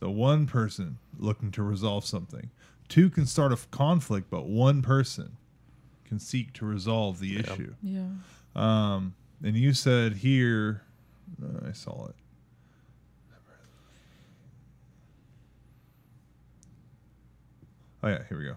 the 0.00 0.10
one 0.10 0.46
person 0.46 0.98
looking 1.18 1.50
to 1.52 1.62
resolve 1.62 2.04
something. 2.04 2.50
Two 2.88 3.08
can 3.08 3.24
start 3.26 3.52
a 3.52 3.54
f- 3.54 3.70
conflict, 3.70 4.28
but 4.30 4.46
one 4.46 4.82
person 4.82 5.36
can 6.04 6.18
seek 6.18 6.52
to 6.54 6.66
resolve 6.66 7.20
the 7.20 7.38
issue. 7.38 7.74
Yeah. 7.82 8.06
Um, 8.54 9.14
and 9.42 9.56
you 9.56 9.72
said 9.72 10.14
here, 10.16 10.82
uh, 11.42 11.68
I 11.68 11.72
saw 11.72 12.08
it. 12.08 12.14
Oh 18.04 18.08
yeah, 18.08 18.22
here 18.28 18.38
we 18.38 18.44
go. 18.44 18.56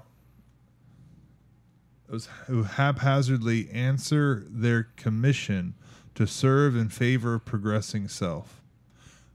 Who 2.48 2.64
haphazardly 2.64 3.70
answer 3.72 4.44
their 4.48 4.84
commission 4.96 5.76
to 6.16 6.26
serve 6.26 6.76
in 6.76 6.90
favor 6.90 7.36
of 7.36 7.46
progressing 7.46 8.08
self. 8.08 8.62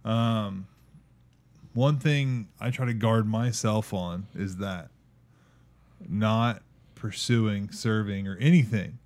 Um, 0.05 0.67
one 1.75 1.99
thing 1.99 2.49
I 2.59 2.71
try 2.71 2.87
to 2.87 2.95
guard 2.95 3.27
myself 3.27 3.93
on 3.93 4.27
is 4.35 4.57
that 4.57 4.89
not 6.09 6.63
pursuing 6.95 7.71
serving 7.71 8.27
or 8.27 8.37
anything. 8.39 8.99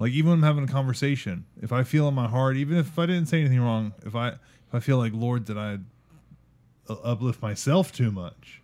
Like 0.00 0.12
even 0.12 0.30
when 0.30 0.38
I'm 0.38 0.44
having 0.44 0.64
a 0.64 0.72
conversation, 0.72 1.44
if 1.60 1.72
I 1.72 1.82
feel 1.82 2.08
in 2.08 2.14
my 2.14 2.28
heart, 2.28 2.56
even 2.56 2.76
if 2.78 2.98
I 2.98 3.06
didn't 3.06 3.26
say 3.26 3.40
anything 3.40 3.60
wrong, 3.60 3.92
if 4.04 4.14
I 4.14 4.28
if 4.28 4.74
I 4.74 4.80
feel 4.80 4.96
like 4.96 5.12
Lord 5.12 5.46
that 5.46 5.58
I 5.58 5.78
uplift 6.88 7.42
myself 7.42 7.92
too 7.92 8.12
much, 8.12 8.62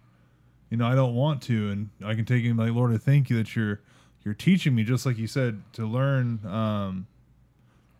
you 0.71 0.77
know, 0.77 0.87
I 0.87 0.95
don't 0.95 1.15
want 1.15 1.43
to, 1.43 1.71
and 1.71 1.91
I 2.05 2.15
can 2.15 2.25
take 2.25 2.45
him 2.45 2.57
like 2.57 2.71
Lord, 2.73 2.95
I 2.95 2.99
thank 2.99 3.31
you 3.31 3.37
that 3.37 3.55
you're 3.57 3.81
you're 4.25 4.35
teaching 4.35 4.75
me, 4.75 4.85
just 4.85 5.05
like 5.05 5.19
you 5.19 5.27
said, 5.27 5.63
to 5.75 5.87
learn. 5.87 6.45
Um, 6.47 7.07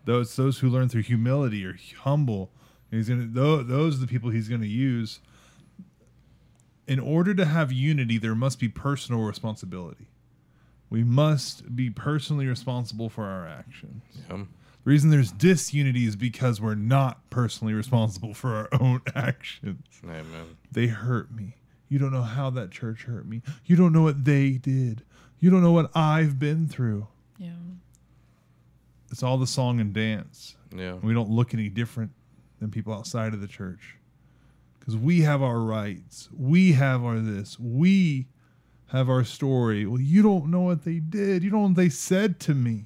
those 0.05 0.35
those 0.37 0.59
who 0.59 0.69
learn 0.69 0.89
through 0.89 1.03
humility 1.03 1.65
or 1.65 1.77
humble, 2.01 2.51
and 2.91 2.99
he's 2.99 3.09
gonna 3.09 3.27
those, 3.27 3.67
those 3.67 3.97
are 3.97 4.01
the 4.01 4.07
people 4.07 4.31
he's 4.31 4.49
gonna 4.49 4.67
use. 4.67 5.21
In 6.87 6.99
order 6.99 7.33
to 7.35 7.45
have 7.45 7.71
unity, 7.71 8.19
there 8.19 8.35
must 8.35 8.59
be 8.59 8.69
personal 8.69 9.23
responsibility. 9.23 10.09
We 10.91 11.05
must 11.05 11.75
be 11.75 11.89
personally 11.89 12.47
responsible 12.47 13.09
for 13.09 13.25
our 13.25 13.47
actions. 13.47 14.03
Yeah. 14.29 14.45
The 14.85 14.91
reason 14.91 15.11
there's 15.11 15.31
disunity 15.31 16.07
is 16.07 16.17
because 16.17 16.61
we're 16.61 16.75
not 16.75 17.31
personally 17.31 17.73
responsible 17.73 18.35
for 18.35 18.55
our 18.55 18.69
own 18.81 19.01
actions. 19.15 19.85
Amen. 20.05 20.57
They 20.71 20.89
hurt 20.89 21.33
me. 21.33 21.55
You 21.89 21.99
don't 21.99 22.13
know 22.13 22.23
how 22.23 22.51
that 22.51 22.73
church 22.73 23.05
hurt 23.05 23.27
me. 23.27 23.43
You 23.65 23.77
don't 23.77 23.93
know 23.93 24.03
what 24.03 24.25
they 24.25 24.53
did. 24.53 25.05
You 25.43 25.51
don't 25.51 25.61
know 25.61 25.73
what 25.73 25.91
I've 25.93 26.39
been 26.39 26.69
through. 26.69 27.09
Yeah. 27.37 27.51
It's 29.11 29.25
all 29.25 29.39
the 29.39 29.47
song 29.49 29.81
and 29.81 29.93
dance. 29.93 30.55
Yeah. 30.73 30.95
We 31.03 31.13
don't 31.13 31.31
look 31.31 31.53
any 31.53 31.69
different 31.69 32.13
than 32.61 32.71
people 32.71 32.95
outside 32.95 33.35
of 33.35 33.41
the 33.41 33.49
church. 33.49 33.97
Because 34.79 34.97
we 34.97 35.23
have 35.23 35.43
our 35.43 35.59
rights. 35.59 36.29
We 36.33 36.75
have 36.75 37.03
our 37.03 37.19
this. 37.19 37.59
We 37.59 38.29
have 38.93 39.11
our 39.11 39.25
story. 39.25 39.85
Well, 39.85 40.01
you 40.01 40.23
don't 40.23 40.47
know 40.47 40.61
what 40.61 40.85
they 40.85 41.01
did. 41.01 41.43
You 41.43 41.51
don't 41.51 41.61
know 41.61 41.67
what 41.69 41.77
they 41.77 41.89
said 41.89 42.39
to 42.41 42.55
me. 42.55 42.85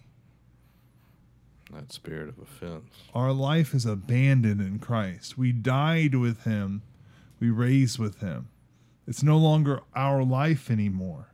That 1.75 1.93
spirit 1.93 2.31
of 2.31 2.39
offense. 2.39 2.91
Our 3.15 3.33
life 3.33 3.75
is 3.75 3.85
abandoned 3.85 4.63
in 4.63 4.79
Christ. 4.79 5.37
We 5.37 5.53
died 5.53 6.15
with 6.15 6.45
Him, 6.45 6.81
we 7.39 7.51
raised 7.51 7.99
with 7.99 8.21
Him. 8.21 8.49
It's 9.07 9.23
no 9.23 9.37
longer 9.37 9.83
our 9.95 10.25
life 10.25 10.71
anymore. 10.71 11.29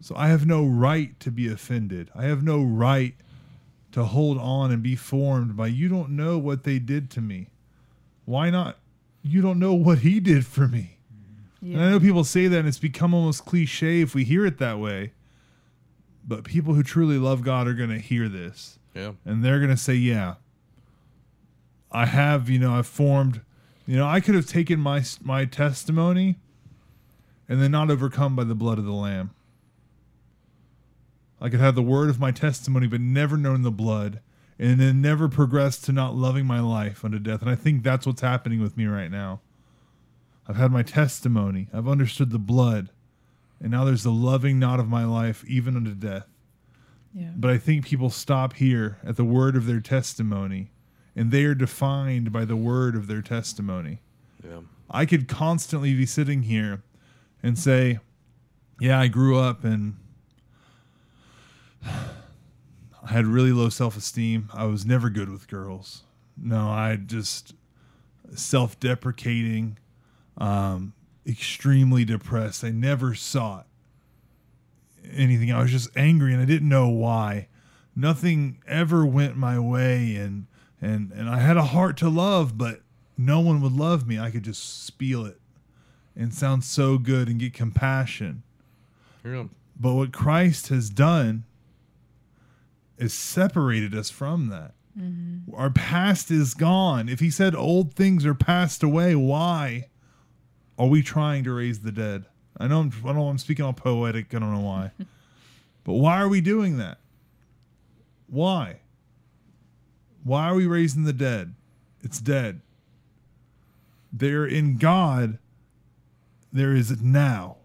So 0.00 0.14
I 0.16 0.28
have 0.28 0.46
no 0.46 0.64
right 0.64 1.18
to 1.20 1.30
be 1.30 1.48
offended. 1.48 2.10
I 2.14 2.24
have 2.24 2.42
no 2.42 2.62
right 2.62 3.14
to 3.92 4.04
hold 4.04 4.38
on 4.38 4.70
and 4.70 4.82
be 4.82 4.96
formed 4.96 5.56
by 5.56 5.66
you 5.66 5.88
don't 5.88 6.10
know 6.10 6.38
what 6.38 6.62
they 6.64 6.78
did 6.78 7.10
to 7.10 7.20
me. 7.20 7.48
Why 8.24 8.48
not? 8.50 8.78
You 9.22 9.42
don't 9.42 9.58
know 9.58 9.74
what 9.74 9.98
He 9.98 10.20
did 10.20 10.46
for 10.46 10.66
me. 10.68 10.96
Yeah. 11.60 11.76
And 11.76 11.84
I 11.84 11.90
know 11.90 12.00
people 12.00 12.24
say 12.24 12.46
that 12.46 12.58
and 12.60 12.68
it's 12.68 12.78
become 12.78 13.12
almost 13.12 13.44
cliche 13.44 14.00
if 14.00 14.14
we 14.14 14.24
hear 14.24 14.46
it 14.46 14.58
that 14.58 14.78
way. 14.78 15.12
But 16.26 16.44
people 16.44 16.74
who 16.74 16.82
truly 16.82 17.18
love 17.18 17.42
God 17.42 17.66
are 17.66 17.74
going 17.74 17.90
to 17.90 17.98
hear 17.98 18.28
this 18.28 18.78
Yeah. 18.94 19.12
and 19.26 19.44
they're 19.44 19.58
going 19.58 19.70
to 19.70 19.76
say, 19.76 19.94
"Yeah, 19.94 20.36
I 21.90 22.06
have, 22.06 22.48
you 22.48 22.58
know, 22.58 22.74
I've 22.74 22.86
formed, 22.86 23.40
you 23.86 23.96
know, 23.96 24.06
I 24.06 24.20
could 24.20 24.34
have 24.34 24.46
taken 24.46 24.80
my 24.80 25.02
my 25.22 25.44
testimony 25.44 26.38
and 27.48 27.60
then 27.60 27.72
not 27.72 27.90
overcome 27.90 28.36
by 28.36 28.44
the 28.44 28.54
blood 28.54 28.78
of 28.78 28.84
the 28.84 28.92
lamb. 28.92 29.30
I 31.40 31.48
could 31.48 31.60
have 31.60 31.74
the 31.74 31.82
word 31.82 32.10
of 32.10 32.20
my 32.20 32.30
testimony 32.32 32.86
but 32.86 33.00
never 33.00 33.36
known 33.36 33.62
the 33.62 33.70
blood 33.70 34.20
and 34.58 34.78
then 34.78 35.00
never 35.00 35.28
progressed 35.28 35.84
to 35.86 35.92
not 35.92 36.14
loving 36.14 36.44
my 36.44 36.60
life 36.60 37.02
unto 37.02 37.18
death. 37.18 37.40
And 37.40 37.50
I 37.50 37.54
think 37.54 37.82
that's 37.82 38.06
what's 38.06 38.20
happening 38.20 38.60
with 38.60 38.76
me 38.76 38.84
right 38.86 39.10
now. 39.10 39.40
I've 40.46 40.56
had 40.56 40.70
my 40.70 40.82
testimony. 40.82 41.68
I've 41.72 41.88
understood 41.88 42.30
the 42.30 42.38
blood. 42.38 42.90
And 43.58 43.70
now 43.70 43.84
there's 43.84 44.02
the 44.02 44.10
loving 44.10 44.58
not 44.58 44.78
of 44.78 44.88
my 44.88 45.04
life 45.04 45.44
even 45.46 45.76
unto 45.76 45.94
death. 45.94 46.26
yeah. 47.14 47.30
But 47.34 47.50
I 47.50 47.58
think 47.58 47.86
people 47.86 48.10
stop 48.10 48.54
here 48.54 48.98
at 49.02 49.16
the 49.16 49.24
word 49.24 49.56
of 49.56 49.66
their 49.66 49.80
testimony, 49.80 50.70
and 51.14 51.30
they 51.30 51.44
are 51.44 51.54
defined 51.54 52.32
by 52.32 52.44
the 52.44 52.56
word 52.56 52.96
of 52.96 53.06
their 53.06 53.22
testimony. 53.22 54.00
Yeah. 54.44 54.60
I 54.90 55.06
could 55.06 55.28
constantly 55.28 55.94
be 55.94 56.06
sitting 56.06 56.42
here 56.42 56.82
and 57.42 57.58
say, 57.58 57.98
Yeah, 58.78 58.98
I 58.98 59.08
grew 59.08 59.38
up 59.38 59.64
and 59.64 59.96
I 61.86 63.12
had 63.12 63.26
really 63.26 63.52
low 63.52 63.68
self 63.68 63.96
esteem. 63.96 64.48
I 64.52 64.64
was 64.66 64.84
never 64.84 65.10
good 65.10 65.28
with 65.28 65.48
girls. 65.48 66.02
No, 66.36 66.68
I 66.68 66.96
just 66.96 67.54
self 68.34 68.78
deprecating, 68.80 69.78
um, 70.38 70.94
extremely 71.26 72.04
depressed. 72.04 72.64
I 72.64 72.70
never 72.70 73.14
sought 73.14 73.66
anything. 75.12 75.52
I 75.52 75.60
was 75.62 75.70
just 75.70 75.96
angry 75.96 76.32
and 76.32 76.42
I 76.42 76.46
didn't 76.46 76.68
know 76.68 76.88
why. 76.88 77.48
Nothing 77.96 78.62
ever 78.66 79.04
went 79.04 79.36
my 79.36 79.58
way 79.58 80.16
and 80.16 80.46
and 80.80 81.12
and 81.12 81.28
I 81.28 81.38
had 81.38 81.56
a 81.56 81.64
heart 81.64 81.96
to 81.98 82.08
love, 82.08 82.56
but 82.56 82.80
no 83.18 83.40
one 83.40 83.60
would 83.60 83.72
love 83.72 84.06
me. 84.06 84.18
I 84.18 84.30
could 84.30 84.44
just 84.44 84.84
spiel 84.86 85.26
it 85.26 85.40
and 86.16 86.32
sound 86.32 86.64
so 86.64 86.98
good 86.98 87.28
and 87.28 87.38
get 87.38 87.52
compassion. 87.52 88.42
Yeah. 89.24 89.44
But 89.78 89.94
what 89.94 90.12
Christ 90.12 90.68
has 90.68 90.90
done 90.90 91.44
is 93.00 93.14
separated 93.14 93.94
us 93.94 94.10
from 94.10 94.48
that. 94.48 94.74
Mm-hmm. 94.98 95.54
Our 95.54 95.70
past 95.70 96.30
is 96.30 96.54
gone. 96.54 97.08
If 97.08 97.20
he 97.20 97.30
said 97.30 97.54
old 97.54 97.94
things 97.94 98.26
are 98.26 98.34
passed 98.34 98.82
away, 98.82 99.14
why 99.14 99.88
are 100.78 100.86
we 100.86 101.02
trying 101.02 101.44
to 101.44 101.52
raise 101.52 101.80
the 101.80 101.92
dead? 101.92 102.26
I 102.58 102.68
know 102.68 102.80
I'm, 102.80 102.92
I 103.06 103.12
know 103.12 103.28
I'm 103.28 103.38
speaking 103.38 103.64
all 103.64 103.72
poetic. 103.72 104.34
I 104.34 104.38
don't 104.38 104.52
know 104.52 104.60
why. 104.60 104.92
but 105.84 105.94
why 105.94 106.20
are 106.20 106.28
we 106.28 106.40
doing 106.40 106.76
that? 106.76 106.98
Why? 108.26 108.80
Why 110.22 110.48
are 110.48 110.54
we 110.54 110.66
raising 110.66 111.04
the 111.04 111.12
dead? 111.12 111.54
It's 112.02 112.20
dead. 112.20 112.60
There 114.12 114.44
in 114.44 114.76
God, 114.76 115.38
there 116.52 116.74
is 116.74 117.00
now. 117.00 117.56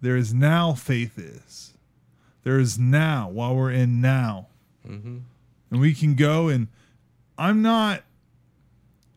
There 0.00 0.16
is 0.16 0.34
now 0.34 0.74
faith 0.74 1.18
is. 1.18 1.71
There 2.44 2.58
is 2.58 2.78
now 2.78 3.28
while 3.30 3.54
we're 3.54 3.70
in 3.70 4.00
now. 4.00 4.48
Mm-hmm. 4.86 5.18
And 5.70 5.80
we 5.80 5.94
can 5.94 6.14
go 6.14 6.48
and 6.48 6.68
I'm 7.38 7.62
not 7.62 8.02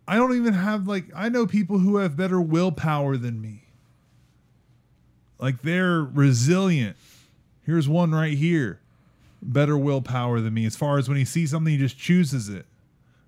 I 0.07 0.15
don't 0.15 0.35
even 0.35 0.53
have 0.53 0.87
like 0.87 1.05
I 1.15 1.29
know 1.29 1.47
people 1.47 1.79
who 1.79 1.97
have 1.97 2.15
better 2.15 2.39
willpower 2.39 3.17
than 3.17 3.41
me. 3.41 3.63
Like 5.39 5.61
they're 5.63 6.01
resilient. 6.01 6.95
Here's 7.65 7.89
one 7.89 8.11
right 8.11 8.37
here. 8.37 8.79
Better 9.41 9.77
willpower 9.77 10.39
than 10.39 10.53
me 10.53 10.65
as 10.65 10.75
far 10.75 10.97
as 10.97 11.09
when 11.09 11.17
he 11.17 11.25
sees 11.25 11.51
something 11.51 11.73
he 11.73 11.79
just 11.79 11.97
chooses 11.97 12.49
it. 12.49 12.65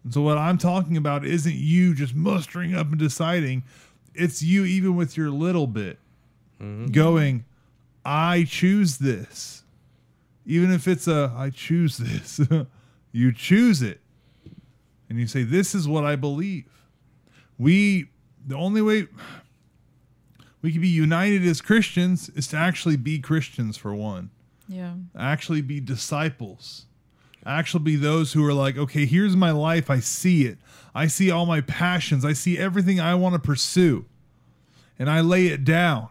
And 0.03 0.13
so 0.13 0.21
what 0.21 0.37
I'm 0.37 0.57
talking 0.57 0.95
about 0.95 1.25
isn't 1.25 1.55
you 1.55 1.93
just 1.93 2.15
mustering 2.15 2.73
up 2.73 2.87
and 2.89 2.97
deciding. 2.97 3.63
It's 4.15 4.41
you 4.41 4.63
even 4.63 4.95
with 4.95 5.17
your 5.17 5.29
little 5.29 5.67
bit 5.67 5.99
going, 6.91 7.45
I 8.05 8.45
choose 8.47 8.97
this. 8.97 9.56
Even 10.47 10.71
if 10.71 10.87
it's 10.87 11.07
a 11.07 11.31
I 11.35 11.51
choose 11.51 11.97
this. 11.97 12.39
you 13.11 13.31
choose 13.31 13.81
it. 13.83 13.99
And 15.09 15.19
you 15.19 15.27
say, 15.27 15.43
This 15.43 15.75
is 15.75 15.87
what 15.87 16.03
I 16.05 16.15
believe. 16.15 16.65
We 17.59 18.09
the 18.45 18.55
only 18.55 18.81
way 18.81 19.07
we 20.61 20.71
can 20.71 20.81
be 20.81 20.87
united 20.87 21.45
as 21.45 21.61
Christians 21.61 22.29
is 22.29 22.47
to 22.47 22.57
actually 22.57 22.95
be 22.97 23.19
Christians 23.19 23.77
for 23.77 23.93
one 23.93 24.29
Yeah. 24.67 24.93
actually 25.17 25.61
be 25.61 25.79
disciples 25.79 26.85
actually 27.45 27.83
be 27.83 27.95
those 27.95 28.33
who 28.33 28.43
are 28.45 28.53
like 28.53 28.77
okay 28.77 29.05
here's 29.05 29.35
my 29.35 29.51
life 29.51 29.89
i 29.89 29.99
see 30.01 30.45
it 30.45 30.57
i 30.93 31.07
see 31.07 31.31
all 31.31 31.45
my 31.45 31.61
passions 31.61 32.25
i 32.25 32.33
see 32.33 32.57
everything 32.57 32.99
i 32.99 33.15
want 33.15 33.33
to 33.33 33.39
pursue 33.39 34.03
and 34.99 35.09
i 35.09 35.21
lay 35.21 35.47
it 35.47 35.63
down 35.63 36.09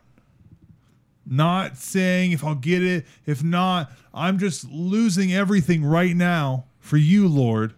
Not 1.28 1.76
saying 1.76 2.32
if 2.32 2.44
I'll 2.44 2.54
get 2.54 2.82
it, 2.82 3.04
if 3.26 3.42
not, 3.42 3.90
I'm 4.14 4.38
just 4.38 4.70
losing 4.70 5.32
everything 5.32 5.84
right 5.84 6.14
now 6.14 6.66
for 6.78 6.96
you, 6.96 7.26
Lord. 7.26 7.74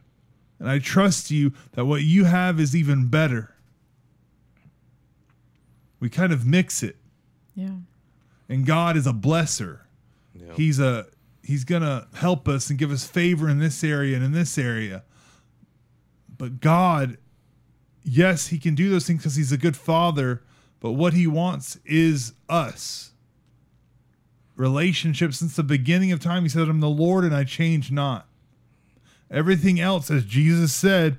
And 0.58 0.68
I 0.68 0.78
trust 0.78 1.30
you 1.30 1.52
that 1.72 1.86
what 1.86 2.02
you 2.02 2.24
have 2.24 2.60
is 2.60 2.76
even 2.76 3.08
better. 3.08 3.54
We 6.00 6.10
kind 6.10 6.32
of 6.32 6.46
mix 6.46 6.82
it. 6.82 6.96
Yeah. 7.54 7.76
And 8.48 8.66
God 8.66 8.96
is 8.96 9.06
a 9.06 9.12
blesser. 9.12 9.80
Yeah. 10.34 10.52
He's 10.54 10.78
a 10.78 11.06
he's 11.42 11.64
gonna 11.64 12.06
help 12.14 12.48
us 12.48 12.70
and 12.70 12.78
give 12.78 12.90
us 12.90 13.04
favor 13.04 13.48
in 13.48 13.58
this 13.58 13.82
area 13.82 14.16
and 14.16 14.24
in 14.24 14.32
this 14.32 14.58
area. 14.58 15.02
But 16.36 16.60
God, 16.60 17.18
yes, 18.04 18.48
he 18.48 18.58
can 18.58 18.74
do 18.74 18.90
those 18.90 19.06
things 19.06 19.20
because 19.20 19.36
he's 19.36 19.52
a 19.52 19.56
good 19.56 19.76
father, 19.76 20.42
but 20.80 20.92
what 20.92 21.14
he 21.14 21.26
wants 21.26 21.78
is 21.84 22.34
us. 22.48 23.12
Relationship 24.58 25.32
since 25.32 25.54
the 25.54 25.62
beginning 25.62 26.10
of 26.10 26.20
time, 26.20 26.42
he 26.42 26.48
said, 26.48 26.68
I'm 26.68 26.80
the 26.80 26.88
Lord 26.88 27.24
and 27.24 27.34
I 27.34 27.44
change 27.44 27.92
not. 27.92 28.26
Everything 29.30 29.78
else, 29.78 30.10
as 30.10 30.24
Jesus 30.24 30.74
said, 30.74 31.16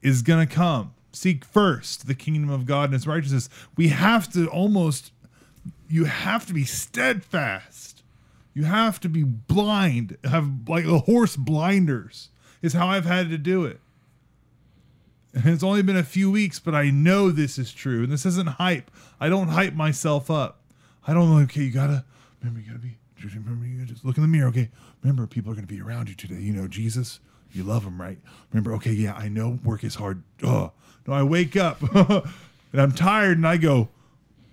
is 0.00 0.22
gonna 0.22 0.46
come. 0.46 0.94
Seek 1.12 1.44
first 1.44 2.06
the 2.06 2.14
kingdom 2.14 2.48
of 2.48 2.64
God 2.64 2.84
and 2.84 2.94
his 2.94 3.06
righteousness. 3.06 3.50
We 3.76 3.88
have 3.88 4.32
to 4.32 4.46
almost 4.48 5.12
you 5.86 6.06
have 6.06 6.46
to 6.46 6.54
be 6.54 6.64
steadfast. 6.64 8.02
You 8.54 8.64
have 8.64 8.98
to 9.00 9.10
be 9.10 9.22
blind, 9.22 10.16
have 10.24 10.66
like 10.66 10.86
a 10.86 11.00
horse 11.00 11.36
blinders, 11.36 12.30
is 12.62 12.72
how 12.72 12.86
I've 12.86 13.04
had 13.04 13.28
to 13.28 13.36
do 13.36 13.66
it. 13.66 13.80
And 15.34 15.44
it's 15.46 15.62
only 15.62 15.82
been 15.82 15.96
a 15.98 16.02
few 16.02 16.30
weeks, 16.30 16.58
but 16.58 16.74
I 16.74 16.88
know 16.88 17.30
this 17.30 17.58
is 17.58 17.70
true. 17.70 18.04
And 18.04 18.12
this 18.12 18.24
isn't 18.24 18.48
hype. 18.48 18.90
I 19.20 19.28
don't 19.28 19.48
hype 19.48 19.74
myself 19.74 20.30
up. 20.30 20.60
I 21.06 21.12
don't 21.12 21.30
know, 21.30 21.42
okay, 21.42 21.64
you 21.64 21.70
gotta, 21.70 22.04
remember, 22.42 22.60
you 22.60 22.66
gotta 22.66 22.78
be, 22.80 22.96
remember, 23.22 23.66
you 23.66 23.84
just 23.84 24.04
look 24.04 24.16
in 24.16 24.22
the 24.22 24.28
mirror, 24.28 24.48
okay? 24.48 24.70
Remember, 25.02 25.26
people 25.26 25.52
are 25.52 25.54
gonna 25.54 25.66
be 25.66 25.80
around 25.80 26.08
you 26.08 26.14
today. 26.14 26.40
You 26.40 26.52
know, 26.52 26.66
Jesus, 26.68 27.20
you 27.52 27.62
love 27.62 27.84
him, 27.84 28.00
right? 28.00 28.18
Remember, 28.52 28.74
okay, 28.74 28.92
yeah, 28.92 29.14
I 29.14 29.28
know 29.28 29.58
work 29.64 29.84
is 29.84 29.94
hard. 29.94 30.22
Oh, 30.42 30.72
no, 31.06 31.12
I 31.12 31.22
wake 31.22 31.56
up 31.56 31.82
and 31.94 32.80
I'm 32.80 32.92
tired 32.92 33.36
and 33.36 33.46
I 33.46 33.56
go, 33.56 33.88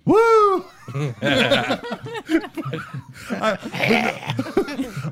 woo! 0.04 0.64
I 0.94 1.88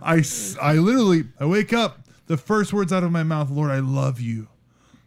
I 0.61 0.75
literally, 0.75 1.25
I 1.39 1.47
wake 1.47 1.73
up, 1.73 2.01
the 2.27 2.37
first 2.37 2.73
words 2.73 2.93
out 2.93 3.05
of 3.05 3.11
my 3.11 3.23
mouth, 3.23 3.51
Lord, 3.51 3.71
I 3.71 3.79
love 3.79 4.21
you. 4.21 4.49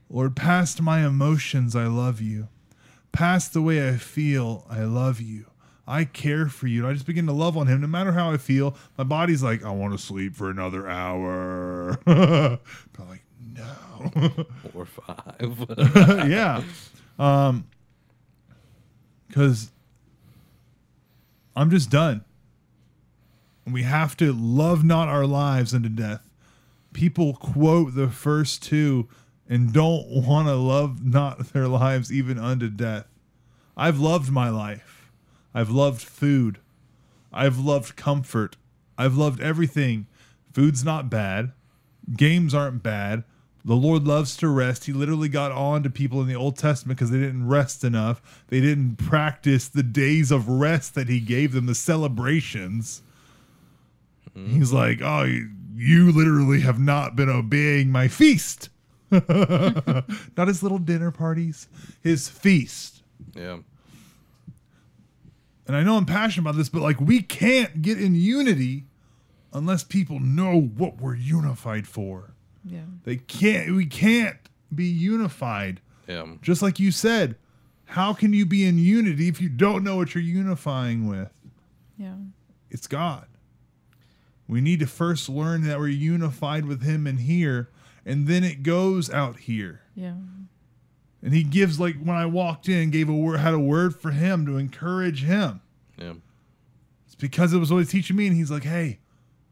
Lord, 0.10 0.36
past 0.36 0.82
my 0.82 1.06
emotions, 1.06 1.76
I 1.76 1.86
love 1.86 2.20
you. 2.20 2.48
Past 3.12 3.54
the 3.54 3.62
way 3.62 3.88
I 3.88 3.98
feel, 3.98 4.66
I 4.70 4.84
love 4.84 5.22
you. 5.22 5.51
I 5.92 6.06
care 6.06 6.48
for 6.48 6.68
you. 6.68 6.84
And 6.84 6.88
I 6.90 6.94
just 6.94 7.06
begin 7.06 7.26
to 7.26 7.34
love 7.34 7.58
on 7.58 7.68
him. 7.68 7.82
No 7.82 7.88
matter 7.88 8.14
how 8.14 8.32
I 8.32 8.38
feel, 8.38 8.78
my 8.98 9.04
body's 9.04 9.44
like, 9.44 9.66
I 9.66 9.72
want 9.72 9.92
to 9.92 9.98
sleep 9.98 10.38
for 10.38 10.50
another 10.50 10.88
hour. 10.88 12.00
but 12.06 12.62
I'm 12.98 13.10
like, 13.10 13.26
no. 13.54 13.66
Four 14.72 14.84
Or 14.84 14.86
five. 14.86 15.66
yeah. 16.30 16.64
Um, 17.20 17.68
because 19.28 19.72
I'm 21.58 21.70
just 21.70 21.90
done. 21.90 22.24
And 23.66 23.74
we 23.74 23.84
have 23.84 24.16
to 24.18 24.32
love 24.32 24.86
not 24.86 25.10
our 25.10 25.26
lives 25.26 25.74
unto 25.74 25.90
death. 25.90 26.22
People 26.94 27.34
quote 27.34 27.96
the 27.96 28.08
first 28.08 28.64
two 28.64 29.10
and 29.50 29.74
don't 29.74 30.08
want 30.08 30.48
to 30.48 30.56
love 30.56 31.06
not 31.06 31.52
their 31.52 31.68
lives 31.68 32.14
even 32.14 32.40
unto 32.40 32.70
death. 32.70 33.08
I've 33.76 34.00
loved 34.00 34.32
my 34.32 34.50
life. 34.50 34.91
I've 35.54 35.70
loved 35.70 36.02
food. 36.02 36.60
I've 37.34 37.60
loved 37.60 37.96
comfort. 37.96 38.58
I've 38.98 39.16
loved 39.16 39.42
everything. 39.42 40.08
Food's 40.54 40.84
not 40.84 41.10
bad. 41.10 41.52
Games 42.16 42.54
aren't 42.54 42.84
bad. 42.84 43.24
The 43.64 43.76
Lord 43.76 44.08
loves 44.08 44.36
to 44.38 44.48
rest. 44.48 44.86
He 44.86 44.94
literally 44.94 45.30
got 45.30 45.52
on 45.52 45.84
to 45.84 45.90
people 45.90 46.20
in 46.22 46.28
the 46.28 46.36
Old 46.36 46.58
Testament 46.58 46.98
because 46.98 47.12
they 47.12 47.20
didn't 47.20 47.48
rest 47.48 47.84
enough. 47.84 48.44
They 48.48 48.60
didn't 48.60 48.96
practice 48.96 49.68
the 49.68 49.84
days 49.84 50.32
of 50.32 50.50
rest 50.50 50.96
that 50.96 51.10
He 51.10 51.20
gave 51.20 51.54
them, 51.54 51.68
the 51.68 51.76
celebrations. 51.76 53.04
Mm-hmm. 54.36 54.58
He's 54.58 54.74
like, 54.74 55.00
Oh, 55.04 55.24
you, 55.24 55.50
you 55.76 56.12
literally 56.12 56.62
have 56.62 56.80
not 56.80 57.16
been 57.16 57.30
obeying 57.30 57.92
my 57.92 58.08
feast. 58.08 58.70
not 59.12 60.48
his 60.48 60.64
little 60.64 60.78
dinner 60.78 61.12
parties, 61.12 61.68
his 62.02 62.30
feast. 62.30 63.04
yeah. 63.36 63.58
And 65.72 65.78
I 65.78 65.84
know 65.84 65.96
I'm 65.96 66.06
passionate 66.06 66.44
about 66.44 66.58
this, 66.58 66.68
but 66.68 66.82
like 66.82 67.00
we 67.00 67.22
can't 67.22 67.82
get 67.82 67.98
in 67.98 68.14
unity 68.14 68.88
unless 69.54 69.86
people 69.86 70.20
know 70.20 70.60
what 70.60 71.00
we're 71.00 71.16
unified 71.16 71.88
for. 71.88 72.34
Yeah. 72.66 72.82
They 73.06 73.16
can't 73.16 73.74
we 73.74 73.86
can't 73.86 74.36
be 74.76 74.84
unified. 74.84 75.80
Yeah. 76.10 76.26
Just 76.42 76.62
like 76.62 76.78
you 76.78 76.92
said, 76.92 77.38
how 77.86 78.12
can 78.12 78.34
you 78.34 78.46
be 78.46 78.66
in 78.66 78.80
unity 78.80 79.30
if 79.30 79.40
you 79.40 79.48
don't 79.48 79.82
know 79.82 79.96
what 79.96 80.14
you're 80.14 80.22
unifying 80.22 81.08
with? 81.08 81.32
Yeah. 81.98 82.16
It's 82.70 82.88
God. 82.88 83.28
We 84.50 84.60
need 84.60 84.82
to 84.82 84.88
first 84.88 85.30
learn 85.30 85.62
that 85.68 85.80
we're 85.80 85.88
unified 85.88 86.66
with 86.66 86.82
him 86.84 87.08
in 87.08 87.20
here 87.20 87.70
and 88.06 88.28
then 88.28 88.44
it 88.44 88.62
goes 88.62 89.10
out 89.10 89.40
here. 89.40 89.84
Yeah. 89.96 90.16
And 91.24 91.34
he 91.34 91.44
gives 91.44 91.80
like 91.80 91.98
when 92.02 92.16
I 92.16 92.26
walked 92.26 92.68
in, 92.68 92.90
gave 92.90 93.08
a 93.10 93.14
word 93.14 93.40
had 93.40 93.54
a 93.54 93.60
word 93.60 93.96
for 93.96 94.12
him 94.12 94.46
to 94.48 94.58
encourage 94.58 95.24
him. 95.24 95.62
Yeah. 95.98 96.14
It's 97.06 97.16
because 97.16 97.54
it 97.54 97.60
was 97.60 97.72
always 97.72 97.90
teaching 97.90 98.16
me, 98.16 98.28
and 98.28 98.36
he's 98.36 98.50
like, 98.50 98.64
"Hey, 98.64 99.00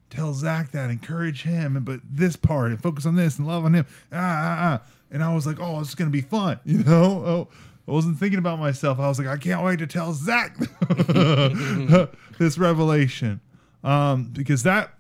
tell 0.10 0.34
Zach 0.34 0.72
that, 0.72 0.90
encourage 0.90 1.44
him, 1.44 1.76
and 1.76 1.86
but 1.86 2.00
this 2.10 2.36
part, 2.36 2.72
and 2.72 2.82
focus 2.82 3.06
on 3.06 3.16
this, 3.16 3.38
and 3.38 3.48
love 3.48 3.66
on 3.66 3.76
him." 3.76 3.86
Ah, 4.12 4.18
ah, 4.18 4.58
ah. 4.60 4.88
And 5.12 5.24
I 5.24 5.34
was 5.34 5.46
like, 5.46 5.60
"Oh, 5.60 5.80
is 5.80 5.94
gonna 5.94 6.10
be 6.10 6.22
fun," 6.22 6.60
you 6.66 6.84
know. 6.84 7.24
Oh, 7.26 7.48
I 7.88 7.92
wasn't 7.92 8.18
thinking 8.18 8.40
about 8.40 8.60
myself. 8.60 9.00
I 9.00 9.08
was 9.08 9.20
like, 9.20 9.28
"I 9.28 9.38
can't 9.38 9.64
wait 9.64 9.80
to 9.80 9.88
tell 9.88 10.14
Zach 10.14 10.58
this 12.40 12.58
revelation," 12.58 13.42
um, 13.84 14.32
because 14.34 14.64
that. 14.64 14.94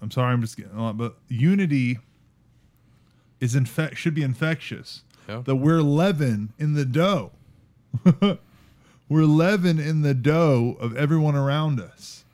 I'm 0.00 0.10
sorry, 0.10 0.34
I'm 0.34 0.42
just 0.42 0.58
getting 0.58 0.76
a 0.76 0.82
lot, 0.82 0.98
but 0.98 1.16
unity 1.28 1.98
is 3.40 3.54
infect 3.54 3.96
should 3.96 4.14
be 4.14 4.22
infectious. 4.22 5.02
Yeah. 5.28 5.42
That 5.44 5.56
we're 5.56 5.82
leaven 5.82 6.52
in 6.58 6.74
the 6.74 6.84
dough. 6.84 7.32
we're 9.08 9.24
leaven 9.24 9.78
in 9.78 10.02
the 10.02 10.14
dough 10.14 10.76
of 10.80 10.96
everyone 10.96 11.34
around 11.34 11.80
us. 11.80 12.24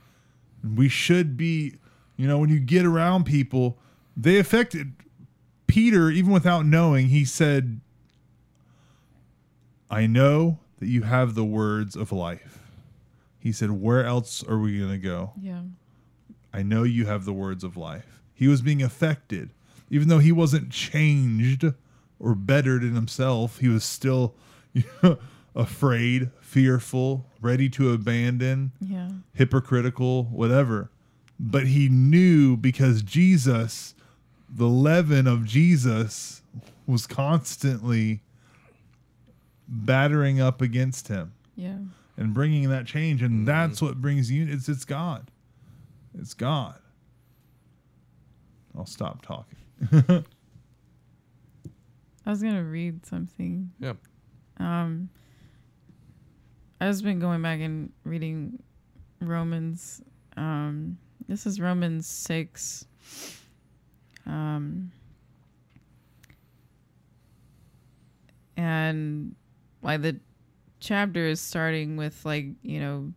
We 0.76 0.88
should 0.88 1.36
be, 1.36 1.76
you 2.16 2.26
know, 2.26 2.38
when 2.38 2.51
you 2.51 2.59
get 2.59 2.84
around 2.84 3.24
people, 3.24 3.78
they 4.16 4.38
affected 4.38 4.93
Peter, 5.66 6.11
even 6.11 6.32
without 6.32 6.66
knowing, 6.66 7.09
he 7.09 7.24
said, 7.24 7.80
I 9.88 10.07
know 10.07 10.59
that 10.78 10.86
you 10.86 11.03
have 11.03 11.34
the 11.34 11.45
words 11.45 11.95
of 11.95 12.11
life. 12.11 12.59
He 13.38 13.53
said, 13.53 13.70
Where 13.70 14.05
else 14.05 14.43
are 14.43 14.59
we 14.59 14.78
going 14.78 14.91
to 14.91 14.99
go? 14.99 15.32
Yeah. 15.41 15.62
I 16.53 16.62
know 16.62 16.82
you 16.82 17.07
have 17.07 17.24
the 17.24 17.32
words 17.32 17.62
of 17.62 17.76
life. 17.76 18.20
He 18.34 18.49
was 18.49 18.62
being 18.62 18.82
affected. 18.82 19.51
Even 19.91 20.09
though 20.09 20.18
he 20.18 20.32
wasn't 20.32 20.70
changed 20.70 21.64
or 22.20 22.34
bettered 22.34 22.84
in 22.84 22.94
himself, 22.94 23.58
he 23.58 23.68
was 23.68 23.82
still 23.82 24.34
afraid, 25.56 26.30
fearful, 26.40 27.26
ready 27.40 27.68
to 27.70 27.92
abandon, 27.92 28.72
Yeah. 28.80 29.08
hypocritical, 29.32 30.24
whatever. 30.24 30.90
But 31.40 31.66
he 31.66 31.88
knew 31.88 32.56
because 32.56 33.02
Jesus, 33.02 33.94
the 34.48 34.68
leaven 34.68 35.26
of 35.26 35.46
Jesus, 35.46 36.42
was 36.86 37.06
constantly 37.06 38.22
battering 39.66 40.40
up 40.40 40.60
against 40.60 41.08
him 41.08 41.32
Yeah. 41.56 41.78
and 42.16 42.34
bringing 42.34 42.68
that 42.68 42.86
change. 42.86 43.22
And 43.22 43.30
mm-hmm. 43.30 43.44
that's 43.46 43.80
what 43.80 44.00
brings 44.00 44.30
you. 44.30 44.46
It's 44.46 44.68
it's 44.68 44.84
God. 44.84 45.30
It's 46.18 46.34
God. 46.34 46.74
I'll 48.76 48.86
stop 48.86 49.22
talking. 49.24 49.56
I 52.26 52.30
was 52.30 52.42
gonna 52.42 52.64
read 52.64 53.04
something. 53.06 53.70
Yeah. 53.78 53.94
Um, 54.58 55.08
I've 56.80 56.90
just 56.90 57.04
been 57.04 57.18
going 57.18 57.42
back 57.42 57.60
and 57.60 57.92
reading 58.04 58.62
Romans. 59.20 60.02
Um, 60.36 60.98
this 61.28 61.46
is 61.46 61.60
Romans 61.60 62.06
six. 62.06 62.86
Um, 64.26 64.92
and 68.56 69.34
like 69.82 70.02
the 70.02 70.20
chapter 70.78 71.26
is 71.26 71.40
starting 71.40 71.96
with 71.96 72.24
like 72.24 72.46
you 72.62 72.80
know, 72.80 73.12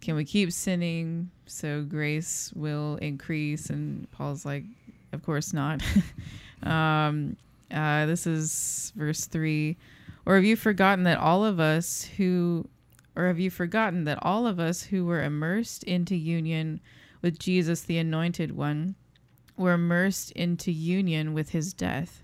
can 0.00 0.16
we 0.16 0.24
keep 0.24 0.52
sinning 0.52 1.30
so 1.46 1.82
grace 1.82 2.52
will 2.54 2.96
increase? 2.96 3.70
And 3.70 4.10
Paul's 4.10 4.44
like, 4.44 4.64
of 5.12 5.22
course 5.22 5.52
not. 5.52 5.82
um, 6.62 7.36
uh, 7.72 8.06
this 8.06 8.26
is 8.26 8.92
verse 8.96 9.26
3. 9.26 9.76
Or 10.26 10.36
have 10.36 10.44
you 10.44 10.56
forgotten 10.56 11.04
that 11.04 11.18
all 11.18 11.44
of 11.44 11.58
us 11.58 12.04
who 12.16 12.68
Or 13.16 13.26
have 13.26 13.40
you 13.40 13.50
forgotten 13.50 14.04
that 14.04 14.18
all 14.22 14.46
of 14.46 14.58
us 14.60 14.84
who 14.84 15.04
were 15.04 15.22
immersed 15.22 15.84
into 15.84 16.14
union 16.14 16.80
with 17.20 17.38
Jesus, 17.38 17.82
the 17.82 17.98
Anointed 17.98 18.52
One, 18.52 18.94
were 19.56 19.72
immersed 19.72 20.30
into 20.32 20.72
union 20.72 21.34
with 21.34 21.50
his 21.50 21.74
death? 21.74 22.22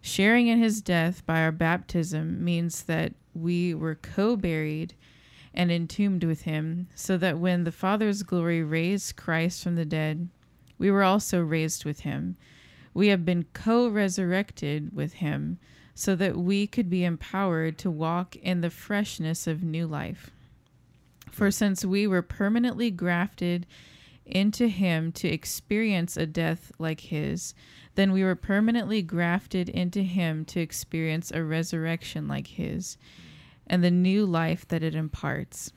Sharing 0.00 0.48
in 0.48 0.58
his 0.58 0.82
death 0.82 1.24
by 1.24 1.42
our 1.42 1.52
baptism 1.52 2.44
means 2.44 2.82
that 2.84 3.14
we 3.32 3.74
were 3.74 3.94
co 3.94 4.36
buried 4.36 4.94
and 5.54 5.70
entombed 5.70 6.24
with 6.24 6.42
him, 6.42 6.88
so 6.94 7.16
that 7.16 7.38
when 7.38 7.64
the 7.64 7.72
Father's 7.72 8.22
glory 8.22 8.62
raised 8.62 9.16
Christ 9.16 9.62
from 9.62 9.76
the 9.76 9.84
dead, 9.84 10.28
we 10.78 10.90
were 10.90 11.04
also 11.04 11.40
raised 11.40 11.84
with 11.84 12.00
him. 12.00 12.36
We 12.94 13.08
have 13.08 13.24
been 13.24 13.46
co 13.52 13.88
resurrected 13.88 14.94
with 14.94 15.14
him 15.14 15.58
so 15.94 16.16
that 16.16 16.36
we 16.36 16.66
could 16.66 16.88
be 16.88 17.04
empowered 17.04 17.76
to 17.78 17.90
walk 17.90 18.36
in 18.36 18.60
the 18.60 18.70
freshness 18.70 19.46
of 19.46 19.62
new 19.62 19.86
life. 19.86 20.30
For 21.30 21.50
since 21.50 21.84
we 21.84 22.06
were 22.06 22.22
permanently 22.22 22.90
grafted 22.90 23.66
into 24.24 24.68
him 24.68 25.12
to 25.12 25.28
experience 25.28 26.16
a 26.16 26.26
death 26.26 26.72
like 26.78 27.00
his, 27.00 27.54
then 27.94 28.12
we 28.12 28.24
were 28.24 28.34
permanently 28.34 29.02
grafted 29.02 29.68
into 29.68 30.02
him 30.02 30.44
to 30.46 30.60
experience 30.60 31.30
a 31.30 31.44
resurrection 31.44 32.26
like 32.26 32.46
his 32.46 32.96
and 33.66 33.82
the 33.82 33.90
new 33.90 34.26
life 34.26 34.66
that 34.68 34.82
it 34.82 34.94
imparts. 34.94 35.72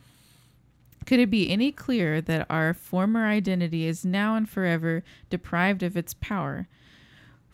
Could 1.05 1.19
it 1.19 1.29
be 1.29 1.49
any 1.49 1.71
clearer 1.71 2.19
that 2.21 2.45
our 2.49 2.73
former 2.73 3.25
identity 3.25 3.85
is 3.85 4.03
now 4.03 4.35
and 4.35 4.47
forever 4.47 5.03
deprived 5.29 5.83
of 5.83 5.95
its 5.95 6.13
power? 6.13 6.67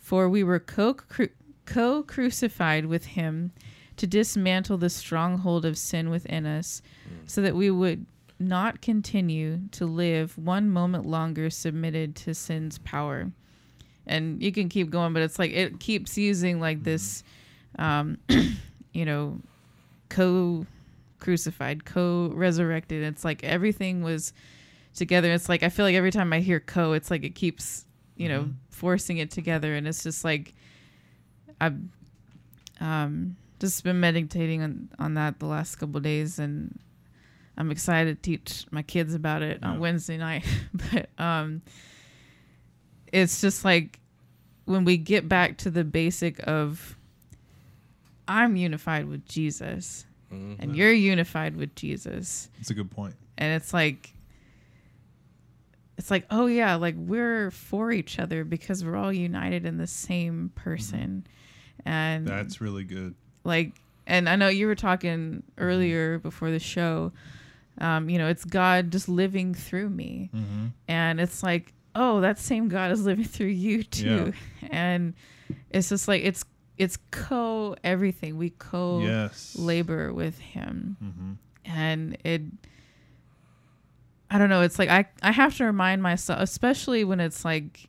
For 0.03 0.27
we 0.27 0.43
were 0.43 0.59
co 0.59 2.03
crucified 2.03 2.85
with 2.87 3.05
him 3.05 3.53
to 3.95 4.05
dismantle 4.05 4.77
the 4.77 4.89
stronghold 4.89 5.63
of 5.63 5.77
sin 5.77 6.09
within 6.09 6.45
us, 6.45 6.81
mm. 7.07 7.29
so 7.29 7.41
that 7.41 7.55
we 7.55 7.71
would 7.71 8.05
not 8.37 8.81
continue 8.81 9.61
to 9.71 9.85
live 9.85 10.37
one 10.37 10.69
moment 10.69 11.05
longer 11.05 11.49
submitted 11.49 12.17
to 12.17 12.33
sin's 12.33 12.79
power. 12.79 13.31
And 14.05 14.43
you 14.43 14.51
can 14.51 14.67
keep 14.67 14.89
going, 14.89 15.13
but 15.13 15.21
it's 15.21 15.39
like 15.39 15.51
it 15.51 15.79
keeps 15.79 16.17
using 16.17 16.59
like 16.59 16.79
mm-hmm. 16.79 16.83
this, 16.83 17.23
um, 17.79 18.17
you 18.93 19.05
know, 19.05 19.39
co 20.09 20.65
crucified, 21.19 21.85
co 21.85 22.29
resurrected. 22.33 23.03
It's 23.03 23.23
like 23.23 23.41
everything 23.45 24.03
was 24.03 24.33
together. 24.95 25.31
It's 25.31 25.47
like 25.47 25.63
I 25.63 25.69
feel 25.69 25.85
like 25.85 25.95
every 25.95 26.11
time 26.11 26.33
I 26.33 26.41
hear 26.41 26.59
co, 26.59 26.91
it's 26.91 27.09
like 27.09 27.23
it 27.23 27.35
keeps, 27.35 27.85
you 28.17 28.27
know, 28.27 28.41
mm-hmm. 28.41 28.51
Forcing 28.73 29.17
it 29.17 29.31
together. 29.31 29.75
And 29.75 29.87
it's 29.87 30.03
just 30.03 30.23
like 30.23 30.53
I've 31.61 31.77
um, 32.79 33.37
just 33.59 33.83
been 33.83 33.99
meditating 33.99 34.61
on, 34.61 34.89
on 34.99 35.13
that 35.13 35.39
the 35.39 35.45
last 35.45 35.75
couple 35.75 35.97
of 35.97 36.03
days 36.03 36.39
and 36.39 36.79
I'm 37.55 37.69
excited 37.71 38.21
to 38.23 38.37
teach 38.37 38.65
my 38.71 38.81
kids 38.81 39.13
about 39.13 39.43
it 39.43 39.63
on 39.63 39.79
Wednesday 39.79 40.17
night. 40.17 40.45
but 40.91 41.09
um, 41.23 41.61
it's 43.11 43.41
just 43.41 43.63
like 43.63 43.99
when 44.65 44.85
we 44.85 44.97
get 44.97 45.29
back 45.29 45.57
to 45.59 45.69
the 45.69 45.83
basic 45.83 46.39
of 46.47 46.97
I'm 48.27 48.55
unified 48.55 49.05
with 49.07 49.25
Jesus 49.25 50.05
Mhm. 50.31 50.55
and 50.59 50.75
you're 50.75 50.91
unified 50.91 51.55
with 51.55 51.75
Jesus. 51.75 52.49
it's 52.59 52.71
a 52.71 52.73
good. 52.73 52.89
And 53.37 53.53
it's 53.53 53.71
like 53.71 54.15
it's 55.97 56.09
like, 56.11 56.25
oh 56.31 56.47
yeah, 56.47 56.75
like 56.75 56.95
we're 56.97 57.51
for 57.51 57.91
each 57.91 58.17
other 58.19 58.43
because 58.43 58.83
we're 58.83 58.95
all 58.95 59.13
united 59.13 59.65
in 59.65 59.77
the 59.77 59.87
same 59.87 60.51
person. 60.55 61.25
And 61.85 62.27
That's 62.27 62.61
really 62.61 62.83
good. 62.83 63.15
like 63.43 63.73
and 64.05 64.27
i 64.27 64.35
know 64.35 64.47
you 64.49 64.67
were 64.67 64.75
talking 64.75 65.43
earlier 65.57 66.19
before 66.19 66.51
the 66.51 66.59
show 66.59 67.11
um, 67.79 68.09
you 68.09 68.17
know 68.17 68.27
it's 68.27 68.43
god 68.43 68.91
just 68.91 69.07
living 69.07 69.53
through 69.53 69.89
me 69.89 70.29
Mm-hmm. 70.35 70.65
and 70.89 71.21
it's 71.21 71.41
like 71.41 71.73
oh 71.95 72.19
that 72.21 72.37
same 72.37 72.67
god 72.67 72.91
is 72.91 73.05
living 73.05 73.23
through 73.25 73.47
you 73.47 73.81
too 74.01 74.33
and 74.69 75.13
it's 75.71 75.87
just 75.89 76.07
like 76.09 76.21
it's 76.23 76.43
it's 76.77 76.97
co 77.11 77.75
everything 77.83 78.37
we 78.37 78.49
co 78.49 78.99
Yes. 79.01 79.55
labor 79.57 80.11
with 80.13 80.37
him 80.37 80.97
Mm-hmm. 81.01 81.31
and 81.65 82.17
it 82.25 82.41
i 84.33 84.37
don't 84.37 84.49
know 84.49 84.61
it's 84.61 84.79
like 84.79 84.89
i 84.89 85.05
i 85.21 85.31
have 85.31 85.55
to 85.55 85.63
remind 85.63 86.01
myself 86.01 86.39
especially 86.41 87.03
when 87.03 87.19
it's 87.19 87.45
like 87.45 87.87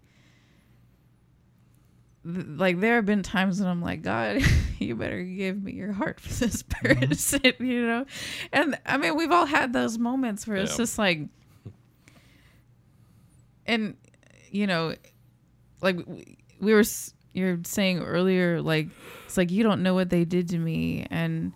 th- 2.24 2.46
like 2.56 2.80
there 2.80 2.96
have 2.96 3.06
been 3.06 3.22
times 3.22 3.58
when 3.58 3.68
i'm 3.68 3.82
like 3.82 4.02
god 4.02 4.40
you 4.78 4.94
better 4.94 5.22
give 5.22 5.62
me 5.62 5.72
your 5.72 5.92
heart 5.92 6.20
for 6.20 6.32
this 6.34 6.62
person 6.62 7.40
you 7.58 7.86
know? 7.86 8.04
And 8.52 8.78
i 8.84 8.98
mean 8.98 9.16
we've 9.16 9.32
all 9.32 9.46
had 9.46 9.72
those 9.72 9.98
moments 9.98 10.46
where 10.46 10.58
it's 10.58 10.76
just 10.76 10.98
like 10.98 11.22
and 13.66 13.96
you 14.50 14.66
know 14.66 14.94
like 15.80 15.96
we, 16.06 16.36
we 16.60 16.74
were 16.74 16.84
you're 17.32 17.58
saying 17.64 18.00
earlier 18.00 18.60
like 18.60 18.88
it's 19.24 19.36
like 19.36 19.50
you 19.50 19.62
don't 19.62 19.82
know 19.82 19.94
what 19.94 20.10
they 20.10 20.24
did 20.24 20.48
to 20.50 20.58
me 20.58 21.06
and 21.10 21.52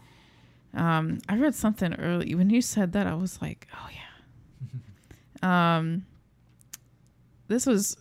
um 0.75 1.19
i 1.29 1.37
read 1.37 1.55
something 1.55 1.95
early 1.95 2.35
when 2.35 2.51
you 2.51 2.63
said 2.63 2.93
that 2.93 3.07
i 3.07 3.15
was 3.15 3.41
like 3.43 3.69
oh 3.75 3.89
yeah 3.93 4.08
um 5.43 6.05
this 7.49 7.65
was 7.67 7.97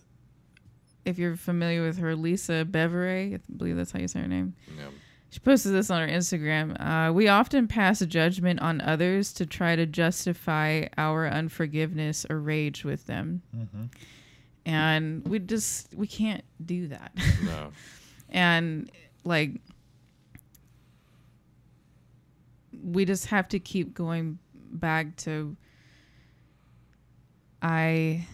if 1.04 1.18
you're 1.18 1.36
familiar 1.36 1.82
with 1.82 1.98
her 1.98 2.14
lisa 2.16 2.66
bevere 2.68 3.34
i 3.34 3.38
believe 3.56 3.76
that's 3.76 3.92
how 3.92 3.98
you 3.98 4.08
say 4.08 4.20
her 4.20 4.28
name 4.28 4.54
Yeah. 4.76 4.84
she 5.30 5.40
posted 5.40 5.72
this 5.72 5.90
on 5.90 6.00
her 6.06 6.14
Instagram. 6.14 6.76
Uh, 6.80 7.12
we 7.12 7.28
often 7.28 7.68
pass 7.68 8.00
judgment 8.00 8.60
on 8.60 8.80
others 8.80 9.32
to 9.34 9.44
try 9.46 9.76
to 9.76 9.84
justify 9.86 10.86
our 10.96 11.26
unforgiveness 11.28 12.24
or 12.30 12.40
rage 12.40 12.82
with 12.84 13.04
them. 13.06 13.42
Mm-hmm. 13.54 13.84
And 14.64 15.26
we 15.28 15.38
just, 15.38 15.94
we 15.94 16.06
can't 16.06 16.44
do 16.64 16.88
that. 16.88 17.12
No. 17.44 17.72
and 18.30 18.90
like, 19.24 19.60
we 22.82 23.04
just 23.04 23.26
have 23.26 23.48
to 23.48 23.58
keep 23.58 23.94
going 23.94 24.38
back 24.54 25.16
to, 25.16 25.56
I 27.62 28.26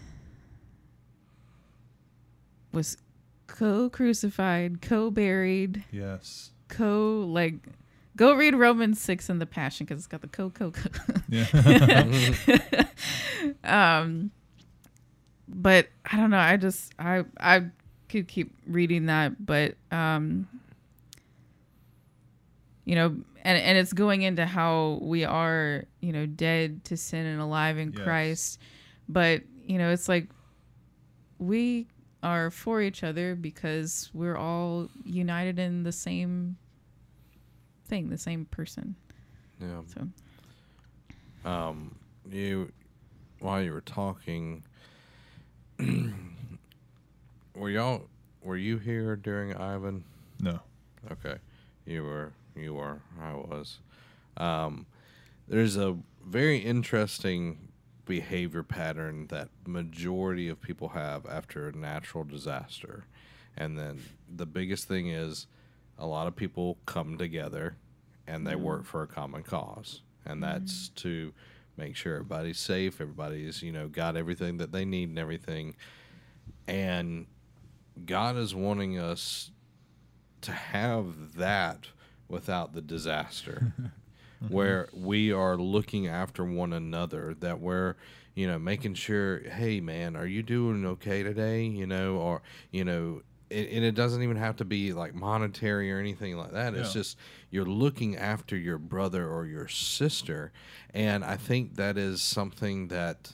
was 2.71 2.97
co 3.47 3.89
crucified, 3.89 4.81
co 4.81 5.09
buried 5.11 5.83
Yes. 5.91 6.51
co 6.67 7.25
like 7.27 7.55
go 8.15 8.33
read 8.35 8.55
Romans 8.55 8.99
six 9.01 9.29
in 9.29 9.39
the 9.39 9.45
Passion 9.45 9.85
because 9.85 9.99
it's 9.99 10.07
got 10.07 10.21
the 10.21 10.27
co 10.27 10.49
co 10.49 10.71
co. 10.71 10.89
Yeah. 11.29 11.45
um, 13.63 14.31
but 15.47 15.87
I 16.09 16.17
don't 16.17 16.29
know. 16.29 16.37
I 16.37 16.57
just 16.57 16.93
I 16.99 17.23
I 17.39 17.65
could 18.09 18.27
keep 18.27 18.53
reading 18.67 19.07
that, 19.07 19.43
but 19.45 19.75
um, 19.91 20.47
you 22.83 22.95
know, 22.95 23.07
and 23.43 23.57
and 23.57 23.77
it's 23.77 23.93
going 23.93 24.21
into 24.21 24.45
how 24.45 24.99
we 25.01 25.23
are, 25.23 25.85
you 26.01 26.11
know, 26.11 26.25
dead 26.25 26.83
to 26.85 26.97
sin 26.97 27.25
and 27.25 27.41
alive 27.41 27.77
in 27.77 27.91
Yes. 27.91 28.03
Christ, 28.03 28.59
but 29.07 29.41
you 29.65 29.77
know, 29.77 29.91
it's 29.91 30.07
like 30.09 30.29
we 31.39 31.87
are 32.23 32.49
for 32.49 32.81
each 32.81 33.03
other 33.03 33.35
because 33.35 34.09
we're 34.13 34.37
all 34.37 34.89
united 35.03 35.59
in 35.59 35.83
the 35.83 35.91
same 35.91 36.57
thing, 37.87 38.09
the 38.09 38.17
same 38.17 38.45
person. 38.45 38.95
Yeah. 39.61 39.81
So 39.87 41.49
Um, 41.49 41.95
you, 42.29 42.71
while 43.39 43.61
you 43.61 43.71
were 43.73 43.81
talking, 43.81 44.63
were 47.55 47.69
y'all, 47.69 48.03
were 48.41 48.57
you 48.57 48.77
here 48.77 49.15
during 49.15 49.55
Ivan? 49.55 50.03
no. 50.39 50.59
Okay, 51.11 51.35
you 51.85 52.03
were, 52.03 52.31
you 52.55 52.73
were, 52.73 52.99
I 53.21 53.33
was. 53.33 53.77
Um, 54.37 54.87
there's 55.47 55.77
a 55.77 55.95
very 56.25 56.57
interesting 56.57 57.64
behavior 58.05 58.63
pattern 58.63 59.27
that 59.27 59.49
majority 59.65 60.47
of 60.49 60.61
people 60.61 60.89
have 60.89 61.25
after 61.25 61.69
a 61.69 61.71
natural 61.71 62.23
disaster, 62.23 63.05
and 63.57 63.77
then 63.77 63.99
the 64.33 64.45
biggest 64.45 64.87
thing 64.87 65.09
is 65.09 65.47
a 65.97 66.05
lot 66.05 66.27
of 66.27 66.35
people 66.35 66.77
come 66.85 67.17
together 67.17 67.75
and 68.27 68.45
they 68.45 68.53
mm-hmm. 68.53 68.63
work 68.63 68.85
for 68.85 69.03
a 69.03 69.07
common 69.07 69.43
cause, 69.43 70.01
and 70.25 70.43
that's 70.43 70.89
mm-hmm. 70.89 70.95
to 70.95 71.33
make 71.77 71.95
sure 71.95 72.15
everybody's 72.15 72.59
safe, 72.59 73.01
everybody's 73.01 73.61
you 73.61 73.71
know 73.71 73.87
got 73.87 74.15
everything 74.15 74.57
that 74.57 74.71
they 74.71 74.85
need 74.85 75.09
and 75.09 75.19
everything, 75.19 75.75
and 76.67 77.27
God 78.05 78.37
is 78.37 78.53
wanting 78.53 78.99
us 78.99 79.51
to 80.41 80.51
have 80.51 81.35
that 81.37 81.87
without 82.27 82.73
the 82.73 82.81
disaster 82.81 83.73
Mm-hmm. 84.43 84.53
where 84.53 84.89
we 84.93 85.31
are 85.31 85.55
looking 85.57 86.07
after 86.07 86.43
one 86.43 86.73
another 86.73 87.35
that 87.39 87.59
we're 87.61 87.95
you 88.33 88.47
know 88.47 88.59
making 88.59 88.95
sure 88.95 89.39
hey 89.39 89.79
man 89.79 90.15
are 90.17 90.25
you 90.27 90.43
doing 90.43 90.85
okay 90.85 91.23
today 91.23 91.63
you 91.63 91.87
know 91.87 92.17
or 92.17 92.41
you 92.69 92.83
know 92.83 93.21
it, 93.49 93.69
and 93.71 93.85
it 93.85 93.95
doesn't 93.95 94.21
even 94.23 94.35
have 94.35 94.57
to 94.57 94.65
be 94.65 94.91
like 94.91 95.15
monetary 95.15 95.91
or 95.91 95.99
anything 95.99 96.35
like 96.35 96.51
that. 96.51 96.73
It's 96.73 96.89
Yeah. 96.95 97.01
just 97.01 97.17
you're 97.51 97.63
looking 97.65 98.17
after 98.17 98.57
your 98.57 98.77
brother 98.79 99.29
or 99.29 99.45
your 99.45 99.67
sister, 99.67 100.51
and 100.93 101.23
I 101.23 101.37
think 101.37 101.75
that 101.75 101.95
is 101.97 102.21
something 102.23 102.87
that 102.87 103.33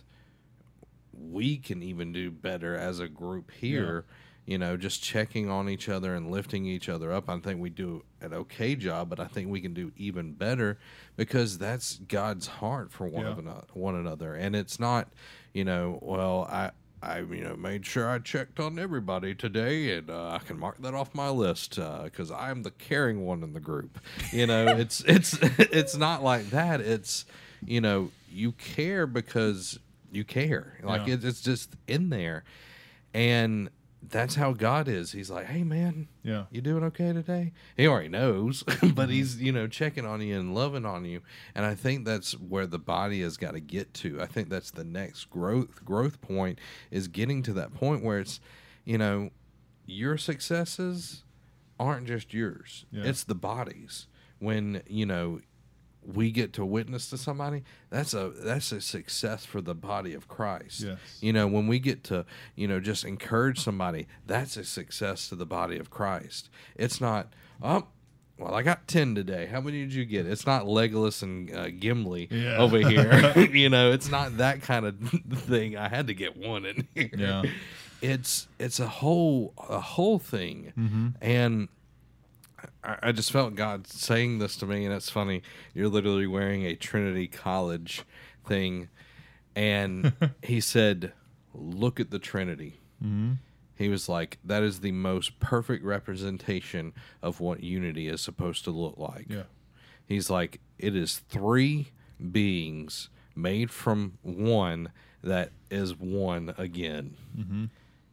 we 1.13 1.57
can 1.57 1.81
even 1.83 2.11
do 2.11 2.29
better 2.31 2.75
as 2.75 2.99
a 2.99 3.07
group 3.07 3.51
here. 3.51 4.05
You 4.45 4.57
know, 4.57 4.75
just 4.75 5.01
checking 5.03 5.49
on 5.49 5.69
each 5.69 5.87
other 5.87 6.13
and 6.15 6.29
lifting 6.29 6.65
each 6.65 6.89
other 6.89 7.11
up. 7.13 7.29
I 7.29 7.39
think 7.39 7.61
we 7.61 7.69
do 7.69 8.03
an 8.21 8.33
okay 8.33 8.75
job, 8.75 9.09
but 9.09 9.19
I 9.19 9.25
think 9.25 9.49
we 9.49 9.61
can 9.61 9.73
do 9.73 9.91
even 9.97 10.33
better 10.33 10.77
because 11.17 11.57
that's 11.57 11.97
God's 12.07 12.47
heart 12.47 12.91
for 12.91 13.07
one 13.07 13.25
Yeah. 13.25 13.31
of 13.31 13.39
another, 13.39 13.67
one 13.73 13.95
another, 13.95 14.33
and 14.35 14.55
it's 14.55 14.79
not, 14.79 15.11
you 15.53 15.63
know, 15.65 15.99
well, 16.01 16.47
I. 16.49 16.71
I 17.03 17.21
you 17.21 17.43
know 17.43 17.55
made 17.55 17.83
sure 17.83 18.07
I 18.07 18.19
checked 18.19 18.59
on 18.59 18.77
everybody 18.77 19.33
today, 19.33 19.97
and 19.97 20.07
uh, 20.11 20.33
I 20.33 20.37
can 20.37 20.59
mark 20.59 20.77
that 20.83 20.93
off 20.93 21.15
my 21.15 21.29
list 21.29 21.79
because 22.03 22.29
I'm 22.29 22.61
the 22.61 22.69
caring 22.69 23.25
one 23.25 23.41
in 23.41 23.53
the 23.53 23.59
group. 23.59 23.97
You 24.31 24.45
know, 24.45 24.67
it's 24.77 25.03
it's 25.07 25.33
it's 25.57 25.97
not 25.97 26.21
like 26.23 26.51
that. 26.51 26.79
It's 26.79 27.25
you 27.65 27.81
know 27.81 28.11
you 28.31 28.51
care 28.51 29.07
because 29.07 29.79
you 30.11 30.23
care. 30.23 30.77
Like 30.83 31.07
Yeah. 31.07 31.15
it, 31.15 31.23
it's 31.25 31.41
just 31.41 31.71
in 31.87 32.11
there, 32.11 32.43
and 33.15 33.71
that's 34.11 34.35
how 34.35 34.53
God 34.53 34.87
is. 34.87 35.11
He's 35.13 35.29
like, 35.29 35.45
hey 35.47 35.63
man, 35.63 36.07
Yeah. 36.23 36.45
you 36.51 36.61
doing 36.61 36.83
okay 36.85 37.11
today? 37.13 37.53
He 37.77 37.87
already 37.87 38.09
knows, 38.09 38.63
but 38.93 39.09
he's 39.09 39.41
you 39.41 39.51
know 39.51 39.67
checking 39.67 40.05
on 40.05 40.21
you 40.21 40.37
and 40.39 40.53
loving 40.53 40.85
on 40.85 41.05
you, 41.05 41.21
and 41.55 41.65
I 41.65 41.75
think 41.75 42.05
that's 42.05 42.33
where 42.33 42.67
the 42.67 42.77
body 42.79 43.21
has 43.21 43.37
got 43.37 43.53
to 43.53 43.59
get 43.59 43.93
to. 43.95 44.21
I 44.21 44.25
think 44.27 44.49
that's 44.49 44.71
the 44.71 44.83
next 44.83 45.29
growth 45.29 45.83
growth 45.85 46.21
point 46.21 46.59
is 46.91 47.07
getting 47.07 47.41
to 47.43 47.53
that 47.53 47.73
point 47.73 48.03
where 48.03 48.19
it's, 48.19 48.39
you 48.85 48.97
know, 48.97 49.29
your 49.85 50.17
successes 50.17 51.23
aren't 51.79 52.07
just 52.07 52.33
yours; 52.33 52.85
Yeah. 52.91 53.03
it's 53.05 53.23
the 53.23 53.35
body's. 53.35 54.07
When 54.39 54.81
you 54.87 55.05
know 55.05 55.39
we 56.05 56.31
get 56.31 56.53
to 56.53 56.65
witness 56.65 57.09
to 57.11 57.17
somebody, 57.17 57.63
that's 57.89 58.13
a 58.13 58.29
that's 58.29 58.71
a 58.71 58.81
success 58.81 59.45
for 59.45 59.61
the 59.61 59.75
body 59.75 60.13
of 60.13 60.27
Christ. 60.27 60.81
Yes. 60.81 60.97
You 61.21 61.31
know, 61.33 61.47
when 61.47 61.67
we 61.67 61.79
get 61.79 62.03
to, 62.05 62.25
you 62.55 62.67
know, 62.67 62.79
just 62.79 63.03
encourage 63.05 63.59
somebody, 63.59 64.07
that's 64.25 64.57
a 64.57 64.63
success 64.63 65.29
to 65.29 65.35
the 65.35 65.45
body 65.45 65.77
of 65.77 65.89
Christ. 65.89 66.49
It's 66.75 66.99
not, 66.99 67.33
oh, 67.61 67.87
well, 68.39 68.55
I 68.55 68.63
got 68.63 68.87
10 68.87 69.13
today. 69.13 69.45
How 69.45 69.61
many 69.61 69.81
did 69.81 69.93
you 69.93 70.03
get? 70.05 70.25
It's 70.25 70.47
not 70.47 70.63
Legolas 70.65 71.21
and 71.21 71.53
uh, 71.55 71.69
Gimli 71.69 72.27
Yeah. 72.31 72.57
over 72.57 72.79
here. 72.79 73.33
you 73.53 73.69
know, 73.69 73.91
it's 73.91 74.09
not 74.09 74.37
that 74.37 74.63
kind 74.63 74.87
of 74.87 74.95
thing. 75.47 75.77
I 75.77 75.87
had 75.87 76.07
to 76.07 76.15
get 76.15 76.35
one 76.35 76.65
in 76.65 76.87
here. 76.95 77.09
Yeah. 77.15 77.43
It's 78.01 78.47
it's 78.57 78.79
a 78.79 78.87
whole 78.87 79.53
a 79.69 79.79
whole 79.79 80.17
thing. 80.17 80.73
Mm-hmm. 80.75 81.07
And 81.21 81.67
I, 82.83 82.97
I 83.03 83.11
just 83.11 83.31
felt 83.31 83.55
God 83.55 83.87
saying 83.87 84.39
this 84.39 84.55
to 84.57 84.65
me, 84.65 84.85
and 84.85 84.93
it's 84.93 85.09
funny. 85.09 85.41
You're 85.73 85.89
literally 85.89 86.27
wearing 86.27 86.65
a 86.65 86.75
Trinity 86.75 87.27
College 87.27 88.03
thing, 88.47 88.89
and 89.55 90.13
he 90.43 90.59
said, 90.59 91.13
"Look 91.53 91.99
at 91.99 92.11
the 92.11 92.19
Trinity." 92.19 92.79
Mm-hmm. 93.03 93.33
He 93.75 93.89
was 93.89 94.07
like, 94.07 94.39
"That 94.43 94.63
is 94.63 94.79
the 94.81 94.91
most 94.91 95.39
perfect 95.39 95.83
representation 95.83 96.93
of 97.21 97.39
what 97.39 97.63
unity 97.63 98.07
is 98.07 98.21
supposed 98.21 98.63
to 98.65 98.71
look 98.71 98.97
like." 98.97 99.27
Yeah. 99.29 99.43
He's 100.05 100.29
like, 100.29 100.59
"It 100.77 100.95
is 100.95 101.19
three 101.19 101.89
beings 102.31 103.09
made 103.35 103.71
from 103.71 104.17
one 104.21 104.91
that 105.23 105.51
is 105.69 105.95
one 105.95 106.53
again." 106.57 107.17
Mm-hmm. 107.37 107.65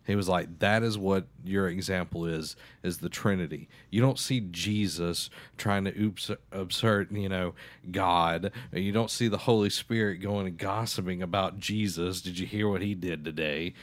He 0.08 0.16
was 0.16 0.26
like, 0.26 0.58
"That 0.60 0.82
is 0.82 0.96
what 0.96 1.26
your 1.44 1.68
example 1.68 2.24
is: 2.24 2.56
is 2.82 2.98
the 2.98 3.10
Trinity. 3.10 3.68
You 3.90 4.00
don't 4.00 4.18
see 4.18 4.40
Jesus 4.40 5.28
trying 5.58 5.84
to 5.84 5.96
oops, 6.00 6.30
absurd, 6.50 7.12
you 7.12 7.28
know, 7.28 7.54
God. 7.90 8.50
Or 8.72 8.78
you 8.78 8.90
don't 8.90 9.10
see 9.10 9.28
the 9.28 9.36
Holy 9.38 9.68
Spirit 9.68 10.16
going 10.22 10.46
and 10.46 10.56
gossiping 10.56 11.22
about 11.22 11.58
Jesus. 11.58 12.22
Did 12.22 12.38
you 12.38 12.46
hear 12.46 12.68
what 12.70 12.80
he 12.80 12.94
did 12.94 13.22
today? 13.22 13.74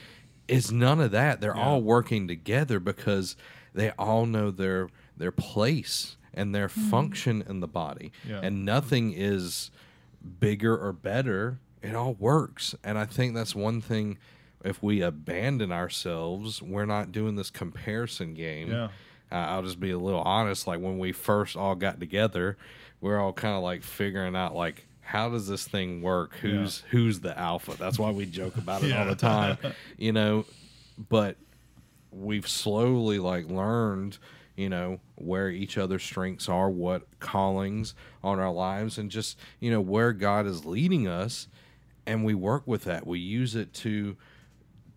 It's 0.47 0.71
none 0.71 0.99
of 0.99 1.11
that. 1.11 1.41
They're 1.41 1.55
all 1.55 1.81
working 1.83 2.27
together 2.27 2.79
because 2.79 3.35
they 3.75 3.91
all 3.91 4.25
know 4.25 4.49
their 4.49 4.89
their 5.15 5.31
place 5.31 6.17
and 6.33 6.55
their 6.55 6.67
mm-hmm. 6.67 6.89
function 6.89 7.43
in 7.47 7.59
the 7.59 7.67
body, 7.67 8.11
Yeah. 8.27 8.39
and 8.41 8.65
nothing 8.65 9.13
is 9.15 9.69
bigger 10.39 10.75
or 10.75 10.91
better. 10.91 11.59
It 11.83 11.93
all 11.93 12.15
works, 12.15 12.73
and 12.83 12.97
I 12.97 13.05
think 13.05 13.35
that's 13.35 13.53
one 13.53 13.79
thing 13.79 14.17
if 14.65 14.81
we 14.81 15.01
abandon 15.01 15.71
ourselves, 15.71 16.61
we're 16.61 16.85
not 16.85 17.11
doing 17.11 17.35
this 17.35 17.51
comparison 17.51 18.33
game. 18.33 18.71
Yeah. 18.71 18.89
Uh, 19.31 19.35
I'll 19.35 19.63
just 19.63 19.79
be 19.79 19.91
a 19.91 19.97
little 19.97 20.21
honest. 20.21 20.67
Like 20.67 20.79
when 20.79 20.97
we 20.97 21.11
first 21.11 21.55
all 21.55 21.75
got 21.75 21.99
together, 21.99 22.57
we're 22.99 23.19
all 23.19 23.33
kind 23.33 23.55
of 23.55 23.63
like 23.63 23.83
figuring 23.83 24.35
out 24.35 24.55
like 24.55 24.87
how 25.01 25.29
does 25.29 25.47
this 25.47 25.67
thing 25.67 26.01
work? 26.01 26.35
Who's 26.37 26.83
who's 26.89 27.19
the 27.19 27.37
alpha? 27.37 27.75
That's 27.77 27.99
why 27.99 28.09
we 28.11 28.25
joke 28.25 28.57
about 28.57 28.83
it 28.83 28.91
all 28.91 29.05
the 29.05 29.15
time, 29.15 29.57
you 29.97 30.11
know. 30.11 30.45
But 31.09 31.37
we've 32.11 32.47
slowly 32.47 33.19
like 33.19 33.47
learned, 33.47 34.17
you 34.55 34.69
know, 34.69 34.99
where 35.15 35.49
each 35.49 35.77
other's 35.77 36.01
strengths 36.03 36.49
are, 36.49 36.69
what 36.69 37.03
callings 37.19 37.93
on 38.23 38.39
our 38.39 38.51
lives, 38.51 38.97
and 38.97 39.11
just 39.11 39.37
you 39.59 39.69
know 39.69 39.81
where 39.81 40.11
God 40.11 40.47
is 40.47 40.65
leading 40.65 41.07
us, 41.07 41.47
and 42.07 42.25
we 42.25 42.33
work 42.33 42.63
with 42.65 42.85
that. 42.85 43.05
We 43.05 43.19
use 43.19 43.55
it 43.55 43.73
to 43.75 44.17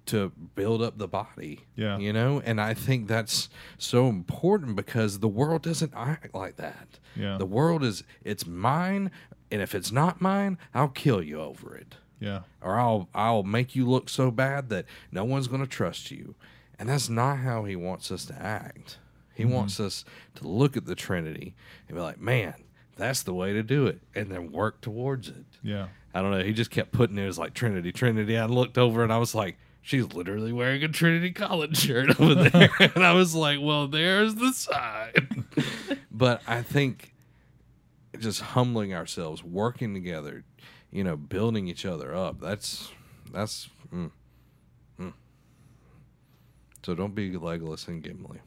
to 0.09 0.33
build 0.55 0.83
up 0.83 0.99
the 0.99 1.09
body. 1.09 1.61
Yeah. 1.77 1.99
You 1.99 2.13
know, 2.13 2.43
and 2.45 2.61
I 2.61 2.75
think 2.75 3.09
that's 3.09 3.49
so 3.79 4.09
important 4.09 4.77
because 4.77 5.21
the 5.21 5.29
world 5.29 5.63
doesn't 5.63 5.93
act 5.95 6.35
like 6.35 6.57
that. 6.57 6.99
Yeah. 7.15 7.37
The 7.39 7.47
world 7.47 7.85
is 7.85 8.05
it's 8.25 8.47
mine, 8.47 9.11
and 9.51 9.63
if 9.63 9.75
it's 9.75 9.93
not 9.93 10.21
mine, 10.21 10.59
I'll 10.75 10.89
kill 10.89 11.23
you 11.23 11.41
over 11.41 11.77
it. 11.77 11.97
Yeah. 12.21 12.41
Or 12.61 12.79
I'll 12.79 13.09
I'll 13.15 13.43
make 13.43 13.77
you 13.77 13.89
look 13.89 14.09
so 14.09 14.31
bad 14.31 14.69
that 14.71 14.87
no 15.13 15.25
one's 15.25 15.49
going 15.49 15.63
to 15.63 15.69
trust 15.69 16.11
you. 16.11 16.35
And 16.79 16.89
that's 16.89 17.09
not 17.09 17.39
how 17.39 17.65
he 17.65 17.77
wants 17.77 18.11
us 18.11 18.25
to 18.27 18.35
act. 18.35 18.99
He 19.35 19.45
mm-hmm. 19.45 19.53
wants 19.53 19.81
us 19.81 20.05
to 20.37 20.47
look 20.47 20.77
at 20.77 20.87
the 20.87 20.95
Trinity 20.95 21.55
and 21.89 21.97
be 21.97 22.03
like, 22.03 22.21
"Man, 22.21 22.55
that's 22.97 23.23
the 23.23 23.35
way 23.35 23.53
to 23.53 23.63
do 23.63 23.87
it," 23.87 24.01
and 24.15 24.31
then 24.31 24.53
work 24.53 24.81
towards 24.81 25.29
it. 25.29 25.45
Yeah. 25.63 25.89
I 26.15 26.23
don't 26.23 26.31
know. 26.31 26.43
He 26.43 26.53
just 26.53 26.71
kept 26.71 26.93
putting 26.93 27.19
it 27.19 27.27
as 27.27 27.39
like 27.39 27.55
Trinity, 27.55 27.93
Trinity. 27.93 28.39
I 28.39 28.47
looked 28.47 28.79
over 28.79 29.03
and 29.03 29.13
I 29.13 29.19
was 29.19 29.35
like, 29.35 29.59
she's 29.83 30.12
literally 30.12 30.53
wearing 30.53 30.83
a 30.83 30.89
Trinity 30.89 31.33
College 31.33 31.76
shirt 31.79 32.20
over 32.20 32.35
there. 32.35 32.70
and 32.95 33.05
I 33.05 33.12
was 33.12 33.35
like, 33.35 33.59
well, 33.61 33.89
there's 33.89 34.35
the 34.35 34.53
sign. 34.53 35.47
but 36.11 36.43
I 36.47 36.62
think 36.62 37.14
just 38.18 38.41
humbling 38.41 38.95
ourselves, 38.95 39.43
working 39.43 39.95
together, 39.95 40.45
you 40.91 41.05
know, 41.05 41.16
building 41.16 41.68
each 41.68 41.85
other 41.85 42.14
up. 42.14 42.41
That's 42.41 42.91
that's. 43.33 43.68
Mm, 43.93 44.11
mm. 45.01 45.12
So 46.85 46.95
don't 46.95 47.14
be 47.14 47.31
Legolas 47.33 47.89
and 47.89 48.03
Gimli. 48.03 48.41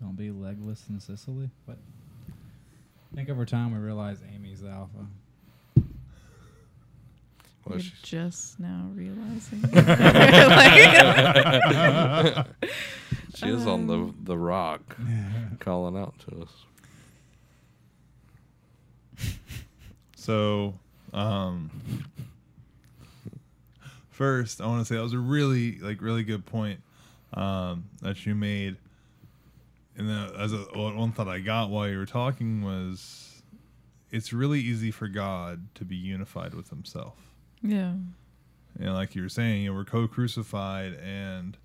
Don't 0.00 0.16
be 0.16 0.30
legless 0.30 0.84
in 0.88 0.98
Sicily. 0.98 1.50
What? 1.66 1.78
I 3.12 3.16
think 3.16 3.28
over 3.28 3.44
time 3.44 3.72
we 3.72 3.78
realize 3.78 4.18
Amy's 4.34 4.62
the 4.62 4.70
alpha. 4.70 5.06
Well, 7.70 7.78
You're 7.78 7.92
she- 8.02 8.16
just 8.16 8.60
now 8.60 8.88
realizing. 8.94 9.62
Like- 12.30 12.46
she 13.34 13.46
is 13.48 13.66
on 13.66 13.86
the 13.86 14.12
the 14.24 14.36
rock, 14.36 14.96
calling 15.60 15.96
out 15.96 16.14
to 16.28 16.42
us. 16.42 16.48
So, 20.16 20.74
um, 21.14 21.70
first, 24.10 24.60
I 24.60 24.66
want 24.66 24.80
to 24.80 24.84
say 24.84 24.96
that 24.96 25.02
was 25.02 25.14
a 25.14 25.18
really, 25.18 25.78
like, 25.78 26.02
really 26.02 26.24
good 26.24 26.44
point 26.44 26.80
um, 27.32 27.84
that 28.02 28.26
you 28.26 28.34
made. 28.34 28.76
And 29.96 30.06
then, 30.10 30.30
as 30.38 30.52
a 30.52 30.58
one 30.74 31.12
thought 31.12 31.26
I 31.26 31.40
got 31.40 31.70
while 31.70 31.88
you 31.88 31.96
were 31.96 32.04
talking 32.04 32.62
was, 32.62 33.42
it's 34.10 34.30
really 34.34 34.60
easy 34.60 34.90
for 34.90 35.08
God 35.08 35.66
to 35.76 35.86
be 35.86 35.96
unified 35.96 36.52
with 36.52 36.68
Himself. 36.68 37.16
Yeah. 37.62 37.94
And 38.78 38.94
like 38.94 39.14
you 39.14 39.22
were 39.22 39.28
saying, 39.28 39.62
you 39.62 39.70
know, 39.70 39.76
we're 39.76 39.84
co-crucified, 39.84 40.94
and 40.94 41.56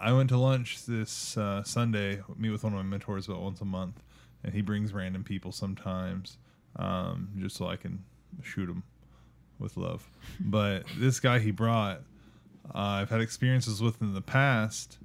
I 0.00 0.12
went 0.12 0.28
to 0.30 0.38
lunch 0.38 0.84
this 0.86 1.36
uh, 1.36 1.62
Sunday. 1.64 2.22
Meet 2.36 2.50
with 2.50 2.64
one 2.64 2.72
of 2.72 2.78
my 2.78 2.84
mentors 2.84 3.26
about 3.28 3.42
once 3.42 3.60
a 3.60 3.64
month, 3.64 4.02
and 4.44 4.54
he 4.54 4.62
brings 4.62 4.92
random 4.92 5.24
people 5.24 5.52
sometimes, 5.52 6.38
um, 6.76 7.28
just 7.38 7.56
so 7.56 7.66
I 7.66 7.76
can 7.76 8.04
shoot 8.42 8.66
them 8.66 8.84
with 9.58 9.76
love. 9.76 10.08
But 10.40 10.84
this 10.96 11.18
guy 11.20 11.40
he 11.40 11.50
brought, 11.50 11.98
uh, 12.74 12.78
I've 12.78 13.10
had 13.10 13.20
experiences 13.20 13.82
with 13.82 14.00
in 14.00 14.14
the 14.14 14.22
past, 14.22 14.98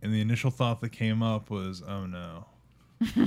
and 0.00 0.14
the 0.14 0.20
initial 0.20 0.50
thought 0.50 0.80
that 0.80 0.90
came 0.90 1.22
up 1.22 1.50
was, 1.50 1.82
"Oh 1.86 2.06
no, 2.06 2.46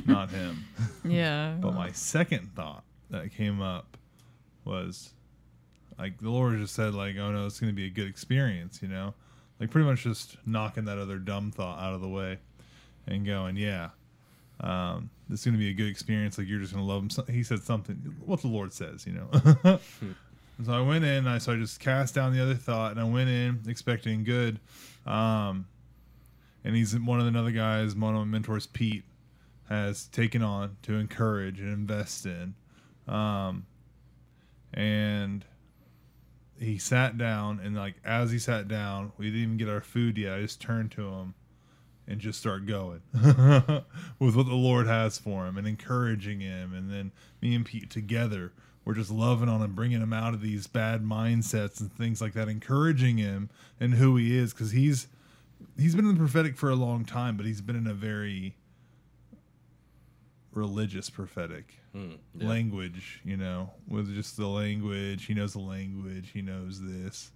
not 0.05 0.29
him." 0.31 0.65
Yeah. 1.03 1.57
But 1.59 1.75
my 1.75 1.91
second 1.91 2.55
thought 2.55 2.83
that 3.11 3.31
came 3.31 3.61
up 3.61 3.97
was 4.63 5.13
like 5.97 6.19
the 6.19 6.29
Lord 6.29 6.57
just 6.59 6.75
said 6.75 6.93
like, 6.93 7.15
"Oh 7.17 7.31
no, 7.31 7.45
it's 7.45 7.59
going 7.59 7.71
to 7.71 7.75
be 7.75 7.85
a 7.85 7.89
good 7.89 8.07
experience," 8.07 8.79
you 8.81 8.87
know. 8.87 9.13
like 9.59 9.69
pretty 9.71 9.87
much 9.87 10.03
just 10.03 10.37
knocking 10.45 10.85
that 10.85 10.97
other 10.97 11.17
dumb 11.17 11.51
thought 11.51 11.79
out 11.79 11.93
of 11.93 12.01
the 12.01 12.09
way, 12.09 12.37
and 13.07 13.25
going, 13.25 13.55
yeah, 13.57 13.89
um, 14.59 15.09
this 15.29 15.39
is 15.41 15.45
gonna 15.45 15.57
be 15.57 15.69
a 15.69 15.73
good 15.73 15.87
experience. 15.87 16.37
Like 16.37 16.47
you're 16.47 16.59
just 16.59 16.73
gonna 16.73 16.85
love 16.85 17.01
him. 17.03 17.09
So- 17.09 17.23
He 17.23 17.43
said 17.43 17.63
something, 17.63 17.95
what 18.25 18.41
the 18.41 18.47
Lord 18.47 18.73
says, 18.73 19.05
you 19.07 19.13
know. 19.13 19.29
And 19.63 20.65
so 20.65 20.71
I 20.73 20.81
went 20.81 21.03
in. 21.05 21.27
I 21.27 21.37
so 21.39 21.53
I 21.53 21.55
just 21.57 21.79
cast 21.79 22.15
down 22.15 22.33
the 22.33 22.41
other 22.41 22.55
thought, 22.55 22.91
and 22.91 22.99
I 22.99 23.03
went 23.05 23.29
in 23.29 23.61
expecting 23.67 24.23
good. 24.23 24.59
Um, 25.05 25.65
and 26.63 26.75
he's 26.75 26.97
one 26.99 27.19
of 27.21 27.31
the 27.31 27.39
other 27.39 27.51
guys, 27.51 27.95
one 27.95 28.15
of 28.15 28.19
my 28.21 28.25
mentors, 28.25 28.65
Pete, 28.67 29.03
has 29.69 30.07
taken 30.07 30.41
on 30.41 30.77
to 30.83 30.95
encourage 30.95 31.59
and 31.59 31.69
invest 31.71 32.25
in. 32.25 32.55
Um, 33.07 33.65
and 34.73 35.45
he 36.59 36.77
sat 36.77 37.17
down, 37.17 37.59
and 37.59 37.75
like 37.75 37.95
as 38.03 38.31
he 38.31 38.39
sat 38.39 38.67
down, 38.67 39.11
we 39.17 39.25
didn't 39.25 39.41
even 39.41 39.57
get 39.57 39.69
our 39.69 39.81
food 39.81 40.17
yet. 40.17 40.33
I 40.33 40.41
just 40.41 40.61
turned 40.61 40.91
to 40.93 41.09
him 41.09 41.33
and 42.07 42.19
just 42.19 42.39
start 42.39 42.65
going 42.65 43.01
with 44.19 44.35
what 44.35 44.45
the 44.45 44.53
Lord 44.53 44.87
has 44.87 45.17
for 45.17 45.47
him 45.47 45.57
and 45.57 45.67
encouraging 45.67 46.39
him. 46.39 46.73
And 46.73 46.89
then 46.89 47.11
me 47.41 47.55
and 47.55 47.65
Pete 47.65 47.89
together, 47.89 48.53
we're 48.83 48.93
just 48.93 49.09
loving 49.11 49.49
on 49.49 49.61
him, 49.61 49.73
bringing 49.73 50.01
him 50.01 50.13
out 50.13 50.33
of 50.33 50.41
these 50.41 50.67
bad 50.67 51.03
mindsets 51.03 51.79
and 51.79 51.91
things 51.91 52.21
like 52.21 52.33
that, 52.33 52.47
encouraging 52.47 53.17
him 53.17 53.49
and 53.79 53.95
who 53.95 54.15
he 54.15 54.37
is 54.37 54.53
because 54.53 54.71
he's 54.71 55.07
he's 55.77 55.95
been 55.95 56.05
in 56.05 56.13
the 56.13 56.19
prophetic 56.19 56.55
for 56.55 56.69
a 56.69 56.75
long 56.75 57.05
time, 57.05 57.37
but 57.37 57.45
he's 57.45 57.61
been 57.61 57.75
in 57.75 57.87
a 57.87 57.93
very 57.93 58.55
religious 60.53 61.09
prophetic 61.09 61.79
Mm, 61.95 62.17
yeah. 62.37 62.47
language, 62.47 63.21
you 63.23 63.37
know, 63.37 63.69
with 63.87 64.13
just 64.13 64.35
the 64.35 64.47
language. 64.47 65.25
He 65.25 65.33
knows 65.33 65.53
the 65.53 65.59
language. 65.59 66.31
He 66.33 66.41
knows 66.41 66.81
this. 66.81 67.31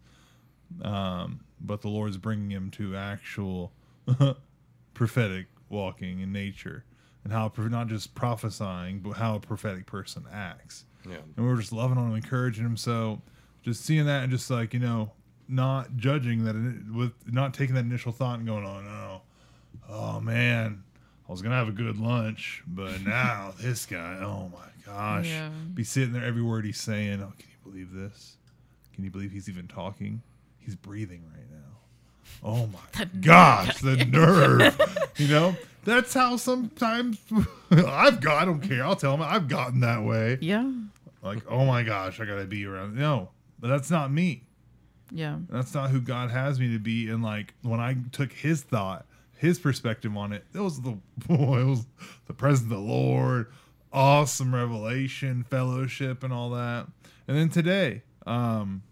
Um, 0.82 1.40
but 1.62 1.82
the 1.82 1.88
Lord's 1.88 2.18
bringing 2.18 2.52
him 2.52 2.70
to 2.72 2.96
actual 2.96 3.72
prophetic 4.94 5.48
walking 5.70 6.20
in 6.20 6.32
nature 6.34 6.84
and 7.24 7.32
how 7.32 7.52
not 7.58 7.88
just 7.88 8.16
prophesying, 8.16 9.00
but 9.00 9.12
how 9.12 9.36
a 9.36 9.40
prophetic 9.40 9.86
person 9.86 10.26
acts. 10.32 10.86
Yeah. 11.06 11.18
And 11.36 11.46
we 11.46 11.52
were 11.52 11.58
just 11.58 11.72
loving 11.72 11.98
on 11.98 12.10
him, 12.10 12.16
encouraging 12.16 12.66
him. 12.66 12.78
So 12.78 13.22
just 13.62 13.86
seeing 13.86 14.06
that 14.06 14.24
and 14.24 14.32
just 14.32 14.50
like, 14.50 14.74
you 14.74 14.80
know, 14.80 15.12
not 15.48 15.96
judging 15.98 16.44
that, 16.46 16.56
with 16.94 17.14
not 17.32 17.54
taking 17.54 17.76
that 17.76 17.86
initial 17.86 18.12
thought 18.12 18.40
and 18.40 18.48
going, 18.48 18.66
oh 18.66 18.82
no, 18.82 19.22
oh 19.90 20.20
man, 20.20 20.84
I 21.30 21.32
was 21.32 21.44
gonna 21.44 21.56
have 21.56 21.70
a 21.70 21.74
good 21.74 21.98
lunch, 22.00 22.64
but 22.68 23.02
now 23.06 23.54
this 23.62 23.86
guy, 23.86 24.18
oh 24.22 24.50
my 24.52 24.68
gosh, 24.92 25.28
Yeah. 25.28 25.50
be 25.74 25.84
sitting 25.84 26.12
there 26.12 26.26
every 26.26 26.42
word 26.42 26.66
he's 26.66 26.80
saying. 26.82 27.22
Oh, 27.22 27.32
can 27.38 27.48
you 27.50 27.72
believe 27.72 27.94
this? 27.94 28.38
Can 28.96 29.04
you 29.04 29.12
believe 29.12 29.32
he's 29.32 29.48
even 29.48 29.68
talking? 29.68 30.22
He's 30.58 30.76
breathing 30.76 31.24
right 31.34 31.46
now. 31.52 31.58
Oh 32.44 32.68
my 32.68 33.06
gosh, 33.22 33.78
the 33.80 33.96
nerve! 34.06 34.80
you 35.18 35.28
know, 35.28 35.56
that's 35.84 36.14
how 36.16 36.36
sometimes 36.38 37.20
I've 37.72 38.22
got. 38.22 38.42
I 38.42 38.46
don't 38.46 38.62
care. 38.62 38.84
I'll 38.84 38.96
tell 38.96 39.14
him 39.14 39.22
I've 39.22 39.48
gotten 39.48 39.82
that 39.82 40.04
way. 40.04 40.38
Yeah. 40.42 40.70
Like, 41.22 41.44
oh 41.50 41.66
my 41.66 41.84
gosh, 41.84 42.20
I 42.20 42.26
gotta 42.26 42.46
be 42.46 42.66
around. 42.66 42.96
No, 42.96 43.30
but 43.60 43.68
that's 43.68 43.92
not 43.92 44.12
me. 44.12 44.44
Yeah. 45.12 45.38
That's 45.50 45.74
not 45.74 45.90
who 45.92 46.02
God 46.02 46.30
has 46.32 46.60
me 46.60 46.72
to 46.74 46.80
be. 46.80 47.10
And 47.10 47.22
like 47.24 47.54
when 47.62 47.80
I 47.80 47.98
took 48.12 48.32
His 48.32 48.62
thought, 48.64 49.06
His 49.40 49.58
perspective 49.58 50.16
on 50.18 50.34
it, 50.34 50.44
it 50.54 50.60
was 50.60 50.82
the 50.82 50.98
boy, 51.28 51.62
it 51.62 51.66
was 51.66 51.86
the 52.28 52.34
presence 52.34 52.64
of 52.66 52.78
the 52.78 52.78
Lord, 52.78 53.50
awesome 53.94 54.54
revelation, 54.54 55.46
fellowship, 55.50 56.24
and 56.26 56.34
all 56.34 56.50
that. 56.50 56.88
And 57.26 57.38
then 57.38 57.48
today, 57.50 58.04
um, 58.28 58.84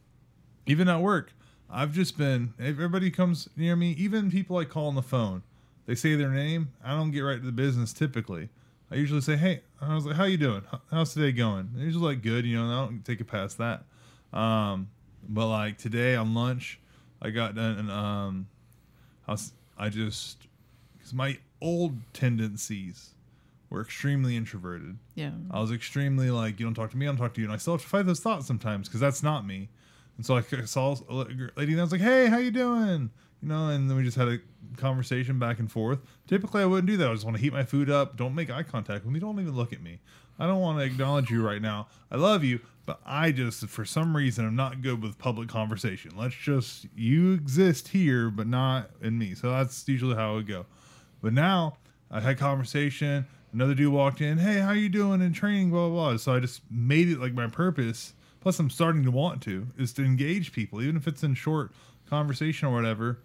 even 0.66 0.88
at 0.88 1.02
work, 1.02 1.34
I've 1.70 1.92
just 1.92 2.18
been. 2.18 2.54
Everybody 2.60 3.12
comes 3.12 3.50
near 3.58 3.76
me, 3.76 3.92
even 3.98 4.32
people 4.32 4.56
I 4.58 4.64
call 4.64 4.88
on 4.88 4.96
the 4.96 5.02
phone. 5.02 5.44
They 5.86 5.96
say 5.96 6.16
their 6.16 6.32
name. 6.32 6.72
I 6.82 6.92
don't 6.92 7.12
get 7.12 7.22
right 7.22 7.40
to 7.40 7.46
the 7.46 7.52
business 7.52 7.92
typically. 7.92 8.48
I 8.90 8.96
usually 8.96 9.20
say, 9.20 9.36
"Hey," 9.36 9.64
I 9.82 9.94
was 9.96 10.06
like, 10.06 10.16
"How 10.16 10.24
you 10.24 10.38
doing? 10.38 10.62
How- 10.72 10.82
How's 10.90 11.14
today 11.14 11.34
going?" 11.34 11.72
They're 11.76 11.84
usually 11.84 12.16
like, 12.16 12.24
"Good," 12.24 12.46
you 12.46 12.56
know. 12.58 12.68
I 12.72 12.86
don't 12.86 13.04
take 13.04 13.20
it 13.20 13.26
past 13.26 13.58
that. 13.58 13.84
Um, 14.32 14.88
but 15.28 15.48
like 15.50 15.78
today 15.78 16.16
on 16.16 16.34
lunch, 16.34 16.80
I 17.22 17.32
got 17.32 17.54
done 17.56 17.78
and 17.80 17.92
um, 17.92 18.48
I 19.28 19.32
was 19.34 19.52
I 19.78 19.90
just 19.90 20.48
because 20.98 21.14
my 21.14 21.38
old 21.62 21.94
tendencies 22.14 23.14
were 23.70 23.82
extremely 23.82 24.36
introverted. 24.36 24.98
Yeah. 25.16 25.32
I 25.52 25.60
was 25.60 25.72
extremely 25.72 26.32
like, 26.32 26.60
you 26.60 26.66
don't 26.66 26.74
talk 26.74 26.92
to 26.92 26.98
me, 26.98 27.06
I 27.06 27.10
don't 27.10 27.18
talk 27.18 27.34
to 27.34 27.42
you, 27.42 27.48
and 27.48 27.54
I 27.54 27.58
still 27.58 27.74
have 27.74 27.82
to 27.82 27.88
fight 27.88 28.06
those 28.06 28.20
thoughts 28.20 28.48
sometimes 28.48 28.88
because 28.88 29.02
that's 29.02 29.24
not 29.24 29.46
me. 29.46 29.70
And 30.16 30.26
so 30.26 30.38
I 30.38 30.42
saw 30.66 30.96
a 31.10 31.14
lady 31.14 31.74
and 31.74 31.80
I 31.80 31.84
was 31.84 31.92
like, 31.92 32.02
hey, 32.02 32.28
how 32.28 32.38
you 32.38 32.52
doing? 32.52 33.12
You 33.42 33.50
know, 33.50 33.70
and 33.70 33.90
then 33.90 33.98
we 33.98 34.04
just 34.04 34.18
had 34.18 34.28
a 34.28 34.40
conversation 34.78 35.38
back 35.40 35.60
and 35.60 35.72
forth. 35.72 36.00
Typically, 36.28 36.62
I 36.62 36.66
wouldn't 36.66 36.88
do 36.88 36.98
that. 36.98 37.10
I 37.10 37.14
just 37.14 37.26
want 37.26 37.38
to 37.38 37.42
heat 37.42 37.54
my 37.54 37.64
food 37.64 37.90
up. 37.90 38.18
Don't 38.18 38.34
make 38.34 38.50
eye 38.50 38.64
contact 38.64 39.06
with 39.06 39.14
me. 39.14 39.20
Don't 39.20 39.40
even 39.40 39.56
look 39.56 39.74
at 39.74 39.82
me. 39.82 40.00
I 40.40 40.48
don't 40.48 40.62
want 40.62 40.80
to 40.80 40.86
acknowledge 40.86 41.30
you 41.30 41.46
right 41.46 41.62
now. 41.62 41.88
I 42.12 42.16
love 42.16 42.44
you, 42.44 42.60
but 42.86 43.00
I 43.06 43.32
just, 43.32 43.66
for 43.68 43.86
some 43.86 44.16
reason, 44.16 44.46
I'm 44.46 44.56
not 44.56 44.82
good 44.82 45.02
with 45.02 45.18
public 45.18 45.50
conversation. 45.50 46.12
Let's 46.16 46.36
just, 46.36 46.88
you 46.96 47.34
exist 47.34 47.88
here, 47.88 48.30
but 48.30 48.48
not 48.48 48.92
in 49.02 49.18
me. 49.18 49.34
So 49.34 49.50
that's 49.50 49.88
usually 49.88 50.16
how 50.16 50.34
it 50.34 50.36
would 50.36 50.48
go. 50.48 50.66
But 51.22 51.34
now 51.34 51.78
I 52.12 52.20
had 52.20 52.38
conversation. 52.38 53.26
Another 53.52 53.74
dude 53.74 53.92
walked 53.92 54.22
in. 54.22 54.38
Hey, 54.38 54.60
how 54.60 54.72
you 54.72 54.90
doing 54.90 55.22
in 55.22 55.34
training? 55.34 55.72
Blah 55.72 55.90
blah. 55.90 56.10
blah. 56.10 56.18
So 56.18 56.36
I 56.36 56.40
just 56.40 56.62
made 56.70 57.10
it 57.10 57.20
like 57.20 57.34
my 57.34 57.48
purpose. 57.48 58.14
Plus, 58.40 58.60
I'm 58.60 58.70
starting 58.70 59.04
to 59.04 59.12
want 59.12 59.42
to 59.44 59.68
is 59.78 59.94
to 59.94 60.04
engage 60.04 60.52
people, 60.54 60.82
even 60.82 60.96
if 60.96 61.08
it's 61.08 61.24
in 61.24 61.34
short 61.34 61.72
conversation 62.10 62.68
or 62.68 62.74
whatever. 62.74 63.20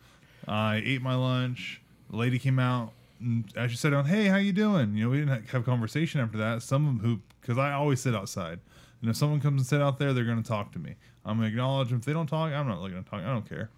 I 0.47 0.83
ate 0.85 1.03
my 1.03 1.15
lunch. 1.15 1.81
The 2.11 2.17
lady 2.17 2.39
came 2.39 2.59
out 2.59 2.93
and 3.21 3.45
actually 3.57 3.77
said, 3.77 3.95
"On 3.95 4.05
hey, 4.05 4.27
how 4.27 4.37
you 4.37 4.53
doing?" 4.53 4.95
You 4.95 5.05
know, 5.05 5.11
we 5.11 5.19
didn't 5.19 5.49
have 5.49 5.65
conversation 5.65 6.21
after 6.21 6.39
that. 6.39 6.63
Some 6.63 6.87
of 6.87 6.97
them 6.97 7.05
who, 7.05 7.21
because 7.41 7.59
I 7.59 7.73
always 7.73 8.01
sit 8.01 8.15
outside, 8.15 8.59
and 9.01 9.11
if 9.11 9.17
someone 9.17 9.41
comes 9.41 9.61
and 9.61 9.67
sit 9.67 9.81
out 9.81 9.99
there, 9.99 10.13
they're 10.13 10.25
going 10.25 10.43
to 10.43 10.49
talk 10.49 10.73
to 10.73 10.79
me. 10.79 10.97
I'm 11.25 11.39
going 11.39 11.49
to 11.49 11.55
acknowledge 11.55 11.89
them. 11.89 11.99
If 11.99 12.05
they 12.05 12.13
don't 12.13 12.27
talk, 12.27 12.53
I'm 12.53 12.69
not 12.69 12.81
looking 12.81 13.03
to 13.03 13.09
talk. 13.09 13.21
I 13.21 13.27
don't 13.27 13.49
care. 13.49 13.71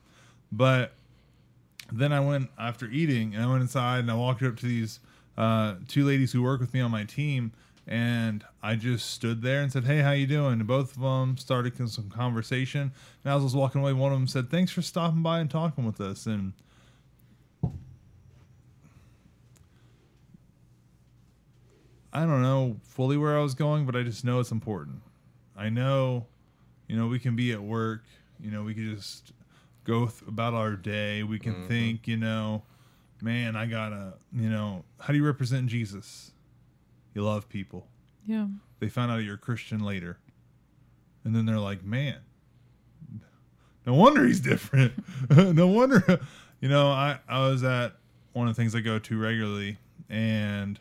But 0.51 0.93
then 1.93 2.13
I 2.13 2.21
went 2.21 2.51
after 2.59 2.87
eating 2.87 3.35
and 3.35 3.43
I 3.45 3.47
went 3.47 3.63
inside 3.63 4.01
and 4.01 4.11
I 4.11 4.15
walked 4.15 4.43
up 4.43 4.57
to 4.59 4.67
these 4.67 5.01
uh, 5.37 5.75
two 5.89 6.05
ladies 6.05 6.33
who 6.33 6.43
work 6.43 6.61
with 6.61 6.73
me 6.73 6.81
on 6.81 6.91
my 6.91 7.05
team 7.05 7.53
and 7.87 8.45
I 8.63 8.77
just 8.77 9.11
stood 9.11 9.43
there 9.43 9.63
and 9.63 9.71
said, 9.71 9.85
"Hey, 9.85 10.01
how 10.01 10.13
you 10.13 10.27
doing?" 10.27 10.55
And 10.55 10.67
both 10.67 10.97
of 10.97 11.03
them 11.03 11.37
started 11.37 11.77
some 11.91 12.11
conversation. 12.11 12.93
And 13.25 13.35
as 13.35 13.41
I 13.41 13.45
was 13.45 13.55
walking 13.55 13.81
away, 13.81 13.93
one 13.93 14.13
of 14.13 14.19
them 14.19 14.29
said, 14.29 14.51
"Thanks 14.51 14.73
for 14.73 14.83
stopping 14.83 15.23
by 15.23 15.41
and 15.41 15.51
talking 15.51 15.85
with 15.85 16.01
us." 16.01 16.27
And 16.27 16.55
I 22.15 22.21
don't 22.21 22.43
know 22.43 22.77
fully 22.85 23.17
where 23.17 23.37
I 23.37 23.43
was 23.43 23.55
going, 23.55 23.87
but 23.87 23.97
I 23.97 24.05
just 24.05 24.25
know 24.25 24.39
it's 24.39 24.53
important. 24.53 25.03
I 25.57 25.69
know, 25.69 26.27
you 26.87 26.97
know, 26.97 27.09
we 27.09 27.19
can 27.19 27.35
be 27.35 27.53
at 27.53 27.61
work. 27.61 28.05
You 28.41 28.53
know, 28.53 28.63
we 28.63 28.73
can 28.73 28.95
just 28.95 29.33
go 29.83 30.07
th- 30.07 30.23
about 30.29 30.55
our 30.55 30.77
day. 30.77 31.25
We 31.25 31.41
can 31.41 31.55
mm-hmm. 31.55 31.67
think, 31.67 32.07
you 32.07 32.17
know, 32.17 32.63
man, 33.21 33.57
I 33.57 33.67
gotta, 33.67 34.15
you 34.33 34.49
know, 34.49 34.85
how 35.01 35.13
do 35.13 35.19
you 35.19 35.27
represent 35.27 35.67
Jesus? 35.67 36.31
You 37.15 37.23
love 37.23 37.49
people. 37.49 37.87
Yeah. 38.27 38.47
They 38.81 38.89
found 38.89 39.13
out 39.13 39.19
you're 39.19 39.37
a 39.37 39.39
Christian 39.39 39.81
later. 39.81 40.19
And 41.25 41.35
then 41.35 41.47
they're 41.47 41.59
like, 41.59 41.85
man, 41.85 42.19
no 43.87 43.95
wonder 43.95 44.27
he's 44.27 44.41
different. 44.41 44.93
no 45.31 45.69
wonder. 45.69 46.21
You 46.61 46.69
know, 46.69 46.89
I, 46.89 47.19
I 47.29 47.49
was 47.49 47.63
at 47.63 47.95
one 48.33 48.49
of 48.49 48.55
the 48.55 48.61
things 48.61 48.75
I 48.75 48.81
go 48.81 48.99
to 48.99 49.19
regularly 49.19 49.79
and 50.11 50.79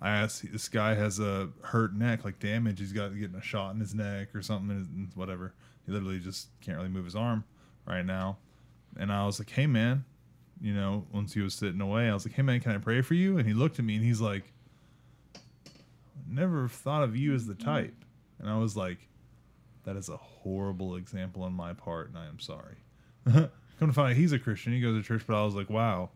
I 0.00 0.10
asked 0.10 0.50
this 0.50 0.68
guy 0.68 0.94
has 0.94 1.18
a 1.20 1.50
hurt 1.62 1.94
neck, 1.94 2.24
like 2.24 2.38
damage. 2.38 2.78
He's 2.78 2.92
got 2.92 3.14
getting 3.18 3.36
a 3.36 3.42
shot 3.42 3.74
in 3.74 3.80
his 3.80 3.94
neck 3.94 4.34
or 4.34 4.40
something, 4.40 4.70
and 4.70 5.10
whatever. 5.14 5.52
He 5.84 5.92
literally 5.92 6.18
just 6.18 6.48
can't 6.60 6.78
really 6.78 6.88
move 6.88 7.04
his 7.04 7.14
arm 7.14 7.44
right 7.86 8.04
now. 8.04 8.38
And 8.96 9.12
I 9.12 9.26
was 9.26 9.38
like, 9.38 9.50
hey, 9.50 9.66
man, 9.66 10.04
you 10.60 10.72
know, 10.72 11.06
once 11.12 11.34
he 11.34 11.40
was 11.40 11.54
sitting 11.54 11.80
away, 11.80 12.08
I 12.08 12.14
was 12.14 12.26
like, 12.26 12.34
hey, 12.34 12.42
man, 12.42 12.60
can 12.60 12.72
I 12.72 12.78
pray 12.78 13.02
for 13.02 13.14
you? 13.14 13.36
And 13.36 13.46
he 13.46 13.52
looked 13.52 13.78
at 13.78 13.84
me 13.84 13.96
and 13.96 14.04
he's 14.04 14.20
like, 14.20 14.52
never 16.28 16.68
thought 16.68 17.02
of 17.02 17.16
you 17.16 17.34
as 17.34 17.46
the 17.46 17.54
type. 17.54 18.04
And 18.38 18.48
I 18.48 18.58
was 18.58 18.76
like, 18.76 19.08
that 19.84 19.96
is 19.96 20.08
a 20.08 20.16
horrible 20.16 20.96
example 20.96 21.42
on 21.42 21.52
my 21.52 21.72
part, 21.72 22.08
and 22.08 22.18
I 22.18 22.26
am 22.26 22.38
sorry. 22.38 22.76
Come 23.24 23.88
to 23.88 23.92
find 23.92 24.10
out, 24.10 24.16
he's 24.16 24.32
a 24.32 24.38
Christian. 24.38 24.72
He 24.72 24.80
goes 24.80 25.00
to 25.00 25.06
church, 25.06 25.22
but 25.26 25.40
I 25.40 25.44
was 25.44 25.54
like, 25.54 25.70
wow. 25.70 26.10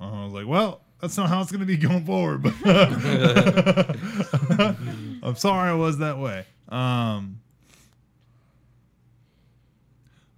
I 0.00 0.24
was 0.24 0.32
like, 0.32 0.46
well, 0.46 0.82
that's 1.00 1.16
not 1.16 1.28
how 1.28 1.40
it's 1.40 1.50
going 1.50 1.60
to 1.60 1.66
be 1.66 1.76
going 1.76 2.04
forward. 2.04 2.42
But 2.42 2.54
I'm 5.22 5.36
sorry 5.36 5.70
I 5.70 5.74
was 5.74 5.98
that 5.98 6.18
way. 6.18 6.46
Um, 6.68 7.40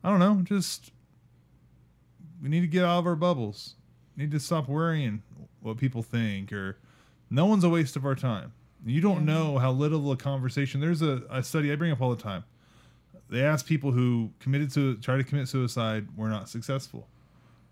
I 0.02 0.10
don't 0.10 0.18
know. 0.18 0.40
Just 0.44 0.92
we 2.42 2.48
need 2.48 2.60
to 2.60 2.66
get 2.66 2.84
out 2.84 2.98
of 2.98 3.06
our 3.06 3.16
bubbles. 3.16 3.74
need 4.16 4.30
to 4.30 4.40
stop 4.40 4.68
worrying 4.68 5.22
what 5.60 5.76
people 5.76 6.02
think, 6.02 6.52
or 6.52 6.78
no 7.30 7.46
one's 7.46 7.64
a 7.64 7.68
waste 7.68 7.96
of 7.96 8.04
our 8.04 8.14
time. 8.14 8.52
You 8.84 9.00
don't 9.00 9.26
Yeah. 9.26 9.34
know 9.34 9.58
how 9.58 9.72
little 9.72 10.10
a 10.12 10.16
conversation. 10.16 10.80
There's 10.80 11.02
a, 11.02 11.22
a 11.30 11.42
study 11.42 11.70
I 11.72 11.76
bring 11.76 11.92
up 11.92 12.00
all 12.00 12.14
the 12.14 12.22
time. 12.22 12.44
they 13.28 13.42
asked 13.44 13.66
people 13.66 13.92
who 13.92 14.30
committed 14.40 14.72
to 14.72 14.96
try 14.96 15.16
to 15.16 15.22
commit 15.22 15.46
suicide 15.48 16.08
were 16.16 16.28
not 16.28 16.48
successful, 16.48 17.06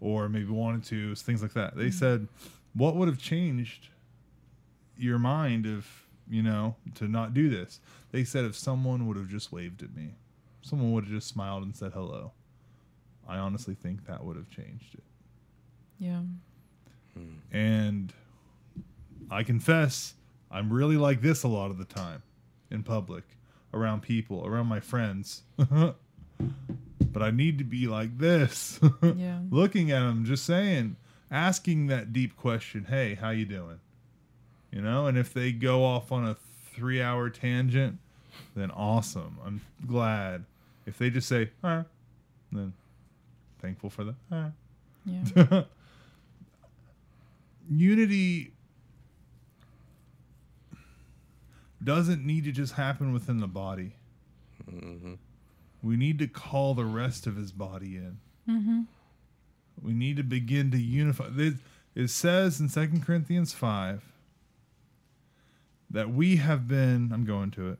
or 0.00 0.28
maybe 0.28 0.46
wanted 0.52 0.84
to 0.84 1.14
things 1.16 1.42
like 1.42 1.52
that. 1.54 1.76
They 1.76 1.86
mm-hmm. 1.86 1.98
said, 1.98 2.28
"What 2.74 2.94
would 2.94 3.08
have 3.08 3.18
changed 3.18 3.88
your 4.96 5.18
mind 5.18 5.66
if 5.66 6.06
you 6.30 6.42
know 6.44 6.76
to 6.94 7.08
not 7.08 7.34
do 7.34 7.48
this?" 7.48 7.80
They 8.12 8.22
said, 8.22 8.44
"If 8.44 8.54
someone 8.54 9.08
would 9.08 9.16
have 9.16 9.28
just 9.28 9.50
waved 9.50 9.82
at 9.82 9.92
me, 9.96 10.14
someone 10.62 10.92
would 10.92 11.04
have 11.04 11.12
just 11.12 11.26
smiled 11.26 11.64
and 11.64 11.74
said 11.74 11.92
hello." 11.92 12.32
I 13.26 13.38
honestly 13.38 13.74
think 13.74 14.06
that 14.06 14.22
would 14.24 14.36
have 14.36 14.48
changed 14.48 14.94
it. 14.94 15.04
Yeah. 15.98 16.22
Hmm. 17.14 17.34
And 17.52 18.12
I 19.30 19.42
confess, 19.42 20.14
I'm 20.50 20.72
really 20.72 20.96
like 20.96 21.20
this 21.20 21.42
a 21.42 21.48
lot 21.48 21.70
of 21.70 21.78
the 21.78 21.84
time 21.84 22.22
in 22.70 22.82
public, 22.82 23.24
around 23.74 24.02
people, 24.02 24.46
around 24.46 24.66
my 24.66 24.80
friends. 24.80 25.42
but 25.58 27.22
I 27.22 27.30
need 27.30 27.58
to 27.58 27.64
be 27.64 27.86
like 27.86 28.18
this. 28.18 28.80
Yeah. 29.02 29.40
Looking 29.50 29.90
at 29.90 30.00
them, 30.00 30.24
just 30.24 30.44
saying, 30.44 30.96
asking 31.30 31.86
that 31.88 32.12
deep 32.12 32.36
question, 32.36 32.84
"Hey, 32.84 33.14
how 33.14 33.30
you 33.30 33.44
doing?" 33.44 33.80
You 34.70 34.82
know, 34.82 35.06
and 35.06 35.16
if 35.16 35.32
they 35.32 35.52
go 35.52 35.84
off 35.84 36.12
on 36.12 36.26
a 36.26 36.36
3-hour 36.76 37.30
tangent, 37.30 37.98
then 38.54 38.70
awesome. 38.70 39.38
I'm 39.44 39.60
glad. 39.86 40.44
If 40.86 40.98
they 40.98 41.10
just 41.10 41.28
say, 41.28 41.50
"Huh," 41.62 41.84
then 42.52 42.72
thankful 43.60 43.90
for 43.90 44.04
the 44.04 44.14
"Huh." 44.30 44.48
Yeah. 45.06 45.62
unity 47.70 48.52
doesn't 51.82 52.24
need 52.24 52.44
to 52.44 52.52
just 52.52 52.74
happen 52.74 53.12
within 53.12 53.40
the 53.40 53.46
body. 53.46 53.92
We 55.82 55.96
need 55.96 56.18
to 56.18 56.26
call 56.26 56.74
the 56.74 56.84
rest 56.84 57.26
of 57.26 57.36
his 57.36 57.52
body 57.52 57.96
in. 57.96 58.18
mm-hmm. 58.48 58.80
We 59.80 59.92
need 59.92 60.16
to 60.16 60.24
begin 60.24 60.72
to 60.72 60.78
unify. 60.78 61.28
It, 61.36 61.54
it 61.94 62.08
says 62.10 62.60
in 62.60 62.68
2 62.68 63.00
Corinthians 63.04 63.52
5 63.52 64.02
that 65.90 66.10
we 66.10 66.36
have 66.36 66.66
been, 66.66 67.10
I'm 67.12 67.24
going 67.24 67.52
to 67.52 67.70
it. 67.70 67.78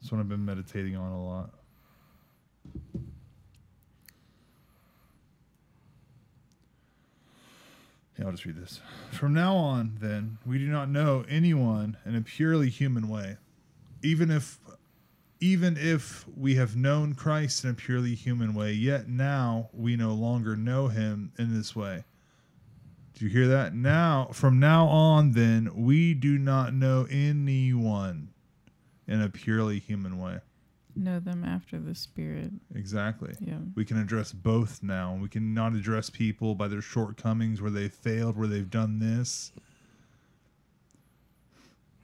That's 0.00 0.12
what 0.12 0.20
I've 0.20 0.28
been 0.28 0.44
meditating 0.44 0.96
on 0.96 1.12
a 1.12 1.24
lot. 1.24 1.50
Yeah, 8.20 8.26
I'll 8.26 8.32
just 8.32 8.44
read 8.44 8.56
this. 8.56 8.80
From 9.12 9.32
now 9.32 9.56
on, 9.56 9.96
then, 9.98 10.36
we 10.44 10.58
do 10.58 10.66
not 10.66 10.90
know 10.90 11.24
anyone 11.26 11.96
in 12.04 12.14
a 12.14 12.20
purely 12.20 12.68
human 12.68 13.08
way. 13.08 13.38
Even 14.02 14.30
if 14.30 14.58
even 15.42 15.78
if 15.78 16.26
we 16.36 16.56
have 16.56 16.76
known 16.76 17.14
Christ 17.14 17.64
in 17.64 17.70
a 17.70 17.74
purely 17.74 18.14
human 18.14 18.52
way, 18.52 18.72
yet 18.72 19.08
now 19.08 19.70
we 19.72 19.96
no 19.96 20.12
longer 20.12 20.54
know 20.54 20.88
him 20.88 21.32
in 21.38 21.56
this 21.56 21.74
way. 21.74 22.04
Do 23.14 23.24
you 23.24 23.30
hear 23.30 23.48
that? 23.48 23.74
Now, 23.74 24.28
from 24.32 24.60
now 24.60 24.86
on, 24.86 25.32
then, 25.32 25.70
we 25.74 26.12
do 26.12 26.36
not 26.36 26.74
know 26.74 27.06
anyone 27.10 28.34
in 29.08 29.22
a 29.22 29.30
purely 29.30 29.78
human 29.78 30.18
way. 30.18 30.40
Know 30.96 31.20
them 31.20 31.44
after 31.44 31.78
the 31.78 31.94
spirit. 31.94 32.50
Exactly. 32.74 33.34
Yeah. 33.40 33.58
We 33.74 33.84
can 33.84 33.98
address 33.98 34.32
both 34.32 34.82
now. 34.82 35.18
We 35.20 35.28
can 35.28 35.54
not 35.54 35.74
address 35.74 36.10
people 36.10 36.54
by 36.54 36.68
their 36.68 36.82
shortcomings, 36.82 37.60
where 37.60 37.70
they've 37.70 37.92
failed, 37.92 38.36
where 38.36 38.48
they've 38.48 38.70
done 38.70 38.98
this. 38.98 39.52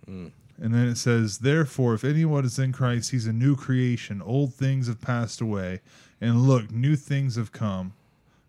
Hmm. 0.06 0.28
And 0.58 0.72
then 0.72 0.88
it 0.88 0.96
says, 0.96 1.38
Therefore, 1.38 1.94
if 1.94 2.04
anyone 2.04 2.44
is 2.44 2.58
in 2.58 2.72
Christ, 2.72 3.10
he's 3.10 3.26
a 3.26 3.32
new 3.32 3.56
creation. 3.56 4.22
Old 4.22 4.54
things 4.54 4.86
have 4.86 5.00
passed 5.00 5.40
away. 5.40 5.80
And 6.20 6.42
look, 6.42 6.70
new 6.70 6.96
things 6.96 7.36
have 7.36 7.52
come. 7.52 7.92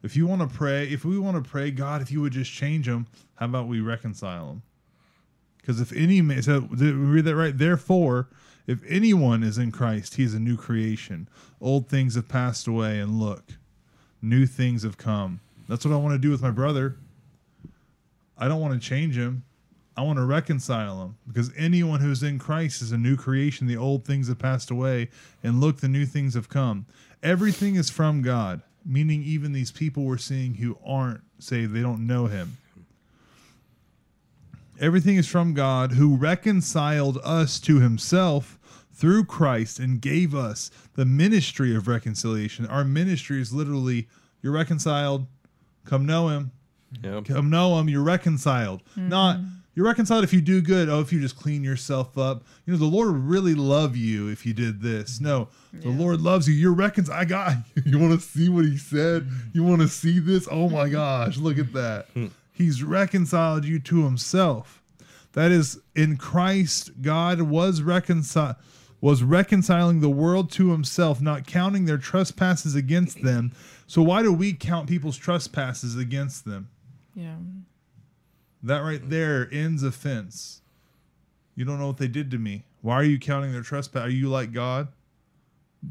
If 0.04 0.16
you 0.16 0.26
want 0.28 0.42
to 0.42 0.56
pray, 0.56 0.88
if 0.88 1.04
we 1.04 1.20
want 1.20 1.44
to 1.44 1.50
pray, 1.50 1.72
God, 1.72 2.02
if 2.02 2.12
you 2.12 2.22
would 2.22 2.34
just 2.34 2.52
change 2.52 2.86
them, 2.86 3.08
how 3.36 3.46
about 3.46 3.68
we 3.68 3.82
reconcile 3.82 4.48
them? 4.48 4.62
Because 5.68 5.82
if 5.82 5.92
any 5.92 6.22
man, 6.22 6.42
so 6.44 6.62
did 6.62 6.98
we 6.98 7.06
read 7.08 7.26
that 7.26 7.36
right? 7.36 7.58
Therefore, 7.58 8.30
if 8.68 8.80
anyone 8.88 9.44
is 9.44 9.58
in 9.58 9.74
Christ, 9.74 10.16
he 10.16 10.24
is 10.24 10.34
a 10.34 10.40
new 10.40 10.56
creation. 10.56 11.28
Old 11.60 11.90
things 11.90 12.16
have 12.16 12.30
passed 12.30 12.68
away, 12.68 13.02
and 13.02 13.20
look, 13.20 13.44
new 14.22 14.46
things 14.46 14.84
have 14.84 14.98
come. 14.98 15.42
That's 15.68 15.84
what 15.84 15.94
I 15.94 15.98
want 15.98 16.14
to 16.14 16.20
do 16.20 16.32
with 16.32 16.42
my 16.42 16.52
brother. 16.52 16.96
I 18.38 18.48
don't 18.48 18.62
want 18.62 18.82
to 18.82 18.88
change 18.88 19.18
him. 19.18 19.44
I 19.98 20.04
want 20.04 20.20
to 20.20 20.26
reconcile 20.26 21.02
him 21.04 21.18
because 21.28 21.52
anyone 21.58 22.00
who's 22.00 22.24
in 22.24 22.40
Christ 22.40 22.82
is 22.82 22.94
a 22.94 22.98
new 22.98 23.18
creation. 23.18 23.68
The 23.68 23.76
old 23.76 24.06
things 24.06 24.30
have 24.30 24.40
passed 24.40 24.72
away, 24.72 25.10
and 25.44 25.60
look, 25.60 25.82
the 25.82 25.90
new 25.90 26.06
things 26.06 26.34
have 26.36 26.48
come. 26.48 26.86
Everything 27.22 27.76
is 27.76 27.90
from 27.90 28.22
God, 28.22 28.62
meaning 28.86 29.22
even 29.22 29.52
these 29.52 29.74
people 29.74 30.04
we're 30.04 30.18
seeing 30.18 30.54
who 30.54 30.78
aren't 30.86 31.24
saved, 31.40 31.74
they 31.74 31.82
don't 31.82 32.08
know 32.08 32.28
Him. 32.28 32.56
Everything 34.80 35.16
is 35.18 35.28
from 35.28 35.54
God 35.54 35.94
who 35.94 36.16
reconciled 36.16 37.18
us 37.24 37.60
to 37.62 37.80
Himself 37.80 38.60
through 38.94 39.26
Christ 39.26 39.80
and 39.80 40.02
gave 40.02 40.34
us 40.36 40.72
the 40.96 41.06
ministry 41.06 41.76
of 41.76 41.88
reconciliation. 41.88 42.66
Our 42.66 42.84
ministry 42.84 43.42
is 43.42 43.54
literally 43.54 44.08
you're 44.42 44.54
reconciled, 44.54 45.28
come 45.86 46.06
know 46.06 46.30
Him, 46.30 46.52
Yep. 47.04 47.26
come 47.26 47.50
know 47.50 47.78
him. 47.80 47.90
You're 47.90 48.04
reconciled. 48.04 48.82
Mm-hmm. 48.92 49.10
Not 49.10 49.40
you're 49.76 49.86
reconciled 49.86 50.24
if 50.24 50.34
you 50.34 50.42
do 50.42 50.62
good. 50.62 50.90
Oh 50.90 51.02
if 51.02 51.12
you 51.14 51.20
just 51.20 51.36
clean 51.36 51.64
yourself 51.64 52.18
up. 52.18 52.44
You 52.66 52.74
know 52.74 52.80
the 52.80 52.86
lord 52.86 53.12
would 53.12 53.24
really 53.26 53.54
love 53.56 53.96
you 53.96 54.30
if 54.30 54.46
you 54.46 54.54
did 54.54 54.82
this. 54.82 55.20
No 55.20 55.50
the 55.74 55.90
lord 55.90 56.22
loves 56.22 56.48
you. 56.48 56.54
You're 56.56 56.74
reconciled. 56.74 57.20
I 57.20 57.26
got 57.26 57.58
you. 57.76 57.84
you 57.86 58.00
want 58.00 58.20
to 58.20 58.26
see 58.26 58.48
what 58.50 58.66
he 58.66 58.78
said? 58.78 59.28
You 59.54 59.64
want 59.64 59.82
to 59.82 59.88
see 59.90 60.20
this? 60.20 60.48
Oh 60.50 60.70
my 60.70 60.88
gosh 60.90 61.38
look 61.38 61.60
at 61.60 61.74
that 61.74 62.06
hmm. 62.14 62.28
He's 62.58 62.84
reconciled 62.84 63.64
you 63.66 63.80
to 63.80 64.04
himself 64.04 64.82
that 65.34 65.52
is 65.52 65.80
in 65.96 66.18
christ 66.18 66.92
god 67.02 67.42
was 67.42 67.82
reconciled 67.82 68.56
was 69.00 69.22
reconciling 69.22 70.00
the 70.00 70.10
world 70.10 70.50
to 70.52 70.72
himself 70.72 71.22
not 71.22 71.46
counting 71.46 71.86
their 71.86 71.98
trespasses 72.00 72.74
against 72.76 73.22
them 73.22 73.52
so 73.86 74.02
why 74.02 74.22
do 74.22 74.34
we 74.34 74.54
count 74.54 74.90
people's 74.90 75.18
trespasses 75.18 75.96
against 75.96 76.46
them 76.46 76.70
Yeah. 77.16 77.36
that 78.64 78.80
right 78.80 79.08
there 79.10 79.48
ends 79.52 79.84
offense. 79.84 80.62
You 81.56 81.64
don't 81.66 81.80
know 81.80 81.88
what 81.88 81.98
they 81.98 82.08
did 82.08 82.30
to 82.32 82.38
me. 82.38 82.66
Why 82.82 82.96
are 82.96 83.04
you 83.04 83.18
counting 83.18 83.52
their 83.52 83.62
trespass? 83.64 84.04
Are 84.06 84.10
you 84.10 84.30
like 84.30 84.52
God? 84.52 84.90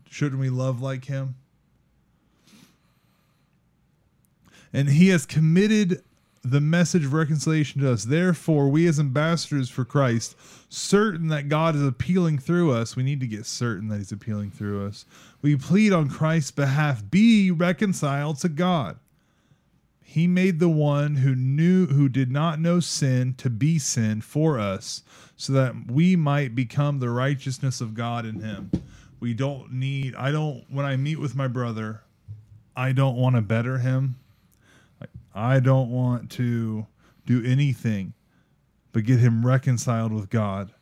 Shouldn't 0.08 0.40
we 0.40 0.48
love 0.50 0.80
like 0.80 1.06
Him? 1.06 1.34
And 4.72 4.88
He 4.88 5.08
has 5.08 5.26
committed 5.26 6.02
the 6.50 6.60
message 6.60 7.04
of 7.04 7.12
reconciliation 7.12 7.80
to 7.80 7.92
us. 7.92 8.04
Therefore, 8.04 8.68
we 8.68 8.86
as 8.86 9.00
ambassadors 9.00 9.68
for 9.68 9.84
Christ, 9.84 10.36
certain 10.68 11.28
that 11.28 11.48
God 11.48 11.74
is 11.76 11.82
appealing 11.82 12.38
through 12.38 12.72
us, 12.72 12.96
we 12.96 13.02
need 13.02 13.20
to 13.20 13.26
get 13.26 13.46
certain 13.46 13.88
that 13.88 13.98
He's 13.98 14.12
appealing 14.12 14.50
through 14.50 14.86
us. 14.86 15.04
We 15.42 15.56
plead 15.56 15.92
on 15.92 16.08
Christ's 16.08 16.50
behalf 16.50 17.02
be 17.10 17.50
reconciled 17.50 18.38
to 18.40 18.48
God. 18.48 18.98
He 20.02 20.26
made 20.26 20.60
the 20.60 20.68
one 20.68 21.16
who 21.16 21.34
knew 21.34 21.86
who 21.86 22.08
did 22.08 22.30
not 22.30 22.60
know 22.60 22.80
sin 22.80 23.34
to 23.38 23.50
be 23.50 23.78
sin 23.78 24.20
for 24.20 24.58
us 24.58 25.02
so 25.36 25.52
that 25.52 25.90
we 25.90 26.16
might 26.16 26.54
become 26.54 27.00
the 27.00 27.10
righteousness 27.10 27.80
of 27.80 27.94
God 27.94 28.24
in 28.24 28.40
him. 28.40 28.70
We 29.20 29.34
don't 29.34 29.72
need 29.72 30.14
I 30.14 30.30
don't 30.30 30.64
when 30.70 30.86
I 30.86 30.96
meet 30.96 31.18
with 31.18 31.34
my 31.34 31.48
brother, 31.48 32.02
I 32.74 32.92
don't 32.92 33.16
want 33.16 33.36
to 33.36 33.42
better 33.42 33.78
him. 33.78 34.16
I 35.36 35.60
don't 35.60 35.90
want 35.90 36.30
to 36.32 36.86
do 37.26 37.44
anything 37.44 38.14
but 38.92 39.04
get 39.04 39.18
him 39.18 39.44
reconciled 39.44 40.10
with 40.10 40.30
God 40.30 40.72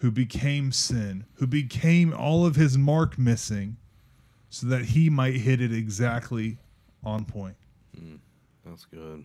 who 0.00 0.10
became 0.10 0.70
sin, 0.70 1.24
who 1.36 1.46
became 1.46 2.12
all 2.12 2.44
of 2.44 2.56
his 2.56 2.76
mark 2.76 3.18
missing 3.18 3.78
so 4.50 4.66
that 4.66 4.84
he 4.84 5.08
might 5.08 5.36
hit 5.36 5.62
it 5.62 5.72
exactly 5.72 6.58
on 7.02 7.24
point. 7.24 7.56
Mm, 7.98 8.18
that's 8.66 8.84
good. 8.84 9.24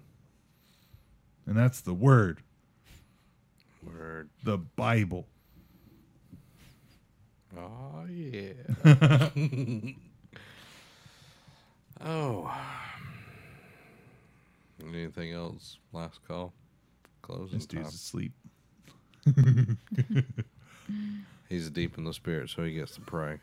And 1.46 1.58
that's 1.58 1.82
the 1.82 1.94
word, 1.94 2.40
Word. 3.86 4.30
the 4.46 4.58
Bible. 4.58 5.28
Oh 7.58 8.06
yeah. 8.10 8.54
oh. 12.06 12.50
Anything 14.94 15.32
else? 15.32 15.78
Last 15.94 16.20
call. 16.28 16.54
Closing 17.22 17.58
This 17.60 17.66
time. 17.68 17.84
dude's 17.84 17.96
asleep. 17.96 18.34
He's 21.50 21.70
deep 21.70 21.98
in 21.98 22.04
the 22.06 22.14
spirit, 22.14 22.50
so 22.50 22.64
he 22.64 22.74
gets 22.74 22.96
to 22.96 23.02
pray. 23.02 23.38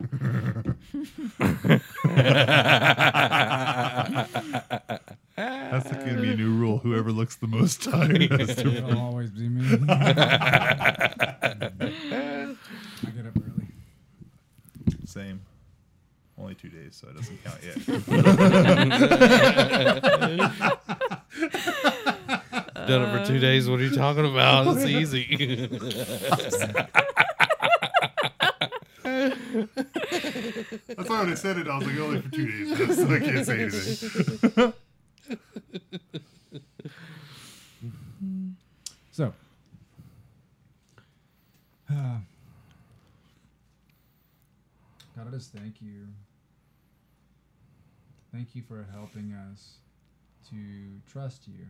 That's 5.37 5.91
going 5.93 6.17
to 6.17 6.21
be 6.23 6.31
a 6.33 6.37
new 6.37 6.53
rule. 6.55 6.79
Whoever 6.79 7.13
looks 7.13 7.37
the 7.37 7.47
most 7.47 7.83
tired 7.83 8.23
has 8.33 8.57
to. 8.57 8.69
It'll 8.77 8.99
always 8.99 9.31
be 9.31 9.49
me. 9.49 9.79
I 9.89 10.09
get 13.15 13.27
up 13.27 13.37
early. 13.37 13.69
same. 15.05 15.41
Only 16.39 16.55
two 16.55 16.69
days, 16.69 16.95
so 17.01 17.09
it 17.09 17.17
doesn't 17.17 17.45
count 17.45 17.59
yet. 17.65 17.79
Done 22.89 23.03
it 23.03 23.19
for 23.21 23.27
two 23.27 23.39
days. 23.39 23.69
What 23.69 23.81
are 23.81 23.85
you 23.85 23.95
talking 23.95 24.25
about? 24.25 24.67
It's 24.79 24.85
easy. 24.87 25.69
That's 30.97 31.09
why 31.09 31.21
when 31.21 31.31
I 31.31 31.35
said 31.35 31.59
it, 31.59 31.69
I 31.69 31.77
was 31.79 31.87
like, 31.87 31.99
only 31.99 32.21
for 32.23 32.31
two 32.31 32.47
days, 32.47 32.97
so 32.97 33.15
I 33.15 33.21
can't 33.21 33.47
say 33.47 33.63
anything. 33.63 34.73
So, 39.11 39.33
uh, 41.91 42.19
God, 45.17 45.27
I 45.27 45.31
just 45.33 45.53
thank 45.53 45.83
you. 45.83 46.07
Thank 48.33 48.55
you 48.55 48.63
for 48.63 48.87
helping 48.93 49.33
us 49.33 49.79
to 50.51 50.57
trust 51.11 51.49
you. 51.49 51.67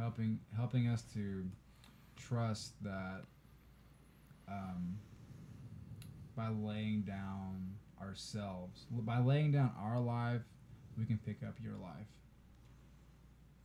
Helping 0.00 0.40
helping 0.56 0.88
us 0.88 1.02
to 1.14 1.44
trust 2.16 2.72
that 2.82 3.22
um, 4.48 4.98
by 6.34 6.48
laying 6.48 7.02
down 7.02 7.74
ourselves, 8.00 8.86
by 8.90 9.18
laying 9.18 9.52
down 9.52 9.72
our 9.78 10.00
life, 10.00 10.42
we 10.98 11.04
can 11.04 11.18
pick 11.18 11.42
up 11.46 11.54
your 11.62 11.74
life. 11.74 12.08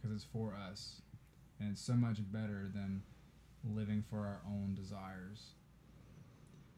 Because 0.02 0.16
it's 0.16 0.26
for 0.26 0.54
us 0.70 1.02
and 1.60 1.72
it's 1.72 1.82
so 1.82 1.94
much 1.94 2.18
better 2.32 2.70
than 2.74 3.02
living 3.64 4.04
for 4.10 4.20
our 4.20 4.42
own 4.46 4.76
desires. 4.76 5.52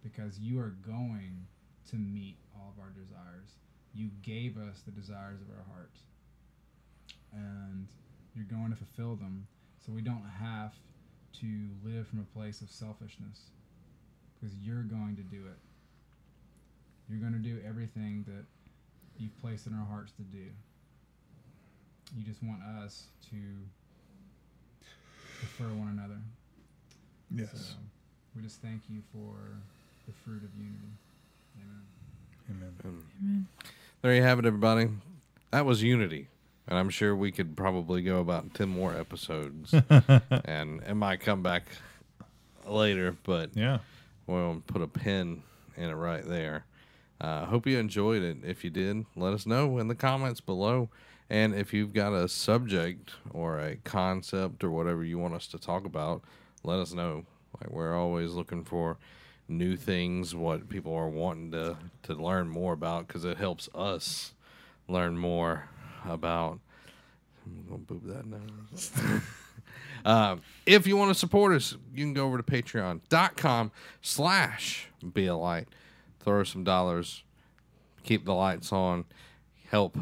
Because 0.04 0.40
you 0.40 0.60
are 0.60 0.76
going 0.86 1.48
to 1.90 1.96
meet 1.96 2.38
all 2.56 2.74
of 2.76 2.82
our 2.82 2.92
desires. 2.92 3.56
You 3.94 4.12
gave 4.22 4.58
us 4.58 4.82
the 4.86 4.92
desires 4.92 5.42
of 5.42 5.48
our 5.50 5.66
heart 5.74 5.98
and 7.34 7.88
you're 8.38 8.46
going 8.46 8.70
to 8.70 8.78
fulfill 8.78 9.16
them 9.16 9.48
so 9.84 9.92
we 9.92 10.02
don't 10.02 10.26
have 10.40 10.74
to 11.42 11.48
live 11.84 12.08
from 12.08 12.20
a 12.20 12.38
place 12.38 12.62
of 12.62 12.70
selfishness 12.70 13.50
because 14.36 14.56
you're 14.58 14.84
going 14.84 15.16
to 15.16 15.24
do 15.24 15.44
it 15.48 15.58
you're 17.10 17.20
going 17.20 17.34
to 17.34 17.40
do 17.40 17.60
everything 17.68 18.24
that 18.28 18.46
you've 19.18 19.36
placed 19.42 19.66
in 19.66 19.74
our 19.74 19.86
hearts 19.86 20.12
to 20.12 20.22
do 20.22 20.46
you 22.16 22.24
just 22.24 22.42
want 22.44 22.62
us 22.84 23.08
to 23.30 23.36
prefer 25.40 25.74
one 25.74 25.90
another. 25.90 26.20
Yes. 27.34 27.50
So 27.54 27.76
we 28.36 28.42
just 28.42 28.62
thank 28.62 28.82
you 28.90 29.02
for 29.12 29.36
the 30.06 30.14
fruit 30.24 30.44
of 30.44 30.50
unity. 30.56 30.94
Amen. 32.50 32.76
Amen. 32.86 33.48
there 34.02 34.14
you 34.14 34.22
have 34.22 34.40
it, 34.40 34.46
everybody. 34.46 34.90
That 35.52 35.66
was 35.66 35.84
Unity. 35.84 36.28
And 36.68 36.78
I'm 36.78 36.90
sure 36.90 37.16
we 37.16 37.32
could 37.32 37.56
probably 37.56 38.02
go 38.02 38.20
about 38.20 38.54
10 38.54 38.68
more 38.68 38.94
episodes. 38.94 39.74
and 40.46 40.82
it 40.84 40.96
might 40.96 41.22
come 41.22 41.42
back 41.42 41.64
later, 42.66 43.16
but 43.24 43.52
Yeah. 43.56 43.80
we'll 44.26 44.62
put 44.68 44.82
a 44.82 44.88
pin 44.88 45.44
in 45.78 45.90
it 45.90 45.94
right 45.94 46.26
there. 46.26 46.66
I 47.22 47.26
uh, 47.28 47.46
hope 47.46 47.66
you 47.66 47.78
enjoyed 47.80 48.22
it. 48.22 48.38
If 48.44 48.64
you 48.64 48.70
did, 48.70 49.06
let 49.16 49.34
us 49.34 49.46
know 49.46 49.78
in 49.80 49.88
the 49.88 49.96
comments 49.96 50.42
below. 50.42 50.90
And 51.30 51.56
if 51.56 51.74
you've 51.74 51.94
got 51.94 52.14
a 52.14 52.28
subject 52.28 53.12
or 53.32 53.60
a 53.60 53.78
concept 53.78 54.64
or 54.64 54.70
whatever 54.72 55.04
you 55.04 55.18
want 55.18 55.34
us 55.34 55.48
to 55.48 55.58
talk 55.58 55.86
about, 55.86 56.22
let 56.64 56.80
us 56.80 56.94
know. 56.94 57.26
Like 57.60 57.72
we're 57.72 57.96
always 57.98 58.34
looking 58.34 58.64
for 58.64 58.98
new 59.48 59.76
things, 59.78 60.36
what 60.36 60.70
people 60.70 60.94
are 60.94 61.10
wanting 61.10 61.52
to 61.54 61.78
to 62.04 62.14
learn 62.14 62.50
more 62.50 62.74
about, 62.74 63.08
because 63.08 63.26
it 63.26 63.38
helps 63.38 63.68
us 63.74 64.34
learn 64.88 65.18
more 65.18 65.70
about. 66.10 66.60
I'm 67.46 67.66
gonna 67.68 67.80
boop 67.80 68.08
that 68.08 68.26
now. 68.26 69.22
Um, 70.06 70.42
if 70.66 70.88
you 70.88 70.96
want 70.96 71.12
to 71.12 71.20
support 71.20 71.54
us, 71.54 71.76
you 71.94 72.06
can 72.06 72.14
go 72.14 72.26
over 72.26 72.38
to 72.38 72.44
patreon.com 72.44 73.72
slash 74.02 74.88
be 75.14 75.26
a 75.26 75.36
light. 75.36 75.68
Throw 76.22 76.44
some 76.44 76.64
dollars, 76.64 77.24
keep 78.04 78.24
the 78.24 78.34
lights 78.34 78.72
on, 78.72 79.06
help 79.70 79.98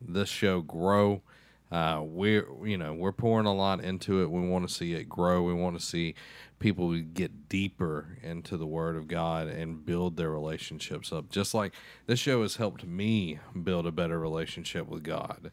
this 0.00 0.28
show 0.28 0.60
grow. 0.62 1.22
Uh, 1.70 2.00
we're 2.04 2.46
you 2.64 2.76
know 2.78 2.92
we're 2.94 3.12
pouring 3.12 3.46
a 3.46 3.54
lot 3.54 3.82
into 3.82 4.22
it. 4.22 4.30
We 4.30 4.40
want 4.48 4.68
to 4.68 4.72
see 4.72 4.94
it 4.94 5.08
grow. 5.08 5.42
We 5.42 5.52
want 5.54 5.78
to 5.78 5.84
see 5.84 6.14
people 6.58 6.96
get 7.00 7.48
deeper 7.48 8.18
into 8.22 8.56
the 8.56 8.66
Word 8.66 8.96
of 8.96 9.08
God 9.08 9.48
and 9.48 9.84
build 9.84 10.16
their 10.16 10.30
relationships 10.30 11.12
up. 11.12 11.28
Just 11.28 11.54
like 11.54 11.74
this 12.06 12.18
show 12.20 12.42
has 12.42 12.56
helped 12.56 12.86
me 12.86 13.38
build 13.64 13.86
a 13.86 13.92
better 13.92 14.18
relationship 14.18 14.86
with 14.86 15.02
God. 15.02 15.50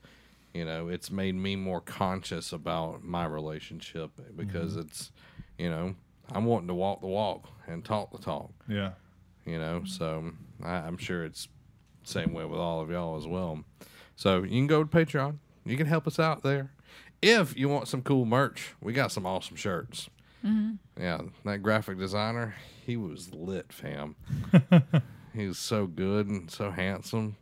You 0.54 0.66
know, 0.66 0.88
it's 0.88 1.10
made 1.10 1.34
me 1.36 1.56
more 1.56 1.82
conscious 1.82 2.54
about 2.54 3.04
my 3.04 3.26
relationship 3.26 4.12
because 4.36 4.76
it's, 4.76 5.12
you 5.58 5.68
know, 5.68 5.96
I'm 6.32 6.46
wanting 6.46 6.68
to 6.68 6.76
walk 6.76 7.02
the 7.02 7.08
walk 7.08 7.50
and 7.66 7.84
talk 7.84 8.12
the 8.12 8.20
talk 8.20 8.52
Yeah. 8.68 8.92
you 9.46 9.58
know 9.58 9.84
so 9.86 10.32
I, 10.64 10.76
i'm 10.76 10.98
sure 10.98 11.24
it's 11.26 11.48
same 12.04 12.34
way 12.34 12.44
with 12.46 12.60
all 12.60 12.82
of 12.82 12.90
y'all 12.92 13.18
as 13.18 13.26
well 13.26 13.64
so 14.16 14.44
you 14.44 14.50
can 14.50 14.68
go 14.68 14.84
to 14.84 14.90
patreon 14.90 15.38
you 15.66 15.78
can 15.78 15.88
help 15.88 16.08
us 16.08 16.20
out 16.20 16.44
there 16.44 16.72
if 17.22 17.58
you 17.58 17.70
want 17.70 17.88
some 17.88 18.02
cool 18.02 18.26
merch 18.26 18.74
we 18.82 18.94
got 18.94 19.12
some 19.12 19.26
awesome 19.26 19.56
shirts 19.56 20.10
yeah 21.00 21.22
that 21.46 21.64
graphic 21.64 21.98
designer 21.98 22.54
he 22.86 22.98
was 22.98 23.34
lit 23.34 23.72
fam 23.72 24.16
he 25.34 25.48
was 25.48 25.58
so 25.58 25.88
good 25.88 26.28
and 26.28 26.52
so 26.52 26.70
handsome 26.70 27.38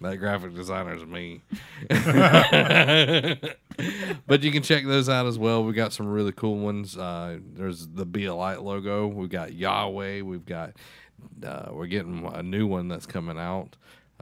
that 0.00 0.16
graphic 0.16 0.54
designer 0.54 0.94
is 0.94 1.04
me 1.06 1.40
but 4.26 4.42
you 4.42 4.52
can 4.52 4.62
check 4.62 4.84
those 4.84 5.08
out 5.08 5.26
as 5.26 5.38
well. 5.38 5.64
We 5.64 5.72
got 5.72 5.92
some 5.92 6.06
really 6.06 6.32
cool 6.32 6.58
ones. 6.58 6.96
Uh, 6.96 7.38
there's 7.54 7.86
the 7.88 8.04
Be 8.04 8.26
a 8.26 8.34
Light 8.34 8.62
logo. 8.62 9.06
We've 9.06 9.30
got 9.30 9.54
Yahweh. 9.54 10.22
We've 10.22 10.44
got 10.44 10.72
uh, 11.44 11.68
we're 11.72 11.86
getting 11.86 12.24
a 12.26 12.42
new 12.42 12.66
one 12.66 12.88
that's 12.88 13.06
coming 13.06 13.38
out. 13.38 13.76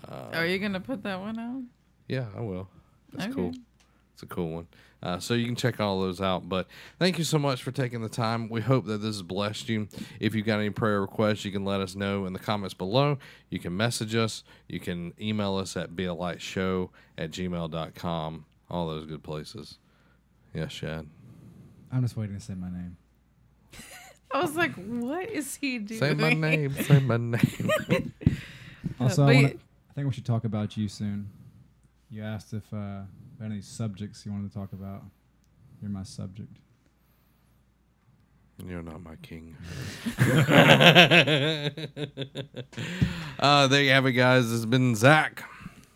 Uh, 0.06 0.30
Are 0.34 0.46
you 0.46 0.58
gonna 0.58 0.80
put 0.80 1.02
that 1.04 1.20
one 1.20 1.38
out? 1.38 1.62
Yeah, 2.08 2.26
I 2.36 2.40
will. 2.40 2.68
That's 3.12 3.24
Okay. 3.26 3.34
cool. 3.34 3.52
It's 4.14 4.22
a 4.22 4.26
cool 4.26 4.50
one. 4.50 4.66
Uh, 5.02 5.18
so 5.18 5.34
you 5.34 5.44
can 5.44 5.54
check 5.56 5.80
all 5.80 6.00
those 6.00 6.20
out. 6.20 6.48
But 6.48 6.66
thank 6.98 7.18
you 7.18 7.24
so 7.24 7.38
much 7.38 7.62
for 7.62 7.70
taking 7.72 8.00
the 8.00 8.08
time. 8.08 8.48
We 8.48 8.62
hope 8.62 8.86
that 8.86 8.98
this 8.98 9.16
has 9.16 9.22
blessed 9.22 9.68
you. 9.68 9.88
If 10.18 10.34
you've 10.34 10.46
got 10.46 10.60
any 10.60 10.70
prayer 10.70 11.00
requests, 11.02 11.44
you 11.44 11.50
can 11.52 11.64
let 11.64 11.80
us 11.80 11.94
know 11.94 12.24
in 12.24 12.32
the 12.32 12.38
comments 12.38 12.72
below. 12.74 13.18
You 13.50 13.58
can 13.58 13.76
message 13.76 14.14
us. 14.14 14.44
You 14.66 14.80
can 14.80 15.12
email 15.20 15.56
us 15.56 15.76
at 15.76 15.90
bealightshow 15.90 16.88
at 17.18 17.32
gmail.com. 17.32 18.44
All 18.70 18.88
those 18.88 19.04
good 19.06 19.22
places. 19.22 19.78
Yes, 20.54 20.72
Shad. 20.72 21.06
I'm 21.92 22.00
just 22.02 22.16
waiting 22.16 22.36
to 22.36 22.40
say 22.40 22.54
my 22.54 22.70
name. 22.70 22.96
I 24.32 24.40
was 24.40 24.56
like, 24.56 24.72
what 24.74 25.28
is 25.28 25.56
he 25.56 25.78
doing? 25.78 26.00
Say 26.00 26.14
my 26.14 26.32
name. 26.32 26.72
Say 26.82 26.98
my 27.00 27.16
name. 27.18 28.12
Also, 29.00 29.24
but 29.26 29.32
I, 29.32 29.34
wanna, 29.34 29.48
I 29.48 29.92
think 29.94 30.06
we 30.06 30.12
should 30.12 30.24
talk 30.26 30.44
about 30.44 30.76
you 30.76 30.88
soon. 30.88 31.28
You 32.10 32.22
asked 32.22 32.52
if 32.52 32.72
uh, 32.72 33.02
there 33.38 33.46
any 33.46 33.60
subjects 33.60 34.24
you 34.24 34.32
wanted 34.32 34.52
to 34.52 34.58
talk 34.58 34.72
about. 34.72 35.02
You're 35.80 35.90
my 35.90 36.04
subject. 36.04 36.58
You're 38.64 38.82
not 38.82 39.02
my 39.02 39.16
king. 39.16 39.56
uh, 43.38 43.66
there 43.66 43.82
you 43.82 43.90
have 43.90 44.06
it, 44.06 44.12
guys. 44.12 44.44
This 44.44 44.52
has 44.52 44.66
been 44.66 44.94
Zach. 44.94 45.42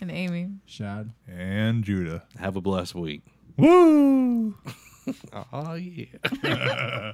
And 0.00 0.10
Amy. 0.10 0.50
Shad. 0.66 1.12
And 1.26 1.84
Judah. 1.84 2.24
Have 2.38 2.56
a 2.56 2.60
blessed 2.60 2.94
week. 2.94 3.22
Woo! 3.56 4.56
Oh, 5.54 5.72
yeah. 5.72 7.12